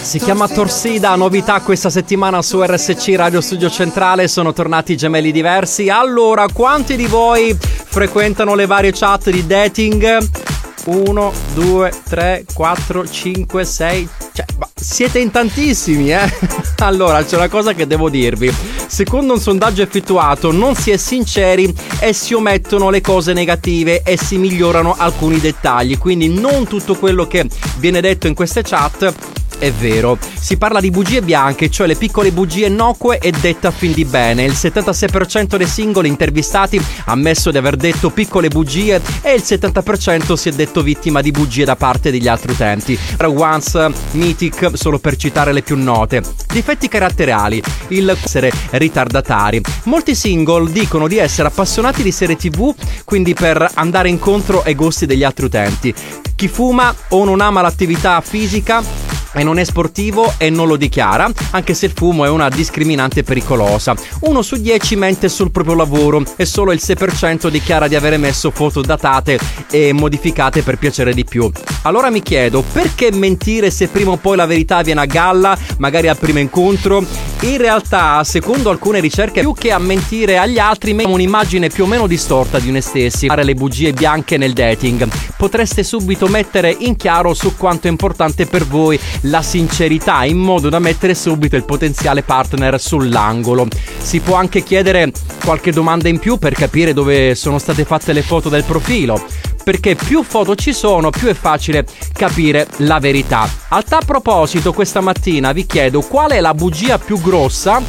Si 0.00 0.18
chiama 0.18 0.48
Torsida, 0.48 1.14
novità 1.14 1.60
questa 1.60 1.88
settimana 1.88 2.42
su 2.42 2.60
RSC 2.60 3.14
Radio 3.14 3.40
Studio 3.40 3.70
Centrale, 3.70 4.26
sono 4.26 4.52
tornati 4.52 4.94
i 4.94 4.96
gemelli 4.96 5.30
diversi. 5.30 5.88
Allora, 5.88 6.46
quanti 6.52 6.96
di 6.96 7.06
voi 7.06 7.56
frequentano 7.56 8.56
le 8.56 8.66
varie 8.66 8.90
chat 8.90 9.30
di 9.30 9.46
dating? 9.46 10.61
1, 10.84 11.32
2, 11.54 11.92
3, 12.08 12.44
4, 12.52 13.08
5, 13.08 13.64
6. 13.64 14.08
Cioè, 14.32 14.44
ma 14.58 14.68
siete 14.74 15.18
in 15.18 15.30
tantissimi, 15.30 16.12
eh? 16.12 16.30
Allora, 16.82 17.24
c'è 17.24 17.36
una 17.36 17.48
cosa 17.48 17.74
che 17.74 17.86
devo 17.86 18.08
dirvi. 18.08 18.52
Secondo 18.86 19.34
un 19.34 19.40
sondaggio 19.40 19.82
effettuato, 19.82 20.50
non 20.50 20.74
si 20.74 20.90
è 20.90 20.96
sinceri 20.96 21.72
e 22.00 22.12
si 22.12 22.34
omettono 22.34 22.90
le 22.90 23.00
cose 23.00 23.32
negative 23.32 24.02
e 24.02 24.16
si 24.16 24.36
migliorano 24.36 24.96
alcuni 24.98 25.38
dettagli. 25.38 25.96
Quindi 25.96 26.28
non 26.28 26.66
tutto 26.66 26.96
quello 26.96 27.26
che 27.28 27.46
viene 27.78 28.00
detto 28.00 28.26
in 28.26 28.34
queste 28.34 28.62
chat 28.62 29.14
è 29.62 29.70
vero. 29.70 30.18
Si 30.40 30.56
parla 30.56 30.80
di 30.80 30.90
bugie 30.90 31.22
bianche, 31.22 31.70
cioè 31.70 31.86
le 31.86 31.94
piccole 31.94 32.32
bugie 32.32 32.66
innocue 32.66 33.20
e 33.20 33.30
dette 33.30 33.68
a 33.68 33.70
fin 33.70 33.92
di 33.92 34.04
bene. 34.04 34.42
Il 34.42 34.54
76% 34.54 35.54
dei 35.54 35.68
singoli 35.68 36.08
intervistati 36.08 36.78
ha 36.78 37.12
ammesso 37.12 37.52
di 37.52 37.58
aver 37.58 37.76
detto 37.76 38.10
piccole 38.10 38.48
bugie 38.48 39.00
e 39.20 39.34
il 39.34 39.42
70% 39.46 40.32
si 40.32 40.48
è 40.48 40.52
detto 40.52 40.82
vittima 40.82 41.20
di 41.20 41.30
bugie 41.30 41.64
da 41.64 41.76
parte 41.76 42.10
degli 42.10 42.26
altri 42.26 42.50
utenti. 42.50 42.98
Once, 43.24 43.90
Mythic, 44.12 44.72
solo 44.74 44.98
per 44.98 45.14
citare 45.14 45.52
le 45.52 45.62
più 45.62 45.76
note. 45.76 46.22
Difetti 46.52 46.88
caratteriali, 46.88 47.62
il 47.88 48.10
essere 48.10 48.50
ritardatari. 48.70 49.60
Molti 49.84 50.16
single 50.16 50.72
dicono 50.72 51.06
di 51.06 51.18
essere 51.18 51.46
appassionati 51.46 52.02
di 52.02 52.10
serie 52.10 52.34
tv, 52.36 52.74
quindi 53.04 53.32
per 53.32 53.70
andare 53.74 54.08
incontro 54.08 54.62
ai 54.64 54.74
gusti 54.74 55.06
degli 55.06 55.22
altri 55.22 55.44
utenti. 55.44 55.94
Chi 56.34 56.48
fuma 56.48 56.92
o 57.10 57.24
non 57.24 57.40
ama 57.40 57.60
l'attività 57.60 58.20
fisica 58.20 59.11
e 59.32 59.42
non 59.42 59.58
è 59.58 59.64
sportivo 59.64 60.34
e 60.38 60.50
non 60.50 60.66
lo 60.66 60.76
dichiara, 60.76 61.30
anche 61.50 61.74
se 61.74 61.86
il 61.86 61.92
fumo 61.94 62.24
è 62.24 62.28
una 62.28 62.48
discriminante 62.48 63.22
pericolosa. 63.22 63.94
Uno 64.20 64.42
su 64.42 64.56
dieci 64.56 64.96
mente 64.96 65.28
sul 65.28 65.50
proprio 65.50 65.74
lavoro 65.74 66.22
e 66.36 66.44
solo 66.44 66.72
il 66.72 66.80
6% 66.82 67.48
dichiara 67.48 67.88
di 67.88 67.94
avere 67.94 68.16
messo 68.16 68.50
foto 68.50 68.80
datate 68.80 69.38
e 69.70 69.92
modificate 69.92 70.62
per 70.62 70.78
piacere 70.78 71.14
di 71.14 71.24
più. 71.24 71.50
Allora 71.82 72.10
mi 72.10 72.22
chiedo, 72.22 72.62
perché 72.72 73.10
mentire 73.12 73.70
se 73.70 73.88
prima 73.88 74.12
o 74.12 74.16
poi 74.16 74.36
la 74.36 74.46
verità 74.46 74.82
viene 74.82 75.00
a 75.00 75.06
galla, 75.06 75.56
magari 75.78 76.08
al 76.08 76.16
primo 76.16 76.38
incontro? 76.38 77.04
In 77.40 77.56
realtà, 77.56 78.22
secondo 78.22 78.70
alcune 78.70 79.00
ricerche, 79.00 79.40
più 79.40 79.52
che 79.52 79.72
a 79.72 79.78
mentire 79.78 80.38
agli 80.38 80.58
altri, 80.58 80.92
mettiamo 80.92 81.14
un'immagine 81.14 81.68
più 81.68 81.84
o 81.84 81.86
meno 81.88 82.06
distorta 82.06 82.60
di 82.60 82.70
noi 82.70 82.82
stessi. 82.82 83.26
Fare 83.26 83.42
le 83.42 83.54
bugie 83.54 83.92
bianche 83.92 84.36
nel 84.36 84.52
dating. 84.52 85.08
Potreste 85.36 85.82
subito 85.82 86.28
mettere 86.28 86.74
in 86.78 86.94
chiaro 86.94 87.34
su 87.34 87.56
quanto 87.56 87.88
è 87.88 87.90
importante 87.90 88.46
per 88.46 88.64
voi 88.64 88.98
la 89.22 89.42
sincerità 89.42 90.24
in 90.24 90.38
modo 90.38 90.68
da 90.68 90.78
mettere 90.78 91.14
subito 91.14 91.56
il 91.56 91.64
potenziale 91.64 92.22
partner 92.22 92.80
sull'angolo. 92.80 93.66
Si 93.98 94.20
può 94.20 94.36
anche 94.36 94.62
chiedere 94.62 95.12
qualche 95.44 95.72
domanda 95.72 96.08
in 96.08 96.18
più 96.18 96.38
per 96.38 96.54
capire 96.54 96.92
dove 96.92 97.34
sono 97.34 97.58
state 97.58 97.84
fatte 97.84 98.12
le 98.12 98.22
foto 98.22 98.48
del 98.48 98.64
profilo 98.64 99.20
perché 99.62 99.94
più 99.94 100.22
foto 100.22 100.54
ci 100.54 100.72
sono, 100.72 101.10
più 101.10 101.28
è 101.28 101.34
facile 101.34 101.86
capire 102.12 102.66
la 102.78 102.98
verità. 102.98 103.48
A 103.68 103.82
tal 103.82 104.04
proposito, 104.04 104.72
questa 104.72 105.00
mattina 105.00 105.52
vi 105.52 105.66
chiedo 105.66 106.00
qual 106.00 106.32
è 106.32 106.40
la 106.40 106.54
bugia 106.54 106.98
più 106.98 107.20
grossa 107.20 107.80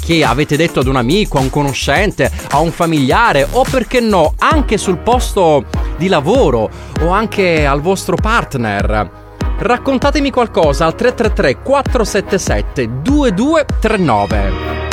che 0.00 0.24
avete 0.24 0.56
detto 0.56 0.80
ad 0.80 0.86
un 0.86 0.96
amico, 0.96 1.38
a 1.38 1.40
un 1.40 1.50
conoscente, 1.50 2.30
a 2.50 2.58
un 2.58 2.70
familiare 2.70 3.46
o 3.50 3.64
perché 3.68 4.00
no, 4.00 4.34
anche 4.38 4.78
sul 4.78 4.98
posto 4.98 5.64
di 5.96 6.08
lavoro 6.08 6.70
o 7.00 7.08
anche 7.10 7.66
al 7.66 7.80
vostro 7.80 8.16
partner. 8.16 9.19
Raccontatemi 9.62 10.30
qualcosa 10.30 10.86
al 10.86 10.94
333 10.94 11.62
477 11.62 13.02
2239. 13.02 14.89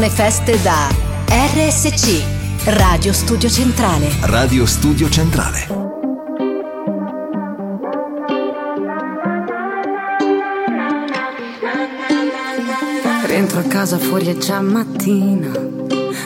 buone 0.00 0.14
feste 0.14 0.58
da 0.62 0.88
RSC, 1.28 2.22
Radio 2.68 3.12
Studio 3.12 3.50
Centrale. 3.50 4.08
Radio 4.22 4.64
Studio 4.64 5.10
Centrale. 5.10 5.66
Rentro 13.26 13.60
a 13.60 13.62
casa 13.64 13.98
fuori 13.98 14.28
è 14.28 14.38
già 14.38 14.62
mattina 14.62 15.52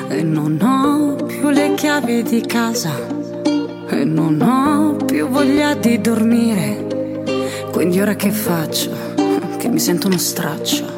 e 0.06 0.22
non 0.22 0.60
ho 0.62 1.24
più 1.24 1.48
le 1.48 1.74
chiavi 1.74 2.22
di 2.22 2.42
casa 2.42 2.92
e 3.88 4.04
non 4.04 4.40
ho 4.40 5.04
più 5.04 5.26
voglia 5.26 5.74
di 5.74 6.00
dormire. 6.00 7.24
Quindi 7.72 8.00
ora 8.00 8.14
che 8.14 8.30
faccio? 8.30 8.92
Che 9.58 9.68
mi 9.68 9.80
sento 9.80 10.06
uno 10.06 10.18
straccio 10.18 10.93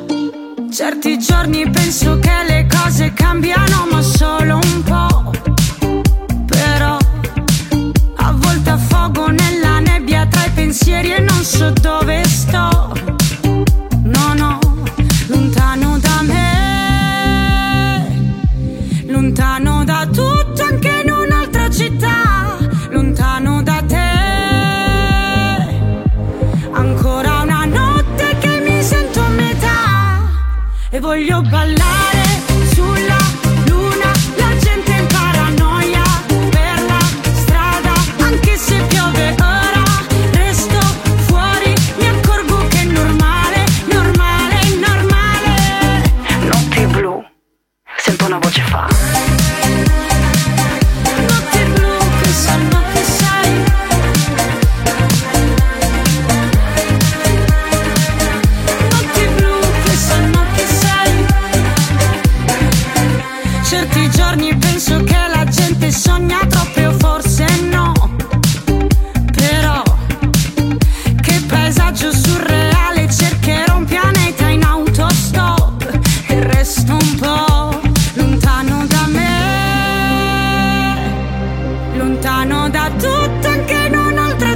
Certi 0.76 1.18
giorni 1.18 1.70
penso 1.70 2.18
che 2.18 2.44
le 2.46 2.66
cose 2.68 3.10
cambiano, 3.14 3.86
ma 3.90 4.02
solo 4.02 4.56
un 4.62 4.82
po'. 4.82 5.15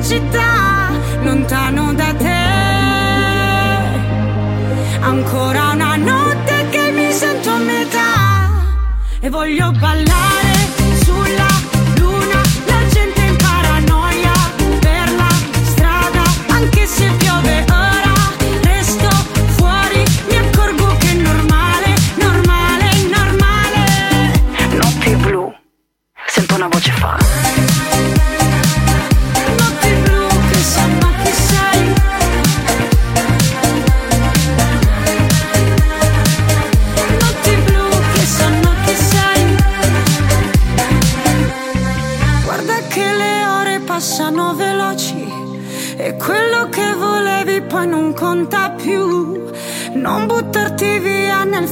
città, 0.02 0.90
lontano 1.22 1.93
da 1.94 2.14
te. 2.14 2.48
Ancora 5.01 5.70
una 5.72 5.97
notte 5.97 6.66
che 6.70 6.90
mi 6.93 7.12
sento 7.12 7.51
a 7.51 7.59
metà 7.59 8.51
e 9.20 9.31
voglio 9.31 9.70
ballare. 9.72 10.49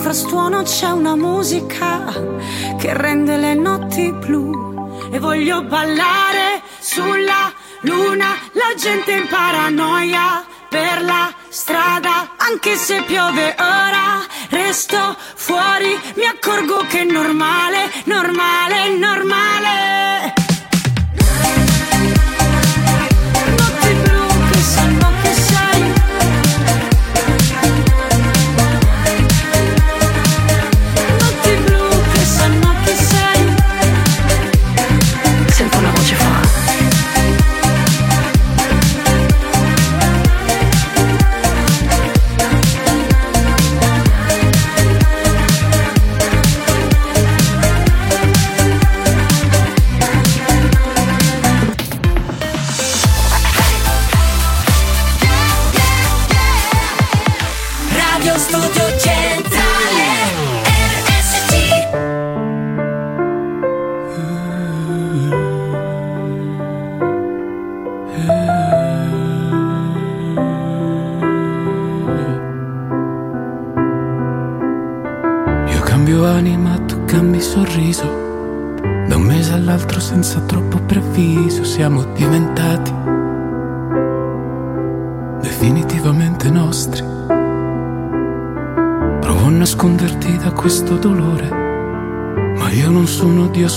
Via, 0.08 0.14
nel 0.14 0.14
frastuono 0.14 0.62
c'è 0.62 0.90
una 0.90 1.16
musica 1.16 2.04
che 2.78 2.94
rende 2.94 3.36
le 3.36 3.54
notti 3.54 4.12
blu. 4.12 4.66
E 5.10 5.18
voglio 5.18 5.62
ballare 5.62 6.62
sulla 6.78 7.52
luna, 7.82 8.36
la 8.52 8.74
gente 8.76 9.12
in 9.12 9.26
paranoia 9.28 10.44
per 10.68 11.02
la 11.02 11.32
strada, 11.48 12.34
anche 12.36 12.76
se 12.76 13.02
piove 13.02 13.54
ora, 13.58 14.24
resto 14.50 15.16
fuori, 15.34 15.98
mi 16.14 16.24
accorgo 16.24 16.84
che 16.88 17.00
è 17.00 17.04
normale, 17.04 17.90
normale, 18.04 18.88
normale. 18.98 20.07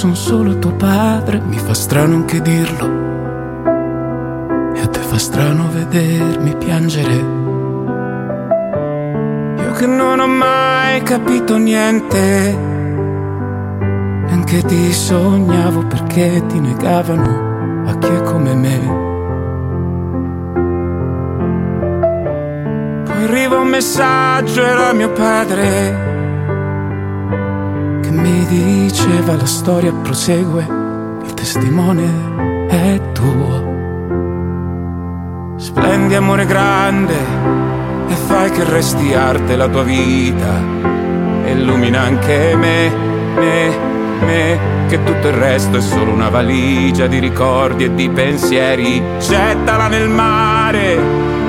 Sono 0.01 0.15
solo 0.15 0.57
tuo 0.57 0.73
padre. 0.73 1.39
Mi 1.41 1.59
fa 1.59 1.75
strano 1.75 2.15
anche 2.15 2.41
dirlo. 2.41 2.85
E 4.73 4.81
a 4.81 4.87
te 4.87 4.99
fa 4.99 5.19
strano 5.19 5.69
vedermi 5.69 6.55
piangere. 6.55 7.13
Io 9.63 9.71
che 9.73 9.85
non 9.85 10.19
ho 10.19 10.25
mai 10.25 11.03
capito 11.03 11.55
niente, 11.57 12.57
neanche 14.25 14.63
ti 14.63 14.91
sognavo 14.91 15.85
perché 15.85 16.47
ti 16.47 16.59
negavano 16.59 17.85
a 17.85 17.95
chi 17.99 18.07
è 18.07 18.23
come 18.23 18.55
me. 18.55 18.79
Poi 23.05 23.23
arriva 23.23 23.59
un 23.59 23.67
messaggio, 23.67 24.63
era 24.63 24.93
mio 24.93 25.11
padre, 25.11 26.10
diceva 28.51 29.37
la 29.37 29.45
storia 29.45 29.93
prosegue, 29.93 30.67
il 31.23 31.33
testimone 31.33 32.67
è 32.67 32.99
tuo. 33.13 33.69
Splendi 35.55 36.15
amore 36.15 36.45
grande 36.45 37.15
e 38.09 38.13
fai 38.13 38.51
che 38.51 38.65
resti 38.65 39.13
arte 39.13 39.55
la 39.55 39.69
tua 39.69 39.83
vita. 39.83 40.79
Illumina 41.45 42.01
anche 42.01 42.53
me, 42.57 42.91
me, 43.35 43.77
me, 44.25 44.59
che 44.89 45.01
tutto 45.01 45.29
il 45.29 45.33
resto 45.33 45.77
è 45.77 45.81
solo 45.81 46.11
una 46.11 46.27
valigia 46.27 47.07
di 47.07 47.19
ricordi 47.19 47.85
e 47.85 47.95
di 47.95 48.09
pensieri. 48.09 49.01
Gettala 49.19 49.87
nel 49.87 50.09
mare 50.09 50.99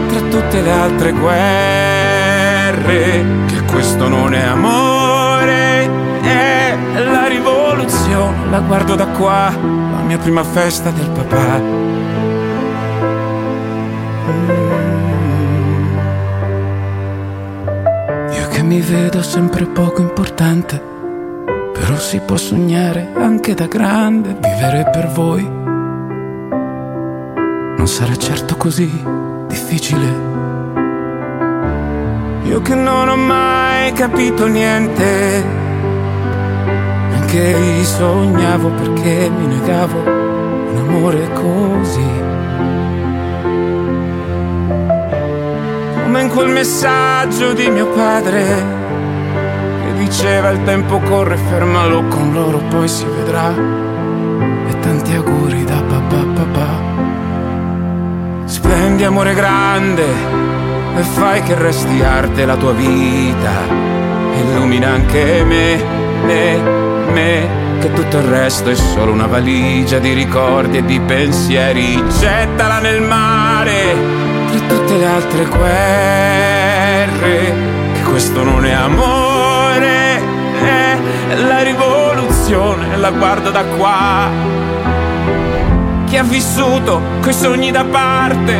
tra 0.08 0.20
tutte 0.20 0.60
le 0.60 0.70
altre 0.70 1.10
guerre. 1.10 2.60
Che 3.46 3.62
questo 3.72 4.06
non 4.08 4.34
è 4.34 4.42
amore, 4.42 5.81
rivoluzione. 7.82 8.50
La 8.50 8.60
guardo 8.60 8.94
da 8.94 9.06
qua, 9.06 9.50
la 9.50 10.02
mia 10.04 10.18
prima 10.18 10.44
festa 10.44 10.90
del 10.90 11.08
papà. 11.08 11.60
Io 18.34 18.48
che 18.48 18.62
mi 18.62 18.80
vedo 18.80 19.22
sempre 19.22 19.66
poco 19.66 20.00
importante, 20.00 20.80
però 21.72 21.96
si 21.96 22.20
può 22.20 22.36
sognare 22.36 23.12
anche 23.16 23.54
da 23.54 23.66
grande, 23.66 24.36
vivere 24.40 24.88
per 24.92 25.08
voi. 25.08 25.60
Non 27.76 27.86
sarà 27.86 28.14
certo 28.16 28.56
così 28.56 28.90
difficile. 29.48 30.30
Io 32.44 32.60
che 32.60 32.74
non 32.74 33.08
ho 33.08 33.16
mai 33.16 33.92
capito 33.92 34.46
niente, 34.46 35.61
anche 37.34 37.84
sognavo 37.84 38.68
perché 38.72 39.30
mi 39.30 39.46
negavo 39.46 39.98
un 40.00 40.76
amore 40.76 41.30
così. 41.32 42.20
come 46.02 46.20
in 46.20 46.28
quel 46.28 46.48
messaggio 46.48 47.54
di 47.54 47.70
mio 47.70 47.86
padre 47.86 48.44
che 49.82 49.94
diceva 49.94 50.50
il 50.50 50.62
tempo 50.64 50.98
corre, 50.98 51.38
fermalo 51.38 52.04
con 52.08 52.34
loro, 52.34 52.58
poi 52.68 52.86
si 52.86 53.06
vedrà. 53.06 53.50
E 54.68 54.78
tanti 54.80 55.14
auguri 55.14 55.64
da 55.64 55.80
papà 55.80 56.24
papà. 56.34 56.80
Splendi 58.44 59.04
amore 59.04 59.32
grande 59.32 60.04
e 60.96 61.02
fai 61.02 61.42
che 61.44 61.54
resti 61.54 62.02
arte 62.02 62.44
la 62.44 62.56
tua 62.56 62.72
vita. 62.72 63.52
Illumina 64.34 64.88
anche 64.88 65.44
me, 65.44 65.82
me, 66.26 66.81
me, 67.12 67.48
che 67.80 67.92
tutto 67.92 68.18
il 68.18 68.24
resto 68.24 68.70
è 68.70 68.74
solo 68.74 69.12
una 69.12 69.26
valigia 69.26 69.98
di 69.98 70.12
ricordi 70.12 70.78
e 70.78 70.84
di 70.84 70.98
pensieri. 71.00 72.02
Gettala 72.18 72.78
nel 72.80 73.02
mare 73.02 73.94
tra 74.50 74.60
tutte 74.66 74.96
le 74.96 75.06
altre 75.06 75.44
guerre, 75.44 77.10
che 77.92 78.02
questo 78.02 78.42
non 78.42 78.64
è 78.64 78.72
amore, 78.72 80.20
è 80.62 80.96
la 81.46 81.62
rivoluzione, 81.62 82.96
la 82.96 83.10
guardo 83.10 83.50
da 83.50 83.64
qua. 83.76 84.28
Chi 86.06 86.16
ha 86.18 86.22
vissuto 86.22 87.00
coi 87.20 87.32
sogni 87.32 87.70
da 87.70 87.84
parte, 87.84 88.54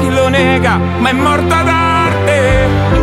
chi 0.00 0.10
lo 0.10 0.28
nega, 0.28 0.78
ma 0.98 1.08
è 1.08 1.12
morto 1.12 1.54
ad 1.54 1.68
arte, 1.68 2.99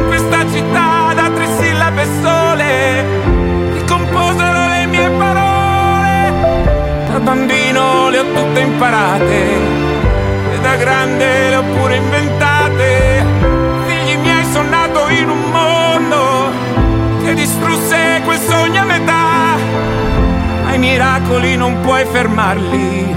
miracoli 21.27 21.57
non 21.57 21.81
puoi 21.81 22.05
fermarli, 22.05 23.15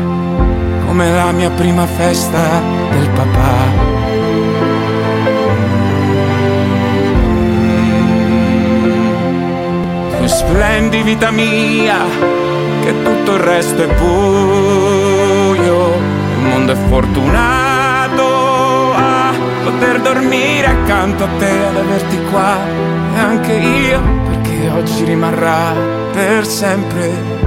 come 0.87 1.13
la 1.13 1.31
mia 1.31 1.51
prima 1.51 1.87
festa 1.87 2.61
del 2.91 3.09
papà. 3.11 3.89
Tu 10.19 10.27
splendi 10.27 11.03
vita 11.03 11.31
mia, 11.31 11.99
che 12.83 13.03
tutto 13.03 13.35
il 13.35 13.41
resto 13.41 13.83
è 13.83 13.95
buio 13.95 16.09
il 16.37 16.49
mondo 16.49 16.73
è 16.73 16.77
fortunato 16.89 18.93
a 18.95 19.33
poter 19.63 20.01
dormire 20.01 20.67
accanto 20.67 21.25
a 21.25 21.29
te, 21.39 21.67
ad 21.67 21.77
averti 21.77 22.19
qua 22.31 22.57
e 23.15 23.19
anche 23.19 23.53
io, 23.53 24.01
perché 24.29 24.71
oggi 24.71 25.05
rimarrà 25.05 25.75
per 26.13 26.47
sempre 26.47 27.40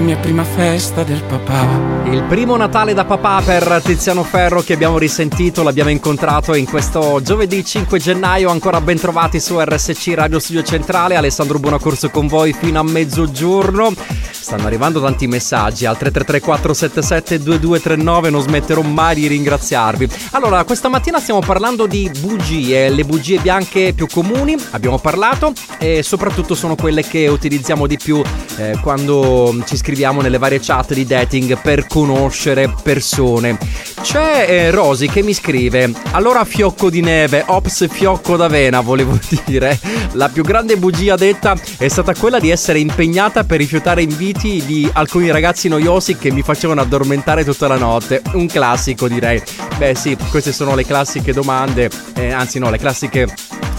la 0.00 0.06
mia 0.06 0.16
prima 0.16 0.44
festa 0.44 1.02
del 1.02 1.22
papà. 1.22 2.08
Il 2.10 2.22
primo 2.22 2.56
Natale 2.56 2.94
da 2.94 3.04
papà 3.04 3.42
per 3.44 3.82
Tiziano 3.84 4.22
Ferro 4.22 4.62
che 4.62 4.72
abbiamo 4.72 4.96
risentito, 4.96 5.62
l'abbiamo 5.62 5.90
incontrato 5.90 6.54
in 6.54 6.64
questo 6.64 7.20
giovedì 7.22 7.62
5 7.62 7.98
gennaio, 7.98 8.48
ancora 8.48 8.80
ben 8.80 8.98
trovati 8.98 9.38
su 9.38 9.60
RSC 9.60 10.12
Radio 10.14 10.38
Studio 10.38 10.62
Centrale, 10.62 11.16
Alessandro 11.16 11.58
Buonacorso 11.58 12.08
con 12.08 12.28
voi 12.28 12.54
fino 12.54 12.80
a 12.80 12.82
mezzogiorno. 12.82 13.92
Stanno 14.30 14.66
arrivando 14.66 15.02
tanti 15.02 15.26
messaggi 15.26 15.84
al 15.84 15.98
333 15.98 16.40
477 16.40 17.42
2239, 17.42 18.30
non 18.30 18.40
smetterò 18.40 18.80
mai 18.80 19.16
di 19.16 19.26
ringraziarvi. 19.26 20.08
Allora, 20.30 20.64
questa 20.64 20.88
mattina 20.88 21.20
stiamo 21.20 21.40
parlando 21.40 21.86
di 21.86 22.10
bugie, 22.20 22.88
le 22.88 23.04
bugie 23.04 23.38
bianche 23.38 23.92
più 23.94 24.06
comuni, 24.06 24.56
abbiamo 24.70 24.98
parlato 24.98 25.52
e 25.78 26.02
soprattutto 26.02 26.54
sono 26.54 26.74
quelle 26.74 27.02
che 27.02 27.28
utilizziamo 27.28 27.86
di 27.86 27.98
più 27.98 28.22
eh, 28.60 28.78
quando 28.82 29.56
ci 29.64 29.76
scriviamo 29.76 30.20
nelle 30.20 30.36
varie 30.36 30.60
chat 30.60 30.92
di 30.92 31.06
dating 31.06 31.58
per 31.60 31.86
conoscere 31.86 32.72
persone. 32.82 33.56
C'è 34.02 34.46
eh, 34.48 34.70
Rosy 34.70 35.08
che 35.08 35.22
mi 35.22 35.32
scrive: 35.32 35.90
Allora, 36.10 36.44
fiocco 36.44 36.90
di 36.90 37.00
neve, 37.00 37.42
ops, 37.46 37.88
fiocco 37.88 38.36
d'avena, 38.36 38.80
volevo 38.82 39.18
dire. 39.46 39.78
La 40.12 40.28
più 40.28 40.42
grande 40.42 40.76
bugia 40.76 41.16
detta 41.16 41.56
è 41.78 41.88
stata 41.88 42.14
quella 42.14 42.38
di 42.38 42.50
essere 42.50 42.78
impegnata 42.78 43.44
per 43.44 43.58
rifiutare 43.58 44.02
inviti 44.02 44.62
di 44.64 44.88
alcuni 44.92 45.30
ragazzi 45.30 45.68
noiosi 45.68 46.16
che 46.16 46.30
mi 46.30 46.42
facevano 46.42 46.82
addormentare 46.82 47.44
tutta 47.44 47.66
la 47.66 47.78
notte. 47.78 48.22
Un 48.32 48.46
classico, 48.46 49.08
direi. 49.08 49.42
Beh, 49.78 49.94
sì, 49.94 50.16
queste 50.30 50.52
sono 50.52 50.74
le 50.74 50.84
classiche 50.84 51.32
domande, 51.32 51.88
eh, 52.14 52.30
anzi, 52.30 52.58
no, 52.58 52.68
le 52.68 52.78
classiche 52.78 53.26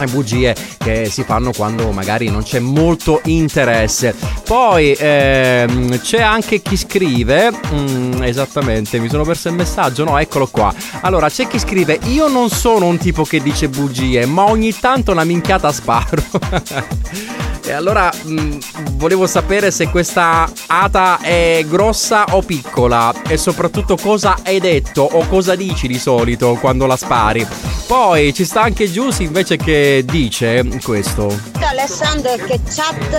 eh, 0.01 0.07
bugie 0.07 0.55
che 0.77 1.05
si 1.05 1.23
fanno 1.23 1.51
quando 1.51 1.91
magari 1.91 2.29
non 2.29 2.43
c'è 2.43 2.59
molto 2.59 3.21
interesse. 3.25 4.15
Poi 4.43 4.70
ehm, 4.77 5.99
c'è 5.99 6.21
anche 6.21 6.61
chi 6.61 6.77
scrive, 6.77 7.51
mm, 7.51 8.23
esattamente, 8.23 8.99
mi 8.99 9.09
sono 9.09 9.23
perso 9.23 9.49
il 9.49 9.55
messaggio, 9.55 10.03
no, 10.03 10.17
eccolo 10.17 10.47
qua. 10.47 10.73
Allora, 11.01 11.29
c'è 11.29 11.47
chi 11.47 11.59
scrive, 11.59 11.99
io 12.05 12.27
non 12.27 12.49
sono 12.49 12.85
un 12.85 12.97
tipo 12.97 13.23
che 13.23 13.41
dice 13.41 13.69
bugie, 13.69 14.25
ma 14.25 14.45
ogni 14.45 14.77
tanto 14.77 15.11
una 15.11 15.23
minchiata 15.23 15.71
sparo. 15.71 16.23
e 17.63 17.71
allora 17.71 18.11
mm, 18.27 18.59
volevo 18.93 19.27
sapere 19.27 19.71
se 19.71 19.87
questa 19.89 20.49
ata 20.67 21.19
è 21.21 21.63
grossa 21.67 22.25
o 22.31 22.41
piccola 22.41 23.13
e 23.27 23.37
soprattutto 23.37 23.95
cosa 23.97 24.37
hai 24.43 24.59
detto 24.59 25.03
o 25.03 25.25
cosa 25.27 25.55
dici 25.55 25.87
di 25.87 25.99
solito 25.99 26.57
quando 26.59 26.85
la 26.85 26.97
spari. 26.97 27.45
Poi 27.87 28.33
ci 28.33 28.45
sta 28.45 28.61
anche 28.61 28.91
Giusy 28.91 29.25
invece 29.25 29.57
che 29.57 30.03
dice 30.05 30.65
questo. 30.83 31.37
Alessandro 31.59 32.35
che 32.35 32.59
chat 32.65 33.09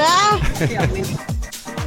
è? 0.58 1.32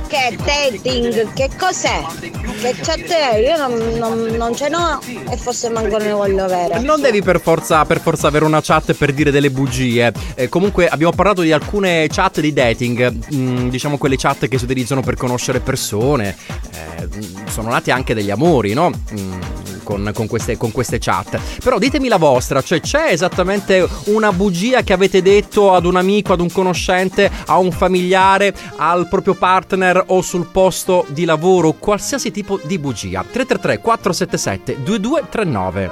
Che 0.07 0.37
dating? 0.43 1.33
Che 1.33 1.49
cos'è? 1.57 2.03
Che 2.19 2.75
chat 2.81 3.07
è? 3.07 3.37
Io 3.37 3.57
non, 3.57 3.97
non, 3.97 4.35
non 4.37 4.55
ce 4.55 4.69
n'ho 4.69 4.99
e 5.29 5.35
forse 5.35 5.69
manco 5.69 5.97
ne 5.97 6.11
voglio 6.11 6.43
avere. 6.43 6.79
Non 6.79 7.01
devi 7.01 7.21
per 7.21 7.39
forza, 7.41 7.83
per 7.85 7.99
forza 7.99 8.27
avere 8.27 8.45
una 8.45 8.61
chat 8.61 8.93
per 8.93 9.13
dire 9.13 9.31
delle 9.31 9.49
bugie. 9.49 10.13
Eh, 10.35 10.47
comunque 10.47 10.87
abbiamo 10.87 11.11
parlato 11.13 11.41
di 11.41 11.51
alcune 11.51 12.07
chat 12.09 12.39
di 12.39 12.53
dating, 12.53 13.33
mm, 13.33 13.69
diciamo 13.69 13.97
quelle 13.97 14.15
chat 14.15 14.47
che 14.47 14.57
si 14.57 14.63
utilizzano 14.65 15.01
per 15.01 15.15
conoscere 15.15 15.59
persone. 15.59 16.35
Eh, 16.71 17.07
mm, 17.07 17.47
sono 17.47 17.69
nati 17.69 17.91
anche 17.91 18.13
degli 18.13 18.31
amori, 18.31 18.73
no? 18.73 18.89
Mm, 18.89 19.41
con, 19.85 20.11
con 20.13 20.27
queste, 20.27 20.57
con 20.57 20.73
queste 20.73 20.99
chat. 20.99 21.39
Però 21.63 21.77
ditemi 21.79 22.09
la 22.09 22.17
vostra, 22.17 22.61
cioè 22.61 22.81
c'è 22.81 23.11
esattamente 23.11 23.87
una 24.05 24.33
bugia 24.33 24.81
che 24.81 24.91
avete 24.91 25.21
detto 25.21 25.73
ad 25.73 25.85
un 25.85 25.95
amico, 25.95 26.33
ad 26.33 26.41
un 26.41 26.51
conoscente, 26.51 27.31
a 27.45 27.57
un 27.57 27.71
familiare, 27.71 28.53
al 28.75 29.07
proprio 29.07 29.35
partner 29.35 30.03
o 30.07 30.21
sul 30.21 30.47
posto 30.47 31.05
di 31.07 31.23
lavoro, 31.23 31.71
qualsiasi 31.73 32.31
tipo 32.31 32.59
di 32.63 32.77
bugia. 32.77 33.21
333 33.21 33.79
477 33.79 34.83
2239. 34.83 35.91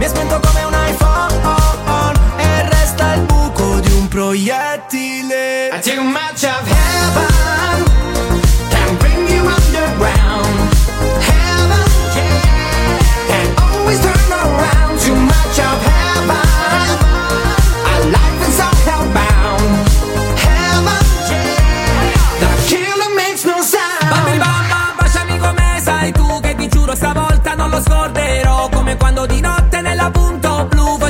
Mi 0.00 0.06
ha 0.06 0.08
spento 0.08 0.40
come 0.40 0.59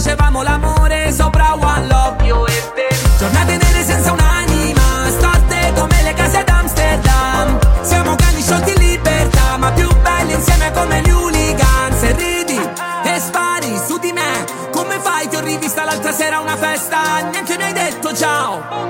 Facevamo 0.02 0.40
l'amore 0.40 1.12
sopra 1.12 1.52
One 1.52 1.86
Love. 1.86 2.24
Io 2.24 2.46
e 2.46 2.72
te. 2.74 2.88
Giornate 3.18 3.58
nere 3.58 3.84
senza 3.84 4.12
un'anima 4.12 5.10
Storte 5.10 5.74
come 5.74 6.02
le 6.02 6.14
case 6.14 6.42
d'Amsterdam 6.42 7.58
Siamo 7.82 8.14
cani 8.14 8.40
sciolti 8.40 8.70
in 8.70 8.78
libertà 8.78 9.58
Ma 9.58 9.70
più 9.72 9.86
belli 10.00 10.32
insieme 10.32 10.72
come 10.72 11.02
gli 11.02 11.10
hooligans 11.10 12.02
E 12.02 12.12
ridi 12.12 12.58
e 12.58 13.20
spari 13.20 13.78
su 13.86 13.98
di 13.98 14.10
me 14.12 14.70
Come 14.72 14.98
fai? 15.00 15.28
Ti 15.28 15.36
ho 15.36 15.40
rivista 15.40 15.84
l'altra 15.84 16.12
sera 16.12 16.38
a 16.38 16.40
una 16.40 16.56
festa 16.56 17.20
Neanche 17.30 17.58
mi 17.58 17.62
hai 17.64 17.72
detto 17.74 18.16
ciao 18.16 18.89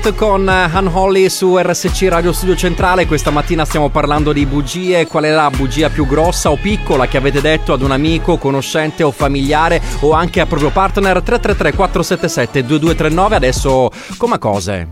Street 0.00 0.16
con 0.16 0.48
eh, 0.48 0.70
Han 0.72 0.86
Holly 0.86 1.28
su 1.28 1.58
RSC 1.58 2.06
Radio 2.08 2.32
Studio 2.32 2.56
Centrale. 2.56 3.06
Questa 3.06 3.30
mattina 3.30 3.66
stiamo 3.66 3.90
parlando 3.90 4.32
di 4.32 4.46
bugie. 4.46 5.06
Qual 5.06 5.24
è 5.24 5.30
la 5.30 5.50
bugia 5.54 5.90
più 5.90 6.06
grossa 6.06 6.50
o 6.50 6.56
piccola 6.56 7.06
che 7.06 7.18
avete 7.18 7.42
detto 7.42 7.74
ad 7.74 7.82
un 7.82 7.90
amico, 7.90 8.38
conoscente 8.38 9.02
o 9.02 9.10
familiare 9.10 9.82
o 10.00 10.12
anche 10.12 10.40
a 10.40 10.46
proprio 10.46 10.70
partner? 10.70 11.18
333-477-2239. 11.18 13.32
Adesso, 13.34 13.90
come 14.16 14.38
cose? 14.38 14.88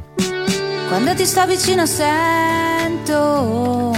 Quando 0.88 1.14
ti 1.14 1.24
sto 1.24 1.46
vicino 1.46 1.86
sento 1.86 3.96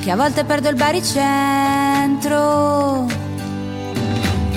che 0.00 0.10
a 0.10 0.16
volte 0.16 0.42
perdo 0.44 0.68
il 0.68 0.74
baricentro 0.74 3.06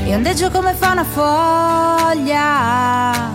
e 0.03 0.15
ondeggio 0.15 0.49
come 0.49 0.73
fa 0.73 0.91
una 0.91 1.03
foglia 1.03 3.34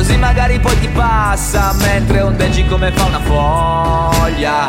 Così 0.00 0.16
magari 0.16 0.58
poi 0.58 0.80
ti 0.80 0.88
passa 0.88 1.74
mentre 1.74 2.22
ondeggi 2.22 2.64
come 2.64 2.90
fa 2.90 3.04
una 3.04 3.20
foglia. 3.20 4.66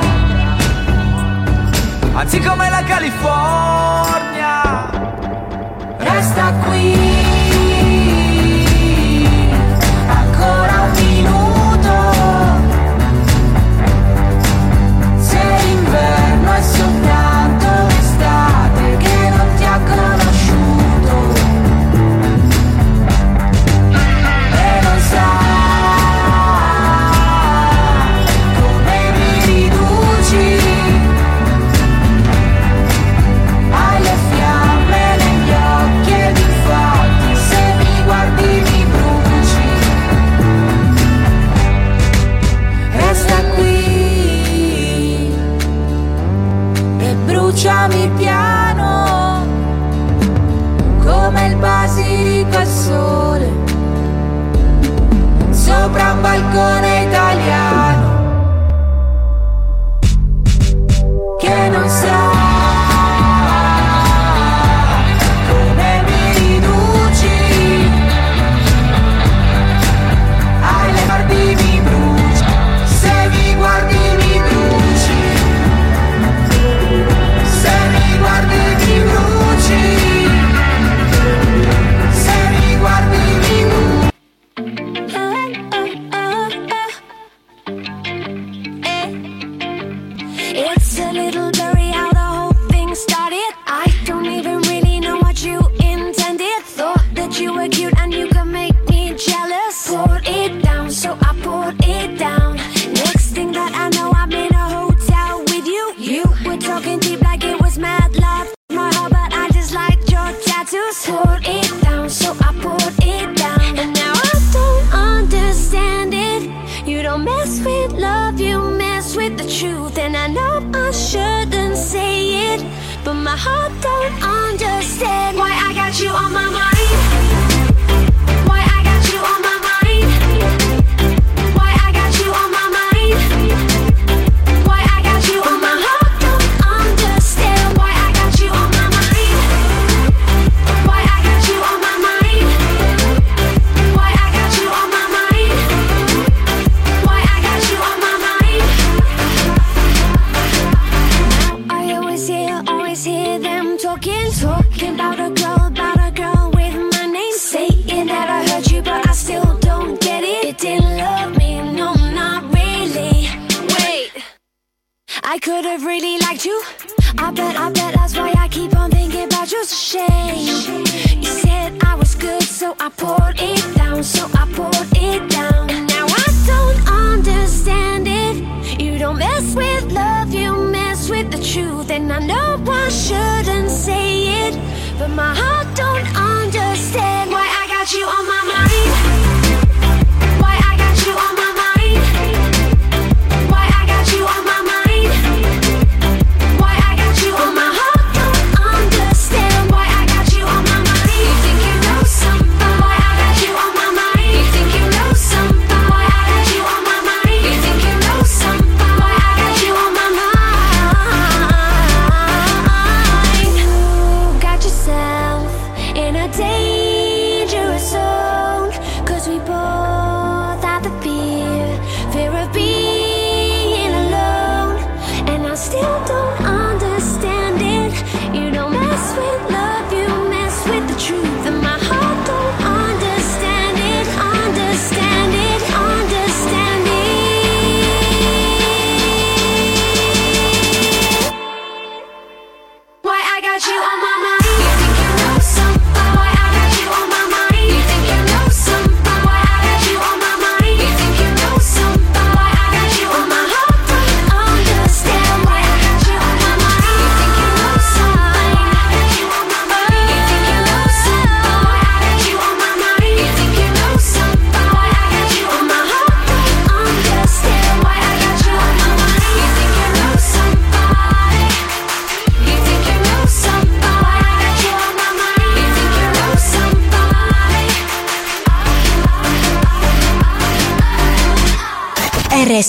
Anzi 2.12 2.40
come 2.42 2.70
la 2.70 2.84
California. 2.84 4.60
Resta 6.00 6.52
qui. 6.66 7.31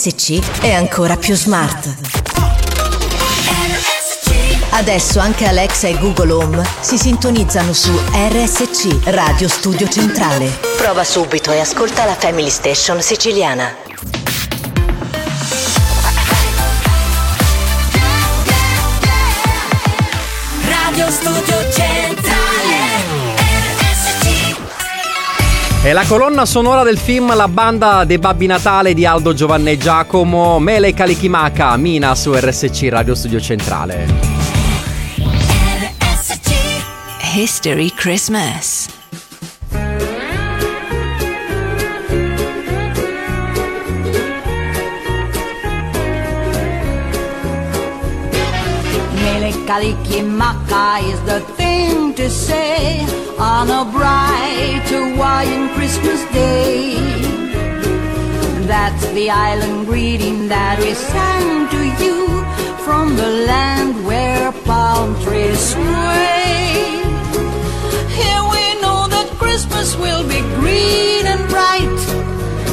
RSC 0.03 0.63
è 0.63 0.73
ancora 0.73 1.17
più 1.17 1.37
smart. 1.37 1.95
Adesso 4.71 5.21
anche 5.21 5.47
Alexa 5.47 5.87
e 5.87 5.97
Google 5.97 6.33
Home 6.33 6.69
si 6.81 6.99
sintonizzano 6.99 7.73
su 7.73 7.93
RSC 8.13 9.05
Radio 9.05 9.47
Studio 9.47 9.87
Centrale. 9.89 10.59
Prova 10.77 11.05
subito 11.05 11.53
e 11.53 11.61
ascolta 11.61 12.05
la 12.05 12.17
Family 12.17 12.51
Station 12.51 13.01
siciliana. 13.01 13.92
È 25.85 25.93
la 25.93 26.05
colonna 26.07 26.47
sonora 26.47 26.85
del 26.85 26.97
film 26.97 27.35
La 27.35 27.49
banda 27.49 28.05
dei 28.05 28.19
Babbi 28.19 28.47
Natale 28.47 28.95
di 28.95 29.05
Aldo 29.05 29.35
Giovanni 29.35 29.73
e 29.73 29.79
Giacomo, 29.79 30.61
Mele 30.61 30.95
Kalikimaka, 30.95 31.77
Mina 31.77 32.15
su 32.15 32.33
RSC 32.33 32.87
Radio 32.89 33.17
Studio 33.17 33.41
Centrale. 33.41 34.07
RSC 35.19 36.53
History 37.35 37.91
Christmas. 37.97 38.91
Mele 49.15 49.51
Kalikimaka 49.67 51.01
is 51.01 51.21
the 51.25 51.43
thing 51.57 52.15
to 52.15 52.31
say. 52.31 53.22
on 53.39 53.71
a 53.71 53.85
bright 53.91 54.83
Hawaiian 54.87 55.69
Christmas 55.75 56.21
day. 56.33 56.95
That's 58.67 59.07
the 59.13 59.31
island 59.31 59.87
greeting 59.87 60.49
that 60.49 60.79
we 60.79 60.95
send 60.95 61.71
to 61.71 61.83
you 62.03 62.23
from 62.85 63.17
the 63.17 63.31
land 63.51 64.07
where 64.07 64.53
palm 64.65 65.15
trees 65.23 65.61
sway. 65.73 67.03
Here 68.21 68.45
we 68.55 68.65
know 68.83 69.07
that 69.15 69.29
Christmas 69.39 69.97
will 69.97 70.25
be 70.27 70.41
green 70.61 71.27
and 71.27 71.43
bright. 71.49 71.99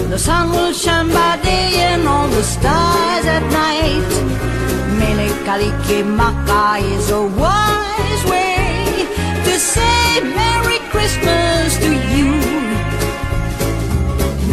The 0.09 0.19
sun 0.19 0.51
will 0.51 0.73
shine 0.73 1.09
by 1.09 1.39
day 1.43 1.71
and 1.91 2.07
all 2.07 2.27
the 2.27 2.43
stars 2.43 3.25
at 3.25 3.43
night. 3.63 4.09
Mele 4.99 5.29
Kalike 5.45 6.05
Maka 6.05 6.83
is 6.85 7.09
a 7.11 7.21
wise 7.21 8.23
way 8.31 8.48
say 9.59 10.21
Merry 10.23 10.79
Christmas 10.89 11.77
to 11.83 11.91
you. 12.15 12.31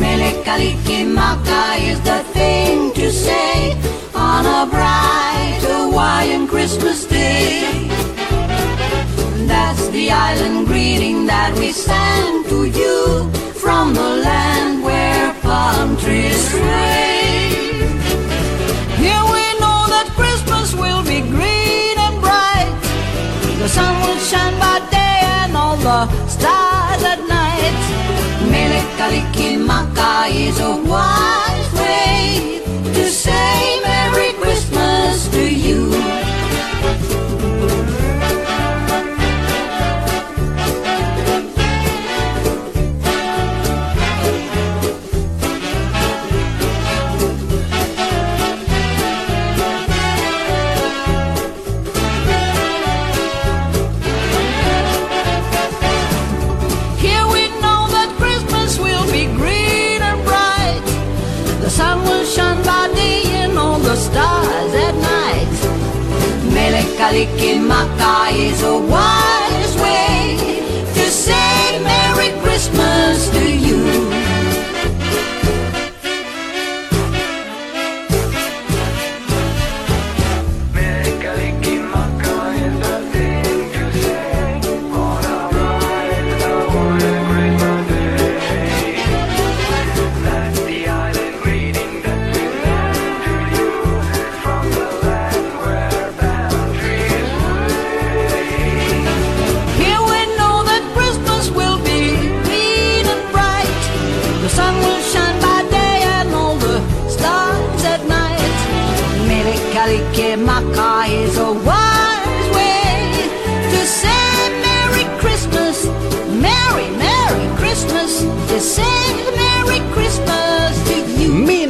Mele 0.01 0.31
Kalikimaka 0.45 1.79
is 1.91 2.01
the 2.01 2.21
thing 2.35 2.93
to 2.95 3.13
say 3.13 3.73
on 4.15 4.45
a 4.47 4.69
bright 4.69 5.61
Hawaiian 5.63 6.49
Christmas 6.49 7.07
day. 7.07 7.89
That's 9.47 9.87
the 9.89 10.11
island 10.11 10.67
greeting 10.67 11.27
that 11.27 11.55
we 11.57 11.71
send 11.71 12.49
to 12.49 12.65
you 12.65 13.31
from 13.55 13.95
the 13.95 14.11
land 14.27 14.83
where 14.83 15.33
palm 15.43 15.97
trees 15.99 16.51
sway. 16.51 17.55
Here 18.99 19.25
we 19.35 19.45
know 19.63 19.81
that 19.95 20.09
Christmas 20.19 20.75
will 20.75 21.05
be 21.05 21.21
green 21.21 21.97
and 21.97 22.21
bright. 22.21 22.75
The 23.61 23.69
sun 23.69 23.95
will 24.03 24.19
shine 24.19 24.59
by 24.59 24.86
for 25.87 26.03
stars 26.29 27.03
at 27.13 27.21
night. 27.29 27.79
Mele 28.51 28.83
Kalikimaka 28.99 30.11
is 30.47 30.59
a 30.59 30.75
wise 30.91 31.71
way 31.79 32.61
to 32.95 33.05
say. 33.09 33.66
Kalikimaka 67.07 68.35
is 68.35 68.63
a 68.65 68.79
wise 68.91 69.36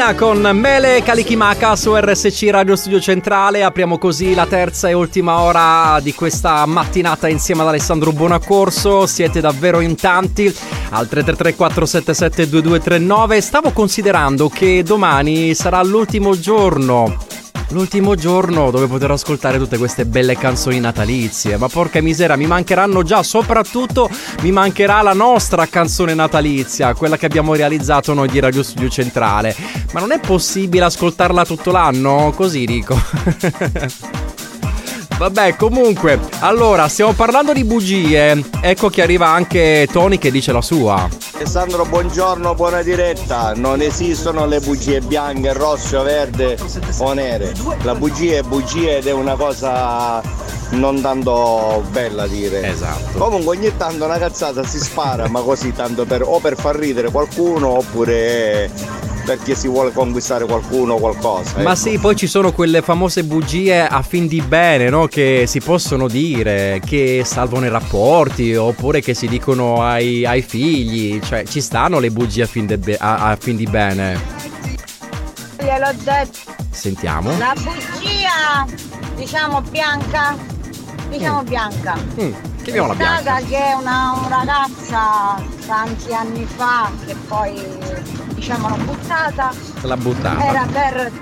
Mina 0.06 0.18
con 0.18 0.40
Mele 0.56 1.02
Kalikimaka 1.02 1.74
su 1.74 1.96
RSC 1.96 2.50
Radio 2.50 2.76
Studio 2.76 3.00
Centrale. 3.00 3.64
Apriamo 3.64 3.98
così 3.98 4.34
la 4.34 4.46
terza 4.46 4.88
e 4.88 4.92
ultima 4.92 5.40
ora 5.40 5.98
di 6.00 6.14
questa 6.14 6.64
mattinata 6.64 7.26
insieme 7.26 7.62
ad 7.62 7.68
Alessandro 7.68 8.12
Buonaccorso. 8.12 9.04
Siete 9.06 9.40
davvero 9.40 9.80
in 9.80 9.96
tanti. 9.96 10.54
Al 10.90 11.08
333-477-2239. 11.10 13.40
Stavo 13.40 13.72
considerando 13.72 14.48
che 14.48 14.84
domani 14.84 15.54
sarà 15.54 15.82
l'ultimo 15.82 16.38
giorno. 16.38 17.16
L'ultimo 17.70 18.14
giorno 18.14 18.70
dove 18.70 18.86
potrò 18.86 19.14
ascoltare 19.14 19.58
tutte 19.58 19.76
queste 19.76 20.06
belle 20.06 20.36
canzoni 20.36 20.78
natalizie. 20.78 21.56
Ma 21.56 21.68
porca 21.68 22.00
misera, 22.00 22.36
mi 22.36 22.46
mancheranno 22.46 23.02
già, 23.02 23.22
soprattutto 23.22 24.08
mi 24.42 24.52
mancherà 24.52 25.02
la 25.02 25.12
nostra 25.12 25.66
canzone 25.66 26.14
natalizia, 26.14 26.94
quella 26.94 27.16
che 27.16 27.26
abbiamo 27.26 27.54
realizzato 27.54 28.14
noi 28.14 28.28
di 28.28 28.38
Radio 28.38 28.62
Studio 28.62 28.88
Centrale. 28.88 29.54
Ma 29.92 30.00
non 30.00 30.12
è 30.12 30.20
possibile 30.20 30.84
ascoltarla 30.84 31.44
tutto 31.44 31.72
l'anno? 31.72 32.32
Così 32.34 32.64
dico. 32.64 32.96
Vabbè, 35.18 35.56
comunque, 35.56 36.20
allora, 36.40 36.88
stiamo 36.88 37.12
parlando 37.12 37.54
di 37.54 37.64
bugie. 37.64 38.44
Ecco 38.60 38.90
che 38.90 39.00
arriva 39.00 39.28
anche 39.28 39.88
Tony 39.90 40.18
che 40.18 40.30
dice 40.30 40.52
la 40.52 40.60
sua. 40.60 41.08
Alessandro, 41.36 41.86
buongiorno, 41.86 42.54
buona 42.54 42.82
diretta. 42.82 43.54
Non 43.54 43.80
esistono 43.80 44.44
le 44.44 44.60
bugie 44.60 45.00
bianche, 45.00 45.54
rosse 45.54 45.98
verde 45.98 46.58
o 46.98 47.12
nere. 47.14 47.54
La 47.82 47.94
bugia 47.94 48.36
è 48.36 48.42
bugia 48.42 48.96
ed 48.96 49.06
è 49.06 49.12
una 49.12 49.36
cosa 49.36 50.20
non 50.70 51.00
tanto 51.00 51.82
bella 51.90 52.24
a 52.24 52.26
dire. 52.26 52.68
Esatto. 52.68 53.18
Comunque 53.18 53.56
ogni 53.56 53.74
tanto 53.74 54.04
una 54.04 54.18
cazzata 54.18 54.64
si 54.64 54.78
spara, 54.78 55.28
ma 55.28 55.40
così 55.40 55.72
tanto 55.72 56.04
per 56.04 56.22
o 56.22 56.40
per 56.40 56.56
far 56.58 56.76
ridere 56.76 57.10
qualcuno 57.10 57.78
oppure 57.78 58.70
perché 59.26 59.56
si 59.56 59.66
vuole 59.66 59.92
conquistare 59.92 60.44
qualcuno 60.44 60.94
o 60.94 60.98
qualcosa. 60.98 61.54
Ma 61.56 61.72
ecco. 61.72 61.74
sì, 61.74 61.98
poi 61.98 62.14
ci 62.14 62.28
sono 62.28 62.52
quelle 62.52 62.80
famose 62.80 63.24
bugie 63.24 63.84
a 63.84 64.00
fin 64.02 64.28
di 64.28 64.40
bene, 64.40 64.88
no? 64.88 65.08
Che 65.08 65.44
si 65.48 65.60
possono 65.60 66.06
dire, 66.06 66.80
che 66.86 67.22
salvano 67.24 67.66
i 67.66 67.68
rapporti, 67.68 68.54
oppure 68.54 69.00
che 69.00 69.12
si 69.14 69.26
dicono 69.26 69.82
ai, 69.82 70.24
ai 70.24 70.42
figli. 70.42 71.20
Cioè, 71.20 71.44
ci 71.44 71.60
stanno 71.60 71.98
le 71.98 72.10
bugie 72.10 72.44
a 72.44 72.46
fin, 72.46 72.66
de 72.66 72.78
be- 72.78 72.96
a- 72.96 73.30
a 73.30 73.36
fin 73.36 73.56
di 73.56 73.66
bene. 73.66 74.18
Gliel'ho 75.58 75.92
detto. 76.04 76.54
Sentiamo. 76.70 77.36
La 77.38 77.52
bugia, 77.56 78.64
diciamo 79.16 79.60
bianca, 79.62 80.36
diciamo 81.08 81.42
bianca. 81.42 81.96
Mm, 82.20 82.32
chiamiamola 82.66 82.94
È 82.94 82.96
Bianca. 82.96 83.20
stata 83.20 83.40
che 83.46 83.74
una, 83.78 84.12
una 84.26 84.28
ragazza 84.28 85.44
tanti 85.66 86.12
anni 86.12 86.44
fa, 86.44 86.90
che 87.06 87.14
poi 87.28 87.62
diciamo 88.34 88.68
l'ho 88.68 88.76
buttata, 88.84 89.52
La 89.82 89.96
buttata. 89.96 90.44
era 90.44 90.66
per 90.70 91.12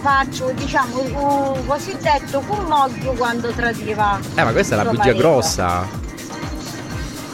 faccio 0.00 0.50
diciamo 0.52 1.00
un 1.00 1.66
cosiddetto 1.66 2.40
cummocchio 2.40 3.12
quando 3.14 3.50
tradiva. 3.52 4.18
Eh, 4.34 4.44
ma 4.44 4.52
questa 4.52 4.74
è 4.74 4.76
la 4.84 4.90
bugia 4.90 4.98
marito. 5.06 5.16
grossa. 5.18 5.86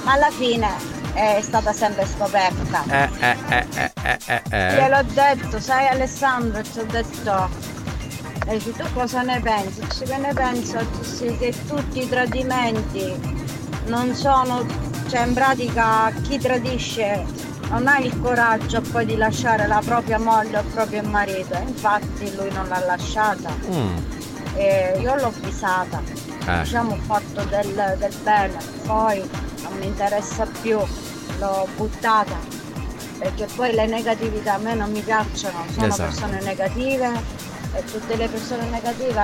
Ma 0.04 0.12
alla 0.12 0.30
fine 0.30 0.68
è 1.12 1.40
stata 1.42 1.72
sempre 1.72 2.06
scoperta. 2.06 2.82
Eh, 2.88 3.08
eh, 3.18 3.36
eh, 3.48 3.66
eh, 3.74 3.92
eh, 4.02 4.18
eh, 4.26 4.42
eh. 4.50 4.74
Gliel'ho 4.76 5.02
detto, 5.12 5.60
sai 5.60 5.88
Alessandro, 5.88 6.62
ti 6.62 6.78
ho 6.78 6.86
detto, 6.88 7.48
e 8.50 8.58
tu 8.72 8.84
cosa 8.92 9.22
ne 9.22 9.40
pensi? 9.40 9.80
Che 10.04 10.16
ne 10.16 10.32
penso? 10.34 10.78
Dici, 10.98 11.36
che 11.38 11.54
tutti 11.68 12.02
i 12.02 12.08
tradimenti 12.08 13.14
non 13.86 14.12
sono, 14.14 14.66
cioè 15.08 15.24
in 15.26 15.34
pratica 15.34 16.12
chi 16.22 16.38
tradisce 16.38 17.24
non 17.70 17.86
ha 17.86 17.98
il 17.98 18.18
coraggio 18.20 18.80
poi 18.80 19.06
di 19.06 19.16
lasciare 19.16 19.66
la 19.68 19.80
propria 19.84 20.18
moglie 20.18 20.58
o 20.58 20.60
il 20.60 20.66
proprio 20.66 21.02
marito, 21.04 21.56
infatti 21.64 22.34
lui 22.34 22.50
non 22.52 22.66
l'ha 22.68 22.80
lasciata. 22.84 23.50
Mm. 23.68 23.96
E 24.56 24.98
io 25.00 25.14
l'ho 25.14 25.26
avvisata, 25.28 26.02
Eh. 26.46 26.62
diciamo 26.62 26.94
ho 26.94 26.98
fatto 27.06 27.44
del, 27.44 27.96
del 27.98 28.14
bene, 28.24 28.56
poi 28.84 29.20
non 29.62 29.78
mi 29.78 29.86
interessa 29.86 30.44
più, 30.60 30.76
l'ho 31.38 31.68
buttata, 31.76 32.36
perché 33.18 33.46
poi 33.54 33.72
le 33.72 33.86
negatività 33.86 34.54
a 34.54 34.58
me 34.58 34.74
non 34.74 34.90
mi 34.90 35.00
piacciono, 35.02 35.64
sono 35.72 35.86
Esatto. 35.86 36.02
persone 36.02 36.40
negative 36.42 37.48
e 37.74 37.84
tutte 37.84 38.16
le 38.16 38.28
persone 38.28 38.68
negative 38.70 39.14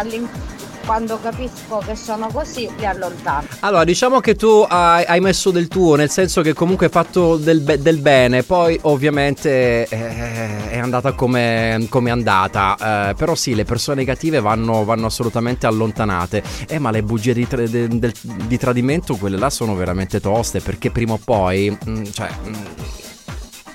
quando 0.87 1.19
capisco 1.21 1.83
che 1.85 1.97
sono 1.97 2.29
così 2.29 2.71
li 2.79 2.87
allontano. 2.87 3.49
Allora, 3.61 3.83
diciamo 3.83 4.21
che 4.21 4.37
tu 4.37 4.65
hai, 4.67 5.05
hai 5.05 5.21
messo 5.21 5.51
del 5.51 5.67
tuo, 5.67 5.97
nel 5.97 6.11
senso 6.11 6.43
che 6.43 6.55
comunque 6.55 6.87
hai 6.87 6.93
fatto 6.93 7.37
del, 7.37 7.61
be- 7.61 7.83
del 7.83 7.99
bene, 7.99 8.45
poi 8.45 8.79
ovviamente 8.83 9.87
eh, 9.89 10.71
è 10.71 10.79
andata 10.79 11.13
come 11.13 11.87
come 11.89 12.09
è 12.11 12.13
andata, 12.13 13.11
eh, 13.11 13.15
però 13.15 13.35
sì, 13.35 13.55
le 13.57 13.65
persone 13.65 13.97
negative 13.99 14.41
vanno, 14.41 14.85
vanno 14.85 15.07
assolutamente 15.07 15.67
allontanate. 15.67 16.43
Eh, 16.69 16.79
ma 16.79 16.93
le 16.93 17.03
bugie 17.03 17.35
di, 17.35 17.49
tra- 17.49 17.67
de- 17.67 17.89
del- 17.89 18.15
di 18.23 18.57
tradimento, 18.57 19.17
quelle 19.17 19.37
là 19.39 19.51
sono 19.51 19.75
veramente 19.75 20.21
toste, 20.21 20.61
perché 20.61 20.93
prima 20.93 21.15
o 21.15 21.21
poi, 21.23 21.77
mm, 21.89 22.05
cioè, 22.13 22.29
mm, 22.47 22.55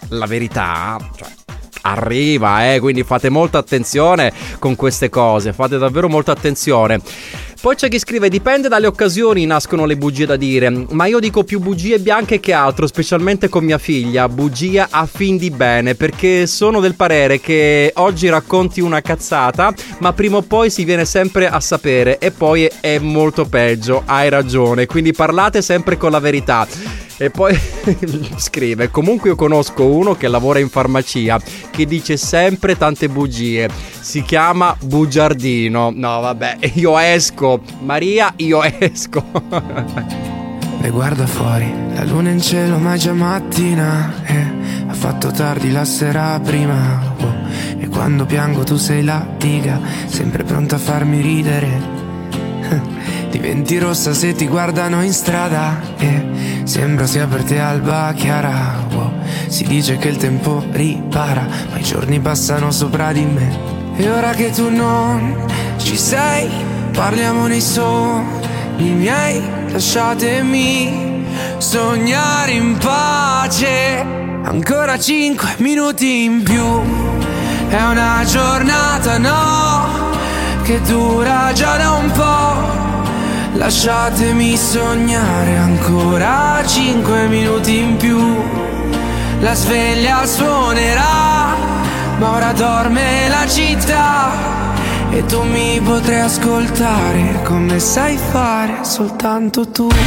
la 0.10 0.26
verità, 0.26 0.98
cioè, 1.16 1.28
arriva, 1.82 2.74
eh, 2.74 2.80
quindi 2.80 3.04
fate 3.04 3.30
molta 3.30 3.58
attenzione 3.58 4.32
con 4.60 4.76
queste 4.76 5.10
cose, 5.10 5.54
fate 5.54 5.78
davvero 5.78 6.08
molta 6.08 6.32
attenzione. 6.32 7.00
Poi 7.62 7.76
c'è 7.76 7.90
chi 7.90 8.00
scrive: 8.00 8.28
Dipende 8.28 8.68
dalle 8.68 8.88
occasioni, 8.88 9.46
nascono 9.46 9.86
le 9.86 9.96
bugie 9.96 10.26
da 10.26 10.36
dire. 10.36 10.88
Ma 10.90 11.06
io 11.06 11.20
dico 11.20 11.44
più 11.44 11.60
bugie 11.60 12.00
bianche 12.00 12.40
che 12.40 12.54
altro, 12.54 12.88
specialmente 12.88 13.50
con 13.50 13.64
mia 13.64 13.78
figlia. 13.78 14.28
Bugia 14.28 14.88
a 14.90 15.06
fin 15.06 15.38
di 15.38 15.52
bene, 15.52 15.94
perché 15.94 16.48
sono 16.48 16.80
del 16.80 16.96
parere 16.96 17.40
che 17.40 17.92
oggi 17.98 18.30
racconti 18.30 18.82
una 18.82 19.02
cazzata, 19.02 19.72
ma 20.00 20.12
prima 20.12 20.38
o 20.38 20.42
poi 20.42 20.72
si 20.72 20.84
viene 20.86 21.06
sempre 21.06 21.48
a 21.48 21.60
sapere. 21.60 22.18
E 22.18 22.32
poi 22.32 22.68
è 22.82 22.98
molto 22.98 23.46
peggio. 23.46 24.02
Hai 24.06 24.30
ragione. 24.30 24.88
Quindi 24.88 25.14
parlate 25.14 25.62
sempre 25.62 25.98
con 25.98 26.10
la 26.10 26.20
verità. 26.20 26.68
E 27.22 27.30
poi 27.30 27.56
scrive: 28.38 28.90
Comunque 28.90 29.30
io 29.30 29.36
conosco 29.36 29.86
uno 29.86 30.16
che 30.16 30.28
lavora 30.28 30.58
in 30.58 30.70
farmacia 30.70 31.40
che 31.70 31.86
dice 31.86 32.18
sempre 32.18 32.76
tante 32.76 33.10
bugie. 33.10 33.70
Si 34.00 34.24
chiama 34.24 34.76
Bugiardino. 34.82 35.92
No, 35.94 36.20
vabbè, 36.20 36.58
io 36.74 36.98
esco. 36.98 37.62
Maria, 37.82 38.34
io 38.38 38.64
esco. 38.66 39.24
E 40.82 40.90
guarda 40.90 41.28
fuori, 41.28 41.72
la 41.94 42.04
luna 42.06 42.32
in 42.32 42.42
cielo 42.42 42.80
ma 42.80 42.96
è 42.96 42.98
già 42.98 43.14
mattina 43.14 44.16
eh, 44.26 44.88
Ha 44.88 44.94
fatto 44.96 45.30
tardi 45.30 45.72
la 45.72 45.86
sera 45.86 46.40
prima 46.44 47.14
oh, 47.20 47.36
E 47.78 47.88
quando 47.88 48.26
piango 48.26 48.64
tu 48.64 48.78
sei 48.78 49.04
la 49.04 49.24
diga 49.38 49.80
Sempre 50.08 50.44
pronta 50.44 50.78
a 50.78 50.80
farmi 50.80 51.22
ridere 51.22 52.02
Diventi 53.32 53.80
rossa 53.80 54.14
se 54.14 54.34
ti 54.34 54.46
guardano 54.46 55.02
in 55.02 55.14
strada 55.14 55.80
eh, 55.98 56.62
Sembra 56.64 57.08
sia 57.08 57.26
per 57.28 57.44
te 57.44 57.60
alba 57.60 58.14
chiara. 58.14 58.86
Oh, 58.94 59.14
Si 59.48 59.64
dice 59.64 59.98
che 59.98 60.10
il 60.10 60.18
tempo 60.18 60.62
ripara 60.70 61.48
Ma 61.72 61.78
i 61.78 61.82
giorni 61.82 62.20
passano 62.20 62.72
sopra 62.72 63.14
di 63.14 63.24
me. 63.24 63.58
E 63.96 64.10
ora 64.10 64.32
che 64.32 64.52
tu 64.52 64.70
non 64.70 65.46
ci 65.78 65.98
sei 65.98 66.50
Parliamo 66.92 67.48
nei 67.48 67.62
sogni 67.62 68.92
miei 68.92 69.42
Lasciatemi 69.72 71.26
sognare 71.58 72.52
in 72.52 72.78
pace. 72.78 74.06
Ancora 74.44 75.00
cinque 75.00 75.56
minuti 75.60 76.26
in 76.26 76.44
più 76.44 76.82
È 77.70 77.82
una 77.82 78.24
giornata 78.26 79.18
no 79.18 80.10
che 80.64 80.80
dura 80.82 81.52
già 81.54 81.78
da 81.78 81.92
un 81.92 82.12
po'. 82.12 82.81
Lasciatemi 83.54 84.56
sognare 84.56 85.58
ancora 85.58 86.64
cinque 86.66 87.28
minuti 87.28 87.80
in 87.80 87.98
più. 87.98 88.42
La 89.42 89.54
sveglia 89.54 90.26
suonerà, 90.26 91.56
ma 92.18 92.32
ora 92.32 92.54
dorme 92.54 93.28
la 93.28 93.46
città. 93.48 94.30
E 95.12 95.26
tu 95.26 95.44
mi 95.44 95.82
potrai 95.82 96.22
ascoltare 96.22 97.42
come 97.44 97.80
sai 97.80 98.18
fare 98.18 98.84
soltanto 98.84 99.68
tu. 99.70 99.88
Come 99.88 99.98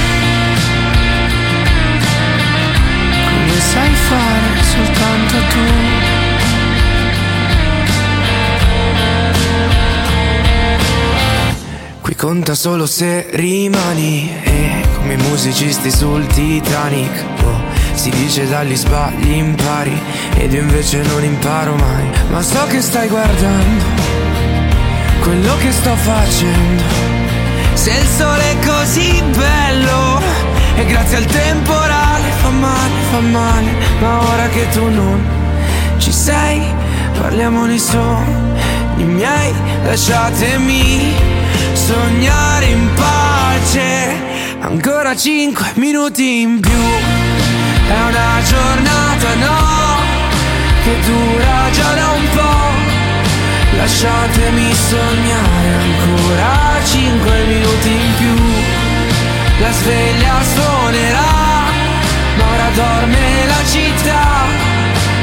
sai 3.61 3.91
fare 3.93 4.63
soltanto 4.63 5.37
tu. 5.53 6.04
Qui 12.15 12.27
conta 12.27 12.55
solo 12.55 12.87
se 12.87 13.27
rimani. 13.33 14.31
E 14.45 14.87
come 14.97 15.15
i 15.15 15.17
musicisti 15.17 15.91
sul 15.91 16.25
Titanic 16.27 17.25
oh, 17.43 17.61
Si 17.95 18.11
dice 18.11 18.47
dagli 18.47 18.77
sbagli 18.77 19.33
impari. 19.33 20.01
Ed 20.37 20.53
io 20.53 20.61
invece 20.61 21.03
non 21.03 21.25
imparo 21.25 21.75
mai. 21.75 22.09
Ma 22.31 22.41
so 22.43 22.67
che 22.67 22.81
stai 22.81 23.09
guardando 23.09 23.85
Quello 25.21 25.57
che 25.59 25.73
sto 25.73 25.95
facendo. 25.97 26.83
Se 27.75 27.91
il 27.91 28.07
sole 28.07 28.51
è 28.51 28.59
così 28.65 29.23
bello 29.37 30.21
E 30.77 30.85
grazie 30.87 31.17
al 31.17 31.27
temporale 31.27 32.31
fa 32.41 32.51
male, 32.51 32.93
fa 33.11 33.21
male. 33.21 33.71
Ma 34.01 34.21
ora 34.21 34.49
che 34.49 34.69
tu 34.69 34.89
non 34.89 35.43
ci 35.99 36.13
sei 36.13 36.63
Parliamo 37.19 37.67
nei 37.67 37.79
sogni 37.79 39.05
miei 39.05 39.53
Lasciatemi 39.85 41.44
sognare 41.85 42.67
in 42.67 42.89
pace. 42.95 44.17
Ancora 44.61 45.15
cinque 45.15 45.73
minuti 45.75 46.41
in 46.41 46.61
più. 46.61 46.83
È 47.87 48.01
una 48.11 48.41
giornata 48.49 49.35
no 49.47 49.63
che 50.83 50.95
dura 51.05 51.71
già 51.73 51.93
da 51.95 52.09
un 52.11 52.27
po' 52.37 53.77
lasciatemi 53.77 54.73
sognare 54.73 55.69
ancora 55.85 56.53
cinque 56.85 57.45
minuti 57.53 57.91
in 57.91 58.15
più. 58.17 58.37
La 59.61 59.73
sveglia 59.73 60.35
suonerà 60.55 61.33
ma 62.39 62.45
ora 62.55 62.69
dorme 62.75 63.47
la 63.47 63.63
città. 63.69 64.23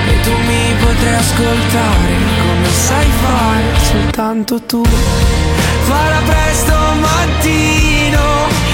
E 0.10 0.20
tu 0.22 0.32
mi 0.48 0.76
potrai 0.80 1.16
ascoltare 1.16 2.41
come 2.62 2.70
sai 2.70 3.06
fare. 3.22 3.64
Soltanto 3.80 4.62
tu. 4.62 4.84
Farà 4.84 6.22
presto 6.26 6.74
mattino 7.00 8.24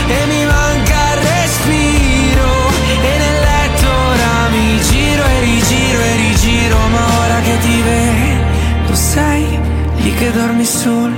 e 0.08 0.26
mi 0.28 0.46
manca 0.46 1.14
il 1.14 1.20
respiro. 1.22 2.50
E 3.02 3.18
nel 3.18 3.40
letto 3.50 3.88
ora 3.88 4.50
mi 4.52 4.82
giro 4.82 5.24
e 5.24 5.40
rigiro 5.40 6.00
e 6.02 6.16
rigiro 6.16 6.78
ma 6.92 7.06
ora 7.24 7.40
che 7.42 7.58
ti 7.60 7.82
vedo 7.82 8.96
sei 8.96 9.60
lì 9.98 10.14
che 10.16 10.32
dormi 10.32 10.66
sul 10.66 11.14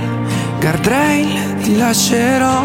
guardrail 0.60 1.56
ti 1.62 1.78
lascerò 1.78 2.62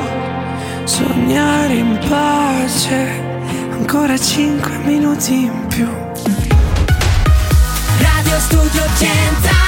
sognare 0.83 1.73
in 1.73 1.97
pace 2.09 3.23
ancora 3.71 4.17
cinque 4.17 4.77
minuti 4.83 5.45
in 5.45 5.67
più. 5.67 5.87
Radio 7.97 8.39
Studio 8.39 8.83
Centrale 8.97 9.64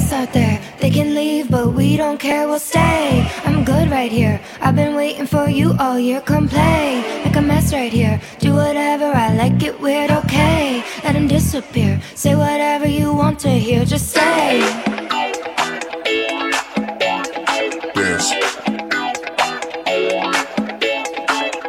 Hey, 0.00 0.06
it's 0.06 0.12
a 0.12 0.16
mess 0.16 0.28
out 0.28 0.32
there. 0.32 0.60
They 0.80 0.90
can 0.90 1.14
leave, 1.14 1.50
but 1.50 1.74
we 1.74 1.96
don't 1.96 2.18
care, 2.18 2.46
we'll 2.48 2.58
stay. 2.58 3.28
I'm 3.44 3.64
good 3.64 3.90
right 3.90 4.10
here. 4.10 4.40
I've 4.60 4.74
been 4.74 4.94
waiting 4.94 5.26
for 5.26 5.48
you 5.48 5.74
all 5.78 5.98
year. 5.98 6.20
Come 6.20 6.48
play, 6.48 7.02
make 7.24 7.36
a 7.36 7.42
mess 7.42 7.72
right 7.72 7.92
here. 7.92 8.20
Do 8.38 8.54
whatever 8.54 9.04
I 9.04 9.34
like, 9.34 9.62
it 9.62 9.78
weird, 9.80 10.10
okay. 10.10 10.82
Let 11.04 11.14
him 11.14 11.28
disappear. 11.28 12.00
Say 12.14 12.34
whatever 12.34 12.88
you 12.88 13.12
want 13.12 13.38
to 13.40 13.50
hear, 13.50 13.84
just 13.84 14.08
say. 14.10 14.60
Dance. 17.94 18.30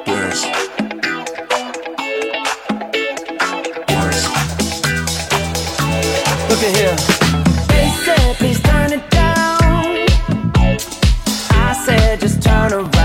Dance. 0.05 0.45
Look 6.49 6.63
at 6.63 6.75
here. 6.75 7.20
Please 8.37 8.61
turn 8.61 8.93
it 8.93 9.09
down. 9.09 10.07
I 11.51 11.83
said, 11.85 12.19
just 12.19 12.41
turn 12.41 12.73
around. 12.73 13.00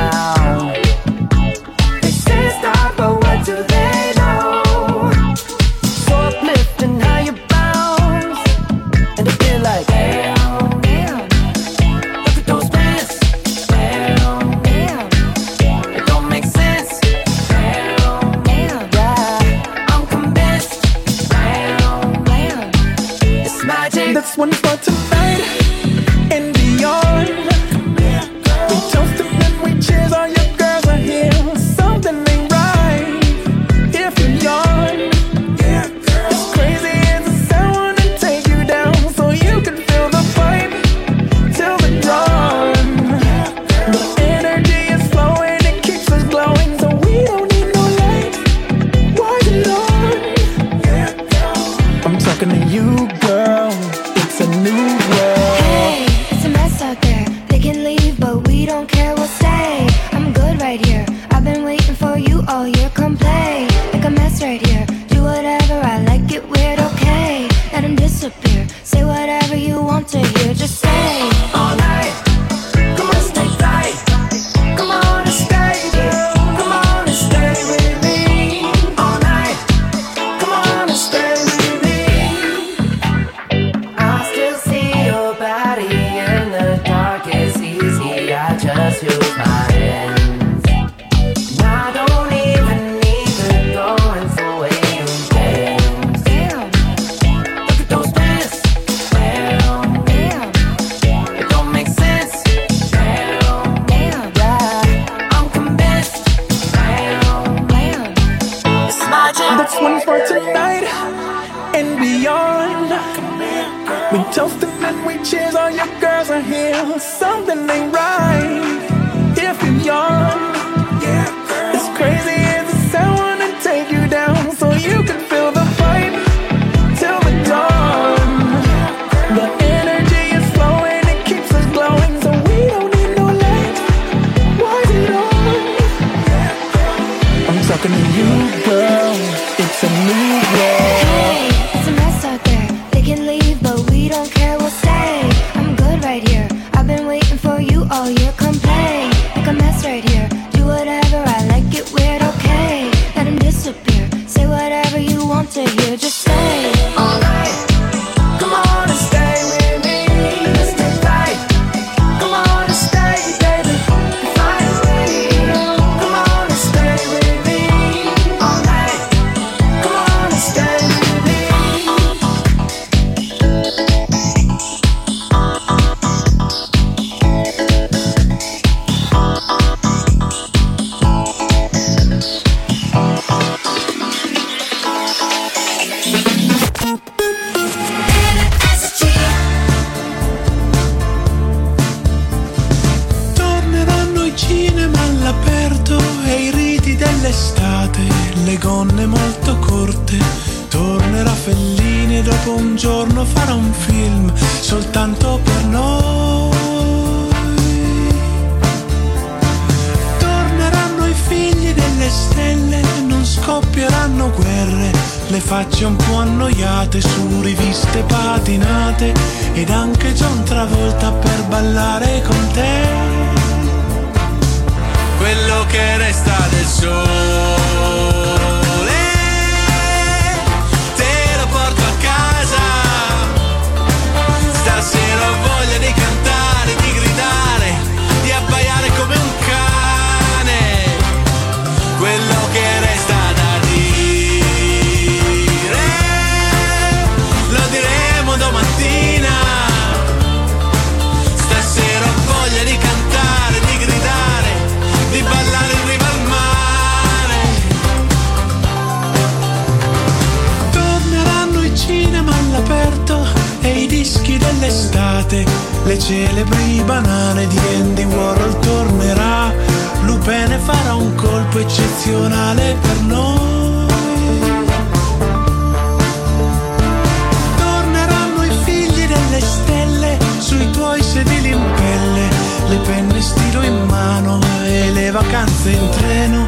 In 285.72 285.88
treno, 285.90 286.46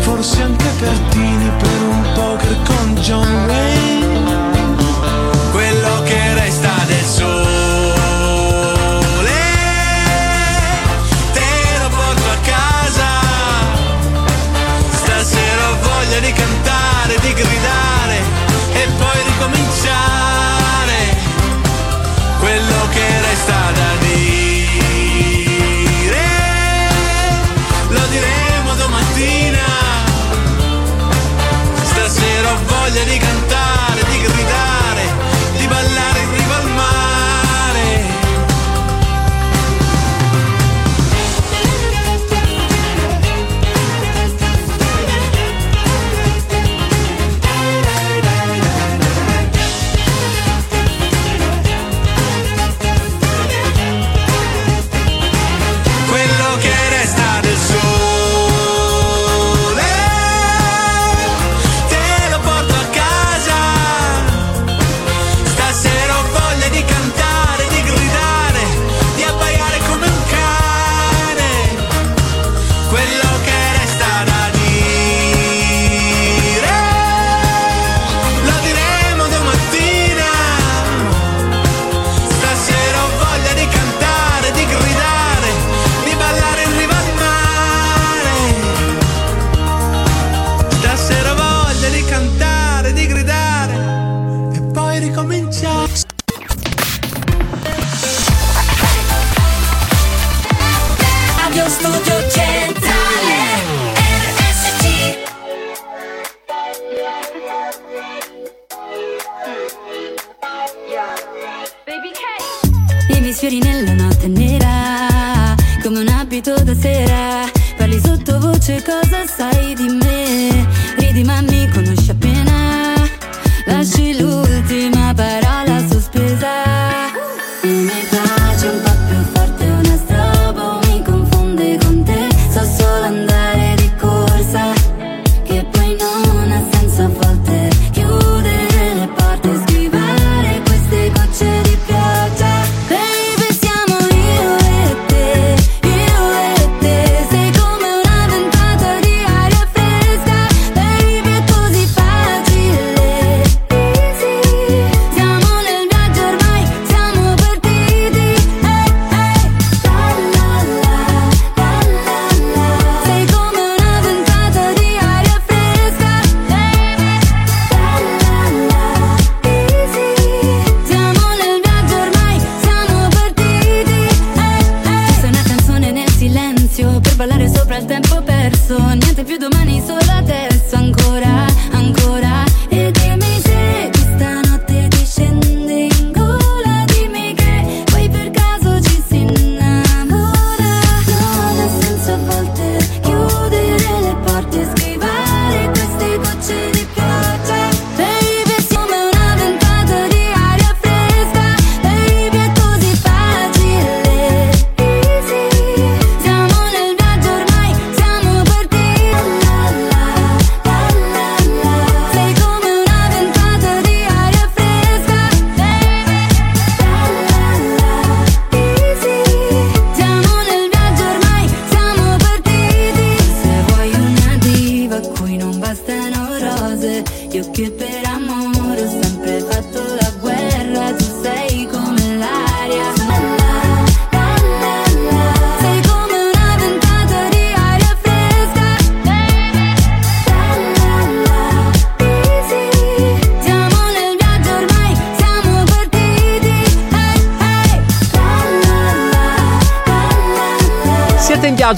forse 0.00 0.42
anche 0.42 0.66
per 0.78 0.98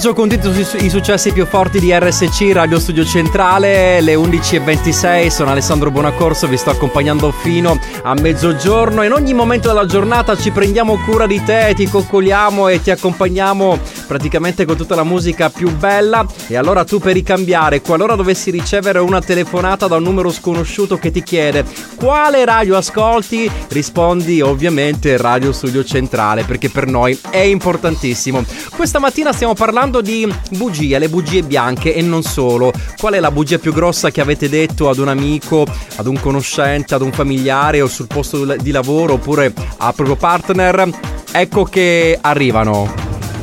viaggio 0.01 0.19
con 0.19 0.29
tutti 0.29 0.83
i 0.83 0.89
successi 0.89 1.31
più 1.31 1.45
forti 1.45 1.79
di 1.79 1.93
RSC 1.93 2.49
Radio 2.53 2.79
Studio 2.79 3.05
Centrale, 3.05 4.01
le 4.01 4.15
11.26, 4.15 5.27
sono 5.27 5.51
Alessandro 5.51 5.91
Bonacorso, 5.91 6.47
vi 6.47 6.57
sto 6.57 6.71
accompagnando 6.71 7.31
fino 7.31 7.79
a 8.01 8.15
mezzogiorno. 8.15 9.03
In 9.03 9.11
ogni 9.11 9.35
momento 9.35 9.67
della 9.67 9.85
giornata 9.85 10.35
ci 10.35 10.49
prendiamo 10.49 10.97
cura 11.03 11.27
di 11.27 11.43
te, 11.43 11.73
ti 11.75 11.87
coccoliamo 11.87 12.67
e 12.67 12.81
ti 12.81 12.89
accompagniamo 12.89 13.77
praticamente 14.07 14.65
con 14.65 14.75
tutta 14.75 14.95
la 14.95 15.03
musica 15.03 15.51
più 15.51 15.69
bella. 15.69 16.25
E 16.47 16.55
allora 16.55 16.83
tu 16.83 16.97
per 16.97 17.13
ricambiare, 17.13 17.81
qualora 17.81 18.15
dovessi 18.15 18.49
ricevere 18.49 18.97
una 18.97 19.21
telefonata 19.21 19.85
da 19.85 19.97
un 19.97 20.03
numero 20.03 20.31
sconosciuto 20.31 20.97
che 20.97 21.11
ti 21.11 21.21
chiede 21.21 21.63
quale 21.95 22.43
radio 22.43 22.75
ascolti, 22.75 23.49
rispondi 23.67 24.41
ovviamente 24.41 25.15
Radio 25.17 25.51
Studio 25.51 25.83
Centrale 25.83 26.43
perché 26.43 26.69
per 26.69 26.87
noi 26.87 27.15
è 27.29 27.37
importantissimo. 27.37 28.43
Questa 28.81 28.97
mattina 28.97 29.31
stiamo 29.31 29.53
parlando 29.53 30.01
di 30.01 30.27
bugie, 30.53 30.97
le 30.97 31.07
bugie 31.07 31.43
bianche 31.43 31.93
e 31.93 32.01
non 32.01 32.23
solo. 32.23 32.73
Qual 32.97 33.13
è 33.13 33.19
la 33.19 33.29
bugia 33.29 33.59
più 33.59 33.71
grossa 33.73 34.09
che 34.09 34.21
avete 34.21 34.49
detto 34.49 34.89
ad 34.89 34.97
un 34.97 35.07
amico, 35.07 35.67
ad 35.97 36.07
un 36.07 36.19
conoscente, 36.19 36.95
ad 36.95 37.03
un 37.03 37.11
familiare 37.11 37.79
o 37.81 37.87
sul 37.87 38.07
posto 38.07 38.43
di 38.55 38.71
lavoro 38.71 39.13
oppure 39.13 39.53
al 39.77 39.93
proprio 39.93 40.15
partner? 40.15 40.89
Ecco 41.31 41.63
che 41.65 42.17
arrivano. 42.19 42.91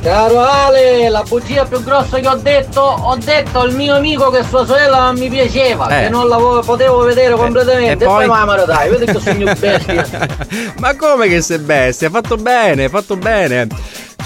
Caro 0.02 0.40
Ale, 0.40 1.08
la 1.08 1.22
bugia 1.22 1.64
più 1.64 1.82
grossa 1.84 2.18
che 2.18 2.26
ho 2.28 2.34
detto, 2.36 2.80
ho 2.80 3.16
detto 3.16 3.60
al 3.60 3.72
mio 3.74 3.94
amico 3.94 4.30
che 4.30 4.42
sua 4.42 4.66
sorella 4.66 5.04
non 5.04 5.18
mi 5.18 5.28
piaceva, 5.28 5.86
Eh. 5.88 6.02
che 6.04 6.08
non 6.08 6.26
la 6.28 6.36
vo- 6.36 6.60
potevo 6.60 6.98
vedere 7.04 7.34
completamente. 7.36 7.90
e 8.04 8.06
E, 8.06 8.08
poi? 8.08 8.26
poi 8.26 8.26
mamma 8.26 8.56
dai, 8.64 8.90
vedi 8.90 9.04
che 9.06 9.20
sono 9.20 9.52
bestia. 9.54 10.04
Ma 10.78 10.96
come 10.96 11.28
che 11.28 11.40
sei 11.40 11.58
bestia? 11.58 12.10
Fatto 12.10 12.36
bene, 12.36 12.88
fatto 12.88 13.16
bene. 13.16 13.66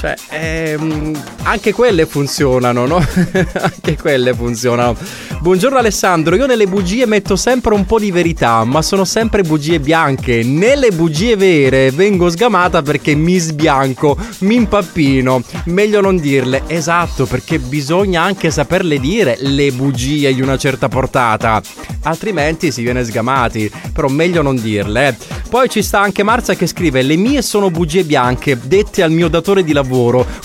Cioè, 0.02 0.16
ehm, 0.30 1.16
anche 1.44 1.72
quelle 1.72 2.06
funzionano, 2.06 2.86
no? 2.86 2.96
anche 3.54 3.96
quelle 3.96 4.34
funzionano. 4.34 4.96
Buongiorno 5.38 5.78
Alessandro, 5.78 6.34
io 6.34 6.46
nelle 6.46 6.66
bugie 6.66 7.06
metto 7.06 7.36
sempre 7.36 7.74
un 7.74 7.84
po' 7.86 8.00
di 8.00 8.10
verità, 8.10 8.64
ma 8.64 8.82
sono 8.82 9.04
sempre 9.04 9.42
bugie 9.42 9.78
bianche. 9.78 10.42
Nelle 10.42 10.90
bugie 10.90 11.36
vere 11.36 11.92
vengo 11.92 12.28
sgamata 12.30 12.82
perché 12.82 13.14
mi 13.14 13.38
sbianco, 13.38 14.16
mi 14.38 14.56
impappino. 14.56 15.40
Meglio 15.66 16.00
non 16.00 16.16
dirle. 16.16 16.64
Esatto, 16.66 17.26
perché 17.26 17.60
bisogna 17.60 18.22
anche 18.22 18.50
saperle 18.50 18.98
dire 18.98 19.36
le 19.38 19.70
bugie 19.70 20.34
di 20.34 20.40
una 20.42 20.56
certa 20.56 20.88
portata. 20.88 21.62
Altrimenti 22.02 22.72
si 22.72 22.82
viene 22.82 23.04
sgamati. 23.04 23.70
Però 23.92 24.08
meglio 24.08 24.42
non 24.42 24.56
dirle. 24.56 25.08
eh. 25.08 25.16
Poi 25.48 25.68
ci 25.68 25.82
sta 25.82 26.00
anche 26.00 26.24
Marzia 26.24 26.54
che 26.54 26.66
scrive: 26.66 27.02
Le 27.02 27.16
mie 27.16 27.42
sono 27.42 27.70
bugie 27.70 28.02
bianche, 28.02 28.58
dette 28.60 29.02
al 29.04 29.12
mio 29.12 29.28
datore 29.28 29.62
di 29.62 29.72
lavoro. 29.72 29.90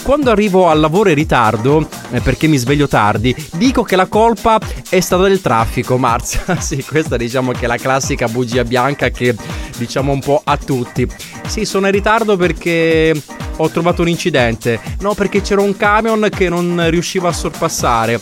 Quando 0.04 0.30
arrivo 0.30 0.68
al 0.68 0.82
lavoro 0.82 1.10
in 1.10 1.16
ritardo, 1.16 1.88
eh, 2.12 2.20
perché 2.20 2.48
mi 2.48 2.58
sveglio 2.58 2.88
tardi, 2.88 3.34
dico 3.54 3.84
che 3.84 3.96
la 3.96 4.08
colpa 4.08 4.60
è 4.90 5.00
stata 5.00 5.24
del 5.24 5.40
traffico. 5.40 5.98
Marzia, 5.98 6.60
sì, 6.60 6.84
questa 6.84 7.16
diciamo 7.16 7.54
che 7.54 7.64
è 7.64 7.68
la 7.68 7.78
classica 7.78 8.28
bugia 8.28 8.66
bianca 8.66 9.10
che 9.10 9.34
diciamo 9.78 10.12
un 10.12 10.20
po' 10.20 10.42
a 10.44 10.58
tutti. 10.58 11.08
Sì, 11.48 11.64
sono 11.64 11.86
in 11.86 11.94
ritardo 11.94 12.36
perché 12.36 13.14
ho 13.56 13.70
trovato 13.70 14.02
un 14.02 14.10
incidente. 14.10 14.80
No, 15.00 15.14
perché 15.14 15.42
c'era 15.42 15.62
un 15.62 15.78
camion 15.78 16.28
che 16.30 16.50
non 16.50 16.90
riusciva 16.90 17.30
a 17.30 17.34
sorpassare. 17.34 18.20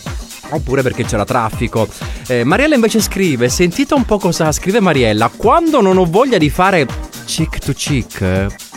Oppure 0.49 0.83
perché 0.83 1.03
c'era 1.05 1.25
traffico. 1.25 1.87
Eh, 2.27 2.43
Mariella 2.43 2.75
invece 2.75 3.01
scrive: 3.01 3.49
Sentite 3.49 3.95
un 3.95 4.05
po' 4.05 4.19
cosa 4.19 4.51
scrive 4.51 4.79
Mariella. 4.79 5.31
Quando 5.35 5.81
non 5.81 5.97
ho 5.97 6.05
voglia 6.05 6.37
di 6.37 6.51
fare 6.51 6.85
chick 7.25 7.57
to 7.57 7.73
chick, 7.73 8.19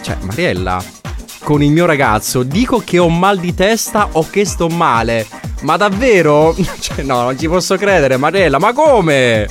cioè 0.00 0.16
Mariella, 0.22 0.82
con 1.48 1.62
il 1.62 1.70
mio 1.70 1.86
ragazzo, 1.86 2.42
dico 2.42 2.82
che 2.84 2.98
ho 2.98 3.08
mal 3.08 3.38
di 3.38 3.54
testa 3.54 4.10
o 4.12 4.28
che 4.28 4.44
sto 4.44 4.68
male. 4.68 5.26
Ma 5.62 5.78
davvero? 5.78 6.54
Cioè, 6.78 7.02
no, 7.02 7.22
non 7.22 7.38
ci 7.38 7.48
posso 7.48 7.76
credere, 7.76 8.18
Mariella, 8.18 8.58
ma 8.58 8.74
come? 8.74 9.48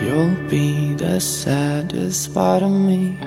You'll 0.00 0.34
be 0.48 0.94
the 0.96 1.20
saddest 1.20 2.32
part 2.32 2.62
of 2.62 2.70
me, 2.70 3.18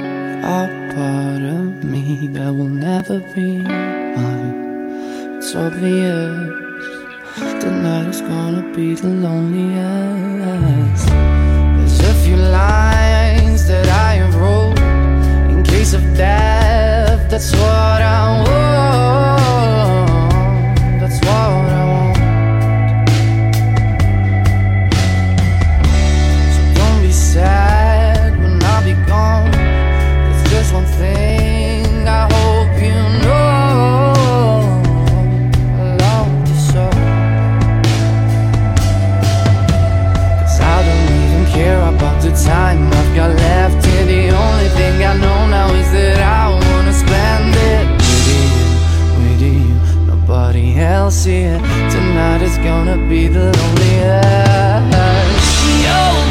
a 0.42 0.68
part 0.96 1.44
of 1.44 1.84
me 1.84 2.28
that 2.34 2.52
will 2.52 2.66
never 2.66 3.20
be 3.36 3.62
mine. 3.62 5.38
It's 5.38 5.54
obvious 5.54 6.50
tonight 7.60 8.10
is 8.10 8.22
gonna 8.22 8.64
be 8.76 8.96
the 8.96 9.06
loneliest. 9.06 11.06
There's 11.78 12.00
a 12.00 12.14
few 12.24 12.38
lines 12.38 13.68
that 13.68 13.88
I 13.88 14.16
have 14.16 14.34
wrote 14.36 14.81
of 15.94 16.16
death. 16.16 17.30
That's 17.30 17.52
what 17.54 18.02
I 18.02 18.44
want. 18.48 19.41
Nobody 51.12 51.18
else 51.18 51.26
here. 51.26 51.60
Tonight 51.90 52.42
is 52.42 52.58
gonna 52.60 52.98
be 53.10 53.28
the 53.28 53.52
loneliest. 53.52 54.96
You'll 55.84 56.31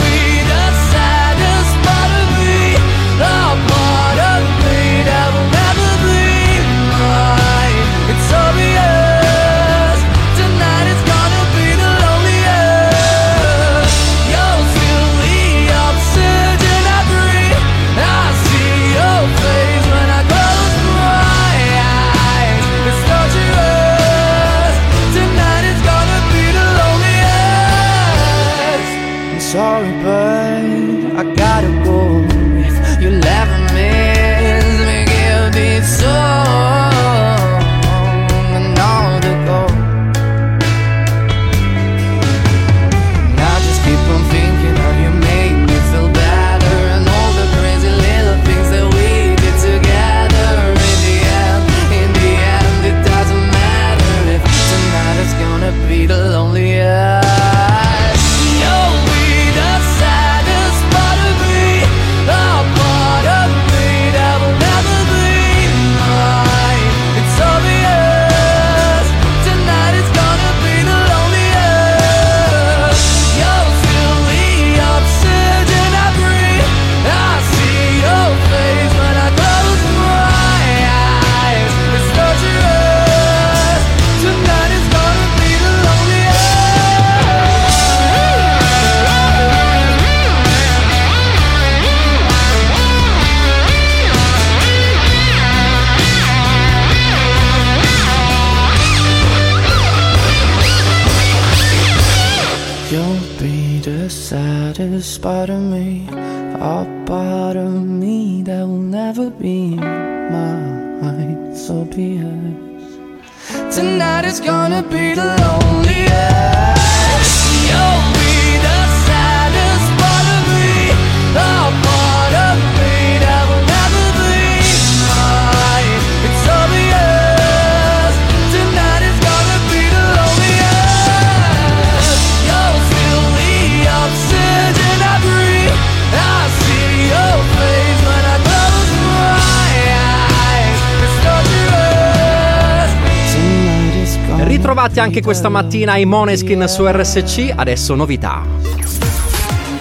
gonna 144.81 144.89
Ritrovati 144.89 145.01
anche 145.01 145.20
questa 145.20 145.48
mattina 145.51 145.97
i 145.97 146.07
Moneskin 146.07 146.66
su 146.66 146.86
RSC, 146.86 147.52
adesso 147.55 147.94
novità. 147.94 148.43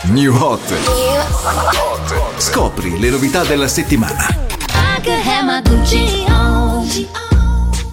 New 0.03 0.35
Hot. 0.35 0.73
Scopri 2.37 2.99
le 2.99 3.09
novità 3.09 3.43
della 3.43 3.69
settimana. 3.69 4.27
I 4.27 5.01
could 5.01 5.21
have 5.25 5.45
my 5.45 5.61
Gucci 5.61 6.25
on. 6.27 6.85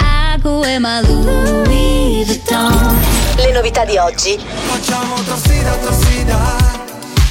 I 0.00 0.40
could 0.40 0.64
wear 0.64 0.80
my 0.80 1.00
Louis 1.06 2.26
Vuitton. 2.26 2.96
Le 3.36 3.52
novità 3.52 3.84
di 3.84 3.96
oggi. 3.98 4.36
Facciamo 4.38 5.14
torsida, 5.22 5.76
torsida, 5.76 6.56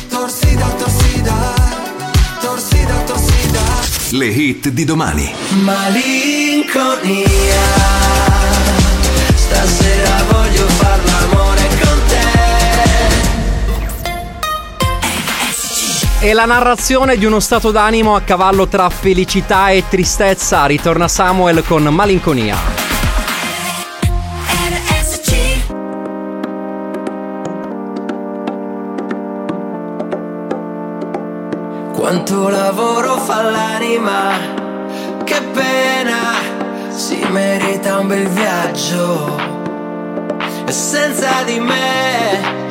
torsida, 0.09 0.67
torsida, 0.67 1.53
torsida, 2.39 2.93
torsida. 3.05 3.61
Le 4.11 4.27
hit 4.27 4.69
di 4.69 4.85
domani. 4.85 5.33
Malinconia 5.63 7.25
Stasera 9.45 10.23
voglio 10.31 10.67
far 10.67 10.99
l'amore 11.05 11.67
con 11.79 12.01
te 12.07 12.23
E 16.25 16.33
la 16.33 16.45
narrazione 16.45 17.15
di 17.15 17.25
uno 17.25 17.39
stato 17.39 17.69
d'animo 17.69 18.15
a 18.15 18.21
cavallo 18.21 18.67
tra 18.67 18.89
felicità 18.89 19.69
e 19.69 19.83
tristezza. 19.87 20.65
Ritorna 20.65 21.07
Samuel 21.07 21.63
con 21.63 21.83
malinconia. 21.83 22.57
Quanto 31.93 32.49
lavoro 32.49 33.17
fa 33.17 33.41
l'anima 33.43 34.31
Che 35.23 35.41
pena 35.53 36.34
merita 37.35 37.99
un 37.99 38.07
bel 38.07 38.27
viaggio. 38.29 39.35
E 40.67 40.71
senza 40.71 41.43
di 41.43 41.59
me 41.59 42.63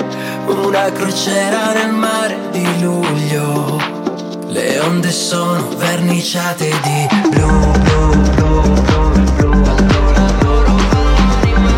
Una 0.47 0.91
crociera 0.91 1.73
nel 1.75 1.93
mare 1.93 2.37
di 2.51 2.67
luglio. 2.81 3.79
Le 4.49 4.81
onde 4.81 5.11
sono 5.11 5.69
verniciate 5.77 6.71
di 6.83 7.09
blu, 7.31 7.49
blu, 7.85 8.09
blu, 8.35 8.61
blu, 9.37 9.51
blu. 9.53 9.53
Lavoro 10.19 10.77
fa 10.89 11.01
l'anima 11.17 11.73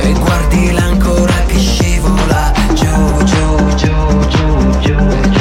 E 0.00 0.12
guardi 0.12 0.72
l'ancora 0.72 1.38
che 1.46 1.58
scivola 1.58 2.52
giù, 2.74 3.24
giù, 3.24 3.74
giù, 3.74 4.26
giù, 4.28 4.78
giù, 4.80 5.35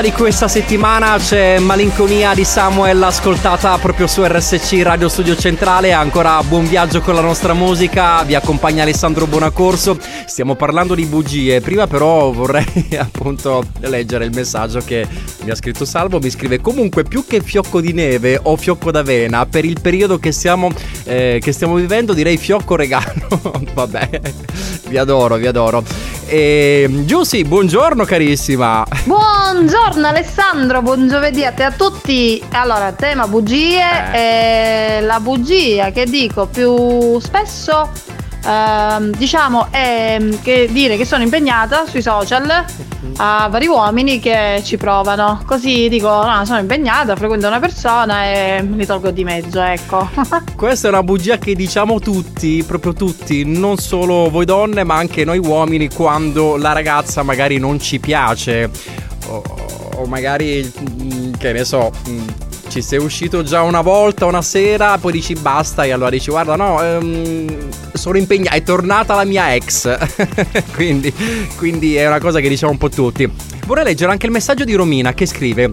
Novità 0.00 0.16
di 0.16 0.22
questa 0.22 0.48
settimana 0.48 1.18
c'è 1.18 1.58
Malinconia 1.58 2.34
di 2.34 2.44
Samuel 2.44 3.02
ascoltata 3.02 3.76
proprio 3.78 4.06
su 4.06 4.24
RSC 4.24 4.80
Radio 4.82 5.08
Studio 5.08 5.36
Centrale. 5.36 5.92
Ancora 5.92 6.42
buon 6.42 6.66
viaggio 6.66 7.00
con 7.00 7.14
la 7.14 7.20
nostra 7.20 7.52
musica. 7.52 8.22
Vi 8.22 8.34
accompagna 8.34 8.82
Alessandro 8.82 9.26
Bonacorso. 9.26 9.98
Stiamo 10.26 10.54
parlando 10.54 10.94
di 10.94 11.04
bugie. 11.04 11.60
Prima 11.60 11.86
però 11.86 12.30
vorrei 12.32 12.64
appunto 12.98 13.62
leggere 13.80 14.24
il 14.24 14.32
messaggio 14.34 14.80
che 14.80 15.06
mi 15.42 15.50
ha 15.50 15.54
scritto 15.54 15.84
Salvo. 15.84 16.18
Mi 16.18 16.30
scrive 16.30 16.60
comunque 16.60 17.02
più 17.02 17.26
che 17.26 17.42
fiocco 17.42 17.80
di 17.80 17.92
neve 17.92 18.38
o 18.42 18.56
fiocco 18.56 18.90
d'avena 18.90 19.44
per 19.46 19.64
il 19.64 19.80
periodo 19.80 20.18
che 20.18 20.32
stiamo, 20.32 20.70
eh, 21.04 21.38
che 21.42 21.52
stiamo 21.52 21.74
vivendo 21.74 22.14
direi 22.14 22.38
fiocco 22.38 22.74
regalo. 22.76 23.60
Vabbè, 23.74 24.20
vi 24.88 24.96
adoro, 24.96 25.36
vi 25.36 25.46
adoro. 25.46 25.84
E 26.32 26.88
Giussi, 27.06 27.42
buongiorno 27.42 28.04
carissima. 28.04 28.86
Buongiorno 29.02 30.06
Alessandro, 30.06 30.80
buon 30.80 31.08
giovedì 31.08 31.44
a 31.44 31.50
te 31.50 31.64
a 31.64 31.72
tutti. 31.72 32.40
Allora, 32.52 32.92
tema 32.92 33.26
bugie, 33.26 33.82
eh. 34.14 35.00
la 35.00 35.18
bugia 35.18 35.90
che 35.90 36.04
dico 36.04 36.46
più 36.46 37.18
spesso 37.18 37.90
ehm, 38.44 39.16
diciamo 39.16 39.68
è 39.70 40.18
che 40.42 40.68
dire 40.70 40.96
che 40.96 41.04
sono 41.04 41.22
impegnata 41.22 41.86
sui 41.86 42.02
social 42.02 42.64
a 43.16 43.48
vari 43.50 43.66
uomini 43.66 44.18
che 44.20 44.60
ci 44.64 44.76
provano. 44.76 45.42
Così 45.46 45.88
dico, 45.88 46.08
no, 46.08 46.44
sono 46.44 46.58
impegnata, 46.58 47.16
frequento 47.16 47.46
una 47.46 47.60
persona 47.60 48.24
e 48.24 48.62
mi 48.62 48.86
tolgo 48.86 49.10
di 49.10 49.24
mezzo, 49.24 49.60
ecco. 49.60 50.08
Questa 50.56 50.88
è 50.88 50.90
una 50.90 51.02
bugia 51.02 51.38
che 51.38 51.54
diciamo 51.54 52.00
tutti, 52.00 52.62
proprio 52.64 52.92
tutti, 52.92 53.44
non 53.44 53.76
solo 53.76 54.28
voi 54.30 54.44
donne, 54.44 54.84
ma 54.84 54.96
anche 54.96 55.24
noi 55.24 55.38
uomini 55.38 55.88
quando 55.90 56.56
la 56.56 56.72
ragazza 56.72 57.22
magari 57.22 57.58
non 57.58 57.78
ci 57.80 57.98
piace 57.98 58.70
o, 59.28 59.42
o 59.96 60.04
magari 60.06 60.70
mm, 60.80 61.32
che 61.38 61.52
ne 61.52 61.64
so, 61.64 61.90
mm, 62.08 62.26
ci 62.68 62.82
sei 62.82 62.98
uscito 62.98 63.42
già 63.42 63.62
una 63.62 63.80
volta, 63.80 64.26
una 64.26 64.42
sera, 64.42 64.96
poi 64.98 65.12
dici 65.12 65.34
basta 65.34 65.84
e 65.84 65.92
allora 65.92 66.10
dici 66.10 66.30
guarda 66.30 66.56
no, 66.56 66.82
ehm, 66.82 67.68
sono 68.00 68.16
impegnata, 68.16 68.56
è 68.56 68.62
tornata 68.62 69.14
la 69.14 69.24
mia 69.24 69.54
ex. 69.54 69.96
quindi, 70.74 71.12
quindi 71.56 71.94
è 71.96 72.06
una 72.06 72.18
cosa 72.18 72.40
che 72.40 72.48
diciamo 72.48 72.72
un 72.72 72.78
po' 72.78 72.88
tutti. 72.88 73.30
Vorrei 73.66 73.84
leggere 73.84 74.10
anche 74.10 74.26
il 74.26 74.32
messaggio 74.32 74.64
di 74.64 74.74
Romina 74.74 75.12
che 75.12 75.26
scrive 75.26 75.70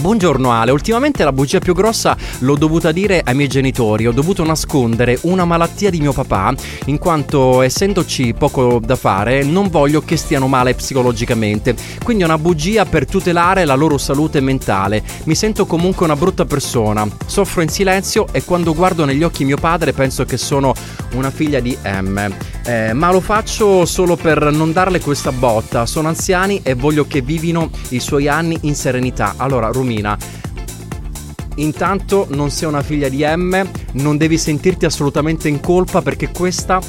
Buongiorno 0.00 0.50
Ale, 0.50 0.72
ultimamente 0.72 1.22
la 1.22 1.32
bugia 1.32 1.60
più 1.60 1.72
grossa 1.72 2.16
l'ho 2.40 2.56
dovuta 2.56 2.90
dire 2.90 3.22
ai 3.24 3.34
miei 3.34 3.48
genitori, 3.48 4.06
ho 4.06 4.12
dovuto 4.12 4.44
nascondere 4.44 5.18
una 5.22 5.44
malattia 5.44 5.88
di 5.88 6.00
mio 6.00 6.12
papà, 6.12 6.52
in 6.86 6.98
quanto 6.98 7.62
essendoci 7.62 8.34
poco 8.34 8.80
da 8.84 8.96
fare 8.96 9.44
non 9.44 9.68
voglio 9.68 10.02
che 10.02 10.16
stiano 10.16 10.48
male 10.48 10.74
psicologicamente, 10.74 11.76
quindi 12.02 12.24
è 12.24 12.26
una 12.26 12.38
bugia 12.38 12.84
per 12.84 13.06
tutelare 13.06 13.64
la 13.64 13.76
loro 13.76 13.96
salute 13.96 14.40
mentale, 14.40 15.02
mi 15.24 15.36
sento 15.36 15.64
comunque 15.64 16.04
una 16.04 16.16
brutta 16.16 16.44
persona, 16.44 17.08
soffro 17.24 17.62
in 17.62 17.68
silenzio 17.68 18.26
e 18.32 18.42
quando 18.44 18.74
guardo 18.74 19.04
negli 19.04 19.22
occhi 19.22 19.44
mio 19.44 19.58
padre 19.58 19.92
penso 19.92 20.24
che 20.24 20.36
sono 20.36 20.74
una 21.12 21.30
figlia 21.30 21.60
di 21.60 21.74
M, 21.84 22.34
Eh, 22.66 22.94
ma 22.94 23.12
lo 23.12 23.20
faccio 23.20 23.84
solo 23.84 24.16
per 24.16 24.50
non 24.50 24.72
darle 24.72 24.98
questa 24.98 25.32
botta, 25.32 25.84
sono 25.84 26.08
anziani 26.08 26.60
e 26.62 26.72
voglio 26.74 27.06
che 27.06 27.20
vivino 27.20 27.68
i 27.90 28.00
suoi 28.00 28.26
anni 28.26 28.58
in 28.62 28.74
serenità. 28.74 29.34
Allora 29.36 29.68
Romina, 29.68 30.16
intanto 31.56 32.26
non 32.30 32.50
sei 32.50 32.68
una 32.68 32.82
figlia 32.82 33.10
di 33.10 33.22
M, 33.22 33.68
non 33.92 34.16
devi 34.16 34.38
sentirti 34.38 34.86
assolutamente 34.86 35.48
in 35.48 35.60
colpa 35.60 36.00
perché 36.00 36.30
questa 36.30 36.80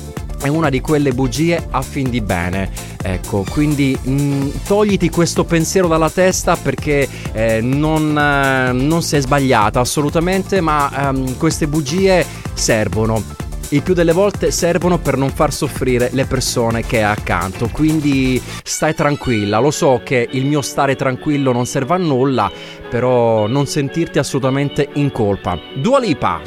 è 0.41 0.47
una 0.47 0.69
di 0.69 0.79
quelle 0.79 1.11
bugie 1.11 1.67
a 1.69 1.81
fin 1.81 2.09
di 2.09 2.21
bene. 2.21 2.69
Ecco, 3.03 3.43
quindi 3.49 3.97
mh, 4.01 4.61
togliti 4.65 5.09
questo 5.09 5.43
pensiero 5.43 5.87
dalla 5.87 6.09
testa 6.09 6.55
perché 6.55 7.07
eh, 7.33 7.59
non, 7.61 8.17
eh, 8.17 8.71
non 8.71 9.01
sei 9.03 9.21
sbagliata 9.21 9.81
assolutamente, 9.81 10.61
ma 10.61 11.09
ehm, 11.09 11.37
queste 11.37 11.67
bugie 11.67 12.25
servono. 12.53 13.43
Il 13.69 13.81
più 13.81 13.93
delle 13.93 14.11
volte 14.11 14.51
servono 14.51 14.99
per 14.99 15.17
non 15.17 15.31
far 15.31 15.51
soffrire 15.51 16.09
le 16.13 16.25
persone 16.25 16.83
che 16.85 16.97
hai 16.97 17.11
accanto. 17.11 17.69
Quindi 17.71 18.41
stai 18.63 18.93
tranquilla. 18.93 19.59
Lo 19.59 19.71
so 19.71 20.01
che 20.03 20.27
il 20.31 20.45
mio 20.45 20.61
stare 20.61 20.95
tranquillo 20.95 21.51
non 21.51 21.65
serve 21.65 21.95
a 21.95 21.97
nulla, 21.97 22.51
però 22.89 23.47
non 23.47 23.65
sentirti 23.65 24.19
assolutamente 24.19 24.89
in 24.93 25.11
colpa. 25.11 25.57
Dua 25.75 25.99
Lipa. 25.99 26.41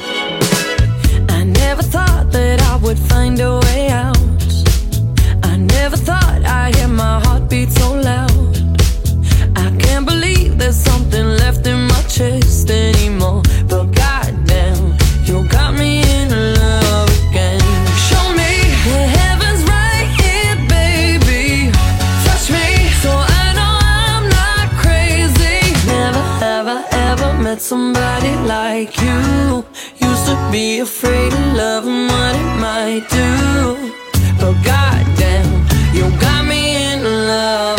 Something 10.71 11.25
left 11.39 11.65
in 11.65 11.87
my 11.87 12.03
chest 12.07 12.69
anymore. 12.69 13.41
But 13.67 13.91
goddamn, 13.91 14.95
you 15.25 15.43
got 15.47 15.73
me 15.73 15.98
ever 27.59 27.65
somebody 27.65 28.35
like 28.47 28.95
you. 29.01 29.65
Used 29.99 30.25
to 30.27 30.49
be 30.51 30.79
afraid 30.79 31.33
of 31.33 31.53
love 31.55 31.87
and 31.87 32.07
what 32.09 32.35
it 32.35 32.59
might 32.59 33.05
do. 33.09 33.93
But 34.39 34.53
goddamn, 34.63 35.67
you 35.93 36.09
got 36.19 36.45
me 36.45 36.93
in 36.93 37.03
love 37.03 37.78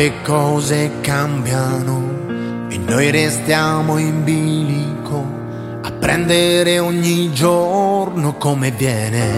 Quante 0.00 0.22
cose 0.22 0.90
cambiano 1.02 2.68
e 2.70 2.78
noi 2.78 3.10
restiamo 3.10 3.98
in 3.98 4.24
bilico 4.24 5.22
a 5.82 5.90
prendere 5.90 6.78
ogni 6.78 7.30
giorno 7.34 8.32
come 8.36 8.70
viene. 8.70 9.28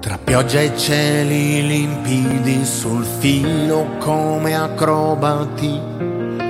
Tra 0.00 0.16
pioggia 0.16 0.60
e 0.60 0.74
cieli 0.74 1.66
limpidi 1.66 2.64
sul 2.64 3.04
filo 3.04 3.96
come 3.98 4.56
acrobati 4.56 5.78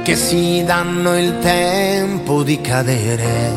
che 0.05 0.15
si 0.15 0.63
danno 0.65 1.19
il 1.19 1.41
tempo 1.41 2.45
di 2.45 2.61
cadere. 2.61 3.51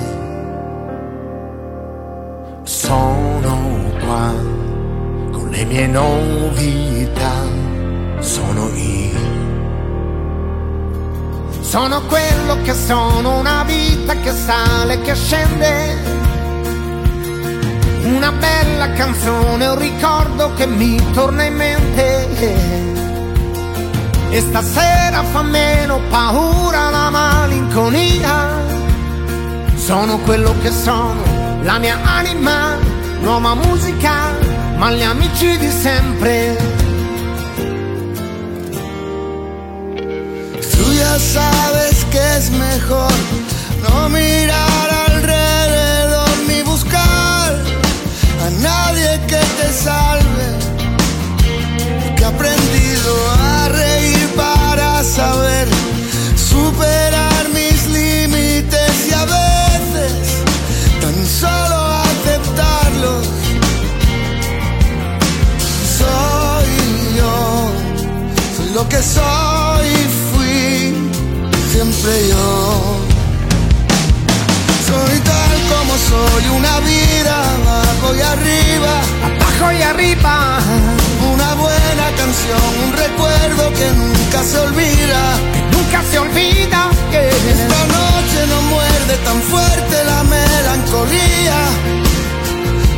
Sono 2.64 3.92
qua 4.00 4.34
con 5.32 5.50
le 5.52 5.66
mie 5.66 5.86
novità, 5.86 7.45
sono 8.26 8.70
io 8.74 9.34
Sono 11.62 12.02
quello 12.08 12.60
che 12.64 12.74
sono, 12.74 13.38
una 13.38 13.64
vita 13.64 14.16
che 14.16 14.32
sale 14.32 15.00
che 15.02 15.14
scende. 15.14 16.14
Una 18.04 18.32
bella 18.32 18.92
canzone, 18.94 19.68
un 19.68 19.78
ricordo 19.78 20.54
che 20.54 20.66
mi 20.66 21.00
torna 21.12 21.44
in 21.44 21.56
mente. 21.56 22.28
E 24.30 24.40
stasera 24.40 25.24
fa 25.24 25.42
meno 25.42 26.00
paura 26.10 26.90
la 26.90 27.10
malinconia. 27.10 28.64
Sono 29.76 30.20
quello 30.20 30.56
che 30.62 30.72
sono, 30.72 31.22
la 31.62 31.78
mia 31.78 31.98
anima, 32.04 32.78
nuova 33.22 33.54
musica, 33.56 34.34
ma 34.78 34.92
gli 34.92 35.04
amici 35.04 35.58
di 35.58 35.70
sempre. 35.70 36.85
Sabes 41.20 42.06
que 42.12 42.38
es 42.38 42.50
mejor 42.52 43.12
no 43.84 44.10
mirar 44.10 44.90
alrededor 45.08 46.30
ni 46.48 46.62
buscar 46.64 47.54
a 48.46 48.50
nadie 48.62 49.20
que 49.28 49.42
te 49.58 49.72
salve. 49.72 50.48
Que 52.16 52.24
he 52.24 52.26
aprendido 52.26 53.14
a 53.40 53.70
reír 53.70 54.30
para 54.36 55.04
saber 55.04 55.68
superar 56.36 57.35
Una 80.24 81.54
buena 81.56 82.08
canción, 82.18 82.60
un 82.86 82.94
recuerdo 82.94 83.74
que 83.74 83.88
nunca 83.92 84.44
se 84.44 84.58
olvida, 84.60 85.22
nunca 85.72 86.02
se 86.10 86.20
olvida 86.20 86.90
que 87.12 87.30
esta 87.30 87.82
noche 87.98 88.48
no 88.50 88.62
muerde 88.74 89.18
tan 89.24 89.42
fuerte 89.42 90.04
la 90.06 90.24
melancolía, 90.24 91.58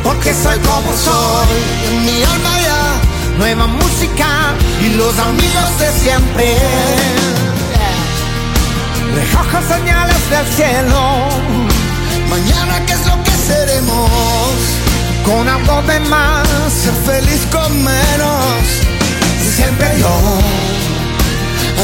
porque 0.02 0.32
soy 0.32 0.58
como 0.60 0.92
soy, 0.96 1.58
en 1.88 2.04
mi 2.06 2.22
alma 2.22 2.60
ya, 2.60 3.38
nueva 3.38 3.66
música 3.66 4.54
y 4.80 4.94
los 4.94 5.18
amigos 5.18 5.78
de 5.78 5.92
siempre. 6.00 6.56
Recojo 9.14 9.58
señales 9.74 10.30
del 10.30 10.46
cielo. 10.46 11.28
Mañana 12.30 12.86
qué 12.86 12.92
es 12.92 13.06
lo 13.06 13.22
que 13.24 13.30
seremos. 13.30 14.87
Con 15.28 15.46
algo 15.46 15.82
de 15.82 16.00
más. 16.00 16.48
Ser 16.72 16.94
feliz 17.04 17.46
con 17.52 17.84
menos. 17.84 18.64
Y 19.42 19.50
siempre 19.56 19.88
yo. 20.00 20.14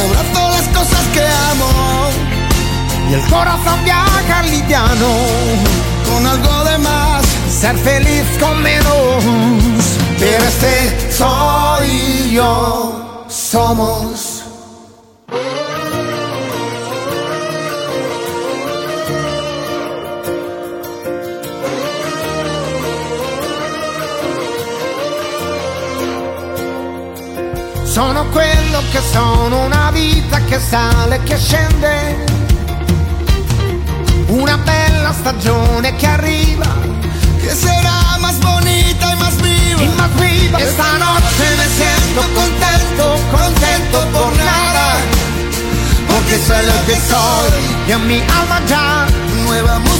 Abrazo 0.02 0.48
las 0.48 0.68
cosas 0.68 1.04
que 1.12 1.20
amo. 1.50 2.08
Y 3.10 3.14
el 3.14 3.20
corazón 3.28 3.84
viaja 3.84 4.42
liviano. 4.44 5.10
Con 6.08 6.26
algo 6.26 6.64
de 6.64 6.78
más. 6.78 7.22
Ser 7.60 7.76
feliz 7.76 8.24
con 8.40 8.62
menos. 8.62 9.22
Pero 10.18 10.44
este 10.44 11.12
soy 11.12 12.30
yo. 12.32 13.24
Somos. 13.28 14.33
Sono 27.94 28.26
quello 28.30 28.82
che 28.90 29.00
sono, 29.12 29.66
una 29.66 29.92
vita 29.92 30.40
che 30.48 30.58
sale 30.58 31.14
e 31.14 31.22
che 31.22 31.38
scende. 31.38 32.24
Una 34.26 34.58
bella 34.58 35.12
stagione 35.12 35.94
che 35.94 36.06
arriva, 36.08 36.66
que 37.40 37.54
será 37.54 38.18
más 38.18 38.36
bonita 38.40 39.12
y 39.12 39.16
más 39.16 39.36
viva. 39.40 39.80
y 39.80 39.88
más 39.96 40.10
viva. 40.18 40.58
Esta 40.58 40.98
noche 40.98 41.44
me 41.56 41.66
siento 41.78 42.22
contento, 42.34 43.16
contento 43.30 43.98
por 44.10 44.36
nada. 44.38 44.96
Porque 46.08 46.36
soy 46.44 46.66
lo 46.66 46.86
que 46.86 46.96
soy 46.96 47.52
y 47.86 47.92
en 47.92 48.06
mi 48.08 48.20
alma 48.22 48.60
ya 48.66 49.06
nueva 49.44 49.78
música. 49.78 49.93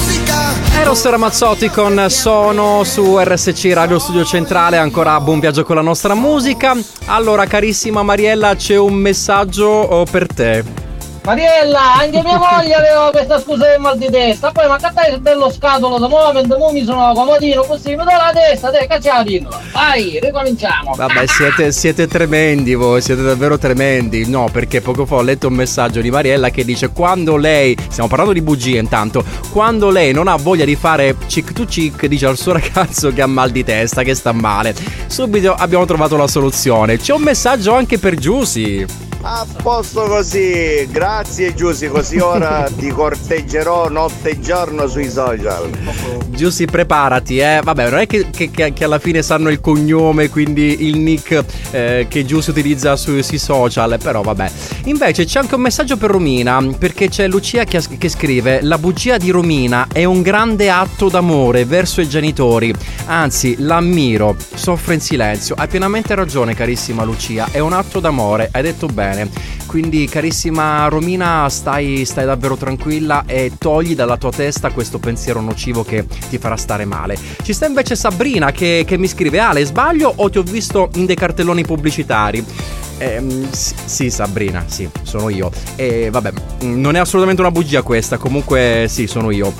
Eros 0.77 1.03
Ramazzotti 1.09 1.69
con 1.69 2.05
Sono 2.09 2.83
su 2.83 3.17
RSC 3.17 3.71
Radio 3.73 3.97
Studio 3.97 4.23
Centrale, 4.23 4.77
ancora 4.77 5.19
buon 5.19 5.39
viaggio 5.39 5.63
con 5.63 5.75
la 5.75 5.81
nostra 5.81 6.13
musica. 6.13 6.75
Allora, 7.05 7.45
carissima 7.45 8.03
Mariella, 8.03 8.55
c'è 8.55 8.77
un 8.77 8.93
messaggio 8.93 9.67
oh, 9.67 10.05
per 10.05 10.27
te. 10.27 10.84
Mariella, 11.25 11.95
anche 11.95 12.21
mia 12.21 12.37
moglie 12.37 12.73
aveva 12.75 13.09
questa 13.09 13.39
scusa 13.39 13.65
del 13.65 13.79
mal 13.79 13.97
di 13.97 14.09
testa, 14.11 14.51
poi 14.51 14.67
ma 14.67 14.77
cattai 14.77 15.13
il 15.13 15.19
bello 15.19 15.49
scatolo 15.49 15.97
da 15.97 16.07
momento, 16.07 16.57
mo 16.57 16.71
mi 16.71 16.85
sono 16.85 17.13
comodino 17.13 17.63
così, 17.63 17.89
mi 17.89 17.97
do 17.97 18.03
la 18.05 18.31
testa, 18.31 18.69
te 18.69 18.85
caccia 18.87 19.17
la 19.17 19.23
pillola. 19.23 19.59
Vai, 19.73 20.19
ricominciamo. 20.21 20.93
Vabbè, 20.95 21.25
siete, 21.25 21.71
siete 21.71 22.07
tremendi 22.07 22.75
voi, 22.75 23.01
siete 23.01 23.23
davvero 23.23 23.57
tremendi. 23.57 24.29
No, 24.29 24.49
perché 24.51 24.81
poco 24.81 25.05
fa 25.07 25.15
ho 25.15 25.21
letto 25.23 25.47
un 25.47 25.55
messaggio 25.55 25.99
di 25.99 26.11
Mariella 26.11 26.49
che 26.49 26.63
dice 26.63 26.89
quando 26.89 27.37
lei, 27.37 27.75
stiamo 27.89 28.07
parlando 28.07 28.33
di 28.33 28.41
bugie 28.41 28.77
intanto, 28.77 29.23
quando 29.51 29.89
lei 29.89 30.13
non 30.13 30.27
ha 30.27 30.35
voglia 30.35 30.65
di 30.65 30.75
fare 30.75 31.15
chick 31.25 31.53
to 31.53 31.65
chick, 31.65 32.05
dice 32.05 32.27
al 32.27 32.37
suo 32.37 32.53
ragazzo 32.53 33.11
che 33.11 33.23
ha 33.23 33.27
mal 33.27 33.49
di 33.49 33.63
testa, 33.63 34.03
che 34.03 34.13
sta 34.13 34.31
male. 34.31 34.75
Subito 35.07 35.55
abbiamo 35.55 35.85
trovato 35.85 36.15
la 36.17 36.27
soluzione. 36.27 36.97
C'è 36.97 37.13
un 37.13 37.23
messaggio 37.23 37.73
anche 37.73 37.97
per 37.97 38.13
Giusy. 38.13 39.13
A 39.27 39.43
posto 39.63 40.03
così, 40.03 40.87
grazie 40.91 41.55
Giusy, 41.55 41.87
così 41.87 42.19
ora 42.19 42.69
ti 42.77 42.89
corteggerò 42.89 43.89
notte 43.89 44.29
e 44.29 44.39
giorno 44.39 44.85
sui 44.87 45.09
social. 45.09 45.67
Giusy, 46.27 46.65
preparati, 46.65 47.39
eh. 47.39 47.59
Vabbè, 47.63 47.89
non 47.89 47.99
è 48.01 48.05
che, 48.05 48.27
che- 48.29 48.51
che- 48.51 48.83
alla 48.83 48.99
fine 48.99 49.23
sanno 49.23 49.49
il 49.49 49.61
cognome, 49.61 50.29
quindi 50.29 50.85
il 50.87 50.99
nick 50.99 51.43
eh, 51.71 52.05
che 52.07 52.23
Giusy 52.23 52.51
utilizza 52.51 52.95
sui, 52.95 53.23
sui 53.23 53.39
social, 53.39 53.97
però 54.01 54.21
vabbè. 54.21 54.51
Invece 54.83 55.25
c'è 55.25 55.39
anche 55.39 55.55
un 55.55 55.61
messaggio 55.61 55.97
per 55.97 56.11
Romina, 56.11 56.63
perché 56.77 57.09
c'è 57.09 57.27
Lucia 57.27 57.63
che, 57.63 57.81
che 57.97 58.09
scrive: 58.09 58.61
La 58.61 58.77
bugia 58.77 59.17
di 59.17 59.31
Romina 59.31 59.87
è 59.91 60.03
un 60.03 60.21
grande 60.21 60.69
atto 60.69 61.09
d'amore 61.09 61.65
verso 61.65 61.99
i 61.99 62.07
genitori. 62.07 62.71
Anzi, 63.07 63.55
l'ammiro, 63.57 64.35
soffre 64.53 64.93
in 64.93 65.01
silenzio. 65.01 65.55
Hai 65.57 65.67
pienamente 65.67 66.13
ragione, 66.13 66.53
carissima 66.53 67.03
Lucia, 67.03 67.47
è 67.49 67.57
un 67.57 67.73
atto 67.73 67.99
d'amore, 67.99 68.49
hai 68.51 68.61
detto 68.61 68.85
bene. 68.85 69.13
Quindi, 69.65 70.07
carissima 70.07 70.87
Romina, 70.87 71.47
stai, 71.49 72.05
stai 72.05 72.25
davvero 72.25 72.55
tranquilla 72.55 73.23
e 73.25 73.51
togli 73.57 73.95
dalla 73.95 74.17
tua 74.17 74.31
testa 74.31 74.71
questo 74.71 74.99
pensiero 74.99 75.41
nocivo 75.41 75.83
che 75.83 76.05
ti 76.29 76.37
farà 76.37 76.55
stare 76.55 76.85
male. 76.85 77.17
Ci 77.41 77.53
sta 77.53 77.65
invece 77.65 77.95
Sabrina 77.95 78.51
che, 78.51 78.83
che 78.85 78.97
mi 78.97 79.07
scrive: 79.07 79.39
Ale, 79.39 79.65
sbaglio 79.65 80.11
o 80.15 80.29
ti 80.29 80.37
ho 80.37 80.43
visto 80.43 80.89
in 80.95 81.05
dei 81.05 81.15
cartelloni 81.15 81.65
pubblicitari? 81.65 82.43
Ehm, 82.97 83.49
sì, 83.51 84.09
Sabrina, 84.09 84.63
sì, 84.67 84.89
sono 85.03 85.29
io. 85.29 85.51
E 85.75 86.09
vabbè, 86.09 86.31
mm, 86.63 86.79
non 86.79 86.95
è 86.95 86.99
assolutamente 86.99 87.41
una 87.41 87.51
bugia 87.51 87.81
questa, 87.81 88.17
comunque 88.17 88.85
sì, 88.87 89.07
sono 89.07 89.31
io. 89.31 89.53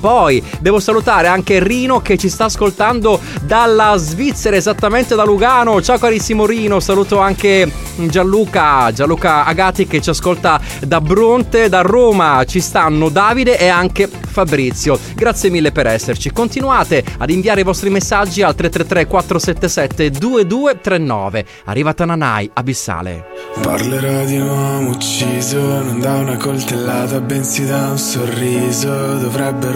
Poi 0.00 0.42
devo 0.60 0.80
salutare 0.80 1.28
anche 1.28 1.62
Rino 1.62 2.00
che 2.00 2.16
ci 2.16 2.28
sta 2.28 2.44
ascoltando 2.44 3.20
dalla 3.42 3.96
Svizzera, 3.96 4.56
esattamente 4.56 5.14
da 5.14 5.24
Lugano. 5.24 5.80
Ciao 5.82 5.98
carissimo 5.98 6.46
Rino, 6.46 6.80
saluto 6.80 7.18
anche 7.18 7.70
Gianluca, 7.96 8.92
Gianluca 8.92 9.44
Agati 9.44 9.86
che 9.86 10.00
ci 10.00 10.10
ascolta 10.10 10.60
da 10.80 11.00
Bronte, 11.00 11.68
da 11.68 11.80
Roma. 11.80 12.44
Ci 12.44 12.60
stanno 12.60 13.08
Davide 13.08 13.58
e 13.58 13.68
anche 13.68 14.08
Fabrizio. 14.08 14.98
Grazie 15.14 15.50
mille 15.50 15.72
per 15.72 15.86
esserci. 15.86 16.30
Continuate 16.30 17.04
ad 17.18 17.30
inviare 17.30 17.60
i 17.60 17.64
vostri 17.64 17.88
messaggi 17.90 18.42
al 18.42 18.54
333 18.54 19.06
477 19.06 20.10
2239. 20.10 21.44
Arriva 21.64 21.94
Tananai, 21.94 22.50
Abissale. 22.52 23.24
Parlerò 23.62 24.24
di 24.24 24.36
un 24.36 24.48
uomo 24.48 24.90
ucciso, 24.90 25.58
non 25.58 26.00
da 26.00 26.16
una 26.16 26.36
coltellata, 26.36 27.20
bensì 27.20 27.64
da 27.64 27.88
un 27.88 27.98
sorriso. 27.98 28.88
Dovrebbero 28.88 29.75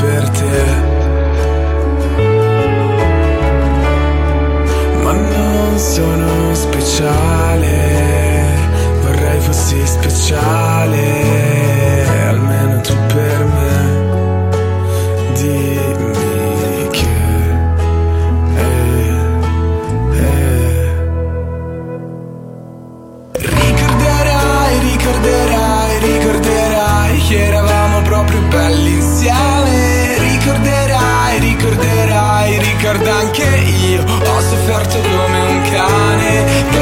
per 0.00 0.28
te. 0.28 0.64
Ma 5.02 5.12
non 5.12 5.78
sono 5.78 6.54
speciale, 6.54 7.72
vorrei 9.02 9.40
fossi 9.40 9.86
speciale. 9.86 11.77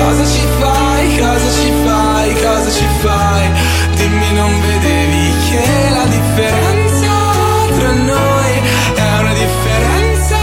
Cosa 0.07 0.25
ci 0.25 0.47
fai, 0.60 1.18
cosa 1.18 1.51
ci 1.51 1.73
fai, 1.85 2.33
cosa 2.35 2.70
ci 2.70 2.86
fai? 3.01 3.51
Dimmi 3.97 4.33
non 4.35 4.60
vedevi 4.60 5.33
che 5.51 5.65
la 5.91 6.05
differenza 6.05 7.10
tra 7.76 7.93
noi 7.93 8.52
è 8.94 9.18
una 9.18 9.33
differenza 9.33 10.36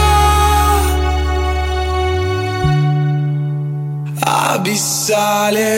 abissale. 4.52 5.72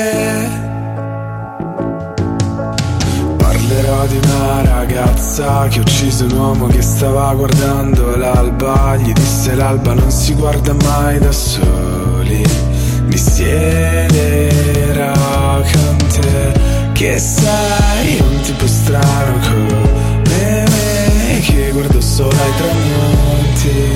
Parlerò 3.37 4.07
di 4.07 4.17
una 4.17 4.63
ragazza 4.63 5.69
che 5.69 5.79
uccise 5.79 6.25
un 6.25 6.33
uomo 6.33 6.67
che 6.67 6.83
stava 6.83 7.33
guardando 7.35 8.17
l'alba. 8.17 8.97
Gli 8.97 9.13
disse 9.13 9.55
l'alba 9.55 9.95
non 9.95 10.11
si 10.11 10.35
guarda 10.35 10.75
mai 10.83 11.21
da 11.21 11.31
soli. 11.31 12.66
Mi 13.07 13.17
siederò 13.17 15.13
con 15.61 15.97
te, 16.09 16.53
che 16.93 17.19
sei 17.19 18.21
un 18.21 18.41
tipo 18.43 18.67
strano 18.67 19.39
come 19.39 20.65
me, 20.69 21.41
che 21.41 21.71
guardo 21.73 22.01
solo 22.01 22.31
ai 22.31 22.53
tramonti. 22.57 23.93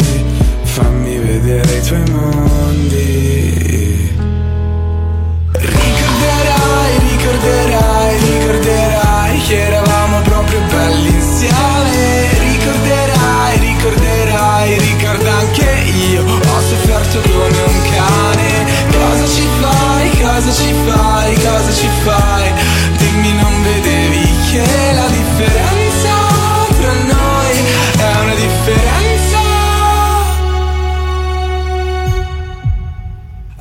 Fammi 0.63 1.19
vedere 1.19 1.77
i 1.77 1.83
tuoi 1.83 2.03
mondi. 2.11 4.13
Ricorderai, 5.53 6.99
ricorderai, 7.11 8.19
ricorderai 8.19 9.39
che 9.47 9.67
eravamo 9.67 10.21
proprio 10.21 10.61
belli 10.71 11.09
insieme. 11.09 12.29
Ricorderai, 12.39 13.59
ricorderai, 13.59 14.79
ricorda 14.79 15.33
anche 15.33 15.71
io. 16.13 16.23
Ho 16.23 16.61
sofferto 16.61 17.21
come 17.21 17.70
cosa 20.51 20.63
ci 20.63 20.75
fai, 20.85 21.35
cosa 21.35 21.73
ci 21.73 21.89
fai? 22.03 22.53
Dimmi, 22.97 23.33
non 23.35 23.63
vedevi 23.63 24.29
che 24.51 24.65
la 24.95 25.07
differenza 25.07 26.15
tra 26.81 26.93
noi 26.93 27.65
è 27.99 28.21
una 28.23 28.35
differenza 28.35 29.39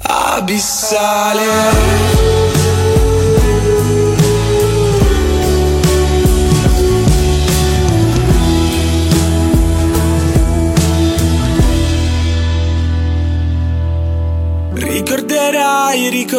abissale. 0.01 2.08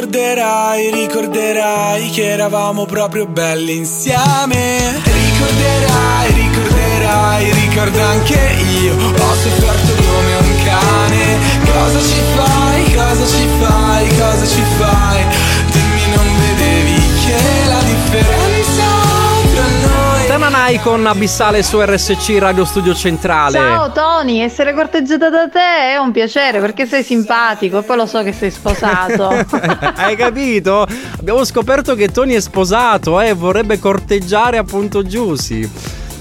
Ricorderai, 0.00 0.90
ricorderai, 0.92 2.08
che 2.08 2.30
eravamo 2.30 2.86
proprio 2.86 3.26
belli 3.26 3.76
insieme. 3.76 4.98
Ricorderai, 5.04 6.32
ricorderai, 6.32 7.52
ricorda 7.52 8.06
anche 8.08 8.56
io. 8.80 8.94
Ho 8.94 9.34
sofferto 9.34 9.92
come 10.02 10.36
un 10.36 10.64
cane. 10.64 11.36
Cosa 11.70 12.00
ci 12.00 12.20
fai, 12.34 12.94
cosa 12.94 13.26
ci 13.26 13.46
fai, 13.60 14.08
cosa 14.16 14.46
ci 14.46 14.62
fai? 14.78 15.40
Noi. 20.31 20.41
Temanai 20.41 20.81
con 20.81 21.07
Abissale 21.07 21.62
su 21.62 21.81
RSC 21.81 22.36
Radio 22.39 22.65
Studio 22.65 22.94
Centrale. 22.94 23.59
Ciao 23.59 23.91
Tony, 23.91 24.39
essere 24.39 24.73
corteggiata 24.75 25.28
da 25.28 25.49
te 25.49 25.92
è 25.92 25.97
un 25.97 26.12
piacere 26.12 26.60
perché 26.60 26.86
sei 26.86 27.02
simpatico 27.02 27.78
e 27.78 27.83
poi 27.83 27.97
lo 27.97 28.07
so 28.07 28.23
che 28.23 28.33
sei 28.33 28.50
sposato. 28.50 29.28
Hai 29.97 30.15
capito? 30.17 30.86
Abbiamo 31.18 31.44
scoperto 31.44 31.94
che 31.94 32.09
Tony 32.09 32.34
è 32.34 32.41
sposato 32.41 33.20
e 33.20 33.33
vorrebbe 33.33 33.78
corteggiare 33.78 34.59
appunto 34.59 35.02
Giusy. 35.02 35.68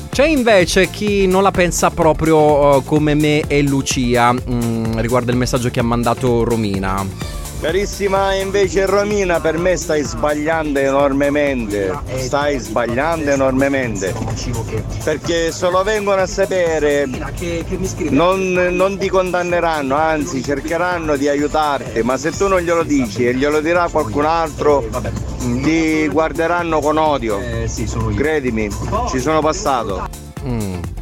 C'è 0.10 0.26
invece 0.26 0.90
chi 0.90 1.28
non 1.28 1.44
la 1.44 1.52
pensa 1.52 1.92
proprio 1.92 2.78
eh, 2.78 2.84
come 2.84 3.14
me 3.14 3.44
e 3.48 3.62
Lucia 3.62 4.34
mm, 4.34 4.98
riguardo 4.98 5.32
il 5.32 5.38
messaggio 5.38 5.70
che 5.70 5.80
ha 5.80 5.84
mandato 5.84 6.44
Romina. 6.44 7.39
Carissima 7.62 8.36
invece 8.36 8.86
Romina, 8.86 9.42
per 9.42 9.58
me 9.58 9.76
stai 9.76 10.02
sbagliando 10.02 10.80
enormemente, 10.80 11.94
stai 12.16 12.58
sbagliando 12.58 13.32
enormemente, 13.32 14.14
perché 15.04 15.52
se 15.52 15.70
lo 15.70 15.84
vengono 15.84 16.22
a 16.22 16.26
sapere 16.26 17.06
non, 18.12 18.54
non 18.54 18.98
ti 18.98 19.10
condanneranno, 19.10 19.94
anzi 19.94 20.42
cercheranno 20.42 21.18
di 21.18 21.28
aiutarti, 21.28 22.02
ma 22.02 22.16
se 22.16 22.32
tu 22.32 22.48
non 22.48 22.62
glielo 22.62 22.84
dici 22.84 23.28
e 23.28 23.36
glielo 23.36 23.60
dirà 23.60 23.90
qualcun 23.90 24.24
altro, 24.24 24.88
ti 25.62 26.08
guarderanno 26.08 26.80
con 26.80 26.96
odio, 26.96 27.42
credimi, 28.16 28.70
ci 29.10 29.20
sono 29.20 29.42
passato. 29.42 30.08
Mm. 30.46 30.99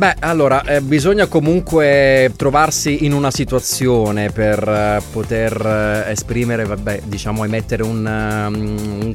Beh, 0.00 0.14
allora, 0.20 0.62
eh, 0.64 0.80
bisogna 0.80 1.26
comunque 1.26 2.32
trovarsi 2.34 3.04
in 3.04 3.12
una 3.12 3.30
situazione 3.30 4.30
per 4.30 4.66
eh, 4.66 5.02
poter 5.12 6.06
eh, 6.06 6.10
esprimere, 6.10 6.64
vabbè, 6.64 7.02
diciamo, 7.04 7.44
emettere 7.44 7.82
un, 7.82 8.06
um, 8.06 9.14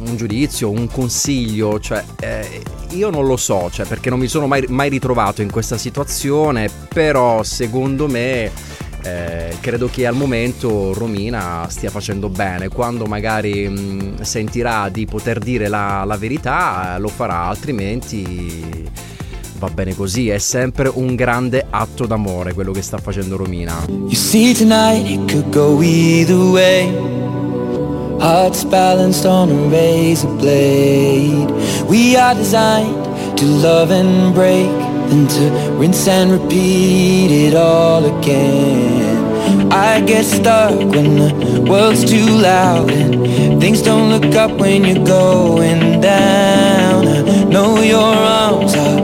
un- 0.00 0.16
giudizio, 0.16 0.70
un 0.70 0.88
consiglio, 0.88 1.78
cioè 1.78 2.02
eh, 2.18 2.62
io 2.90 3.10
non 3.10 3.26
lo 3.26 3.36
so, 3.36 3.70
cioè, 3.70 3.86
perché 3.86 4.10
non 4.10 4.18
mi 4.18 4.26
sono 4.26 4.48
mai, 4.48 4.64
mai 4.70 4.88
ritrovato 4.88 5.40
in 5.40 5.52
questa 5.52 5.78
situazione, 5.78 6.68
però 6.92 7.44
secondo 7.44 8.08
me 8.08 8.50
eh, 9.04 9.56
credo 9.60 9.88
che 9.88 10.04
al 10.04 10.16
momento 10.16 10.92
Romina 10.94 11.64
stia 11.68 11.90
facendo 11.90 12.28
bene. 12.28 12.66
Quando 12.66 13.04
magari 13.04 13.68
mh, 13.68 14.22
sentirà 14.22 14.88
di 14.88 15.06
poter 15.06 15.38
dire 15.38 15.68
la, 15.68 16.02
la 16.04 16.16
verità, 16.16 16.96
eh, 16.96 16.98
lo 16.98 17.06
farà, 17.06 17.44
altrimenti 17.44 19.12
va 19.64 19.70
bene 19.72 19.94
così. 19.94 20.28
È 20.28 20.38
sempre 20.38 20.90
un 20.92 21.14
grande 21.14 21.64
atto 21.68 22.06
d'amore 22.06 22.52
quello 22.52 22.72
che 22.72 22.82
sta 22.82 22.98
facendo 22.98 23.36
Romina. 23.36 23.84
You 23.88 24.14
see 24.14 24.52
tonight 24.52 25.08
it 25.08 25.32
could 25.32 25.50
go 25.50 25.80
either 25.82 26.36
way. 26.36 26.92
Hearts 28.20 28.64
balanced 28.64 29.24
on 29.26 29.50
a 29.50 29.68
razor 29.68 30.28
blade. 30.36 31.50
We 31.88 32.16
are 32.16 32.34
designed 32.34 33.36
to 33.36 33.44
love 33.44 33.90
and 33.90 34.32
break, 34.32 34.70
then 35.08 35.26
to 35.26 35.76
rinse 35.78 36.08
and 36.08 36.32
repeat 36.32 37.30
it 37.30 37.54
all 37.54 38.04
again. 38.04 39.22
I 39.70 40.00
get 40.00 40.24
stuck 40.24 40.78
when 40.78 41.16
the 41.16 41.66
world's 41.68 42.04
too 42.04 42.26
loud 42.26 42.90
and 42.90 43.60
things 43.60 43.82
don't 43.82 44.08
look 44.08 44.34
up 44.34 44.52
when 44.58 44.84
you're 44.84 45.04
going 45.04 46.00
down. 46.00 47.06
I 47.06 47.44
know 47.44 47.80
your 47.82 48.14
arms 48.14 48.74
are 48.74 49.03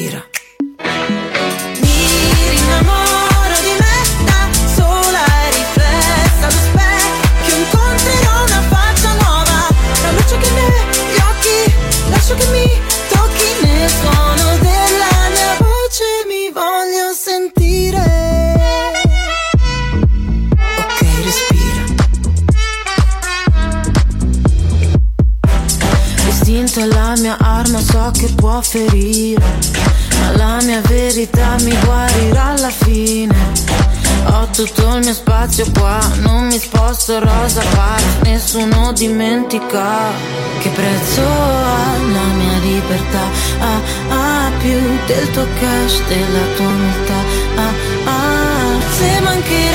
Del 45.13 45.29
tuo 45.31 45.45
cash, 45.59 46.01
della 46.07 46.45
tua 46.55 46.67
umiltà. 46.67 47.19
Ah, 47.55 47.73
ah, 48.05 48.79
se 48.97 49.21
mancherà 49.21 49.70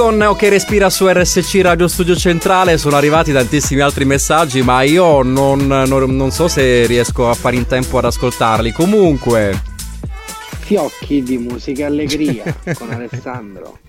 con 0.00 0.18
Ok 0.22 0.48
Respira 0.48 0.88
su 0.88 1.06
RSC 1.06 1.60
Radio 1.60 1.86
Studio 1.86 2.16
Centrale 2.16 2.78
sono 2.78 2.96
arrivati 2.96 3.32
tantissimi 3.32 3.82
altri 3.82 4.06
messaggi 4.06 4.62
ma 4.62 4.80
io 4.80 5.20
non, 5.20 5.66
non- 5.66 6.16
non 6.16 6.30
so 6.30 6.48
se 6.48 6.86
riesco 6.86 7.28
a 7.28 7.34
fare 7.34 7.56
in 7.56 7.66
tempo 7.66 7.98
ad 7.98 8.06
ascoltarli 8.06 8.72
comunque 8.72 9.60
Fiocchi 10.58 11.22
di 11.22 11.36
musica 11.36 11.84
allegria 11.86 12.44
con 12.78 12.90
Alessandro. 12.92 13.80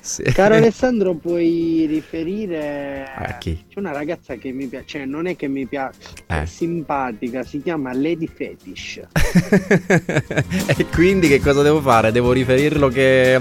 Sì. 0.00 0.24
Caro 0.24 0.56
Alessandro, 0.56 1.14
puoi 1.14 1.86
riferire 1.88 3.08
A 3.16 3.38
chi? 3.38 3.64
C'è 3.72 3.78
una 3.78 3.92
ragazza 3.92 4.34
che 4.34 4.50
mi 4.50 4.66
piace, 4.66 4.84
cioè 4.86 5.04
non 5.04 5.28
è 5.28 5.36
che 5.36 5.46
mi 5.46 5.64
piace, 5.64 5.96
Eh. 6.26 6.42
è 6.42 6.44
simpatica, 6.44 7.44
si 7.44 7.62
chiama 7.62 7.92
Lady 7.94 8.26
Fetish. 8.26 9.00
e 10.76 10.86
quindi 10.92 11.28
che 11.28 11.40
cosa 11.40 11.62
devo 11.62 11.80
fare? 11.80 12.10
Devo 12.10 12.32
riferirlo 12.32 12.88
che... 12.88 13.40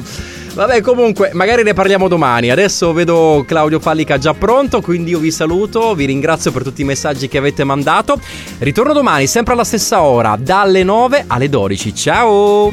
Vabbè 0.53 0.81
comunque 0.81 1.31
magari 1.33 1.63
ne 1.63 1.73
parliamo 1.73 2.07
domani. 2.07 2.51
Adesso 2.51 2.93
vedo 2.93 3.43
Claudio 3.47 3.79
Fallica 3.79 4.17
già 4.19 4.33
pronto 4.33 4.81
Quindi 4.81 5.11
io 5.11 5.19
vi 5.19 5.31
saluto 5.31 5.95
Vi 5.95 6.05
ringrazio 6.05 6.51
per 6.51 6.63
tutti 6.63 6.81
i 6.81 6.85
messaggi 6.85 7.27
che 7.27 7.37
avete 7.39 7.63
mandato. 7.63 8.19
Ritorno 8.59 8.93
domani 8.93 9.25
sempre 9.27 9.53
alla 9.53 9.63
stessa 9.63 10.01
ora 10.01 10.37
Dalle 10.39 10.83
9 10.83 11.25
alle 11.27 11.49
12 11.49 11.95
Ciao 11.95 12.71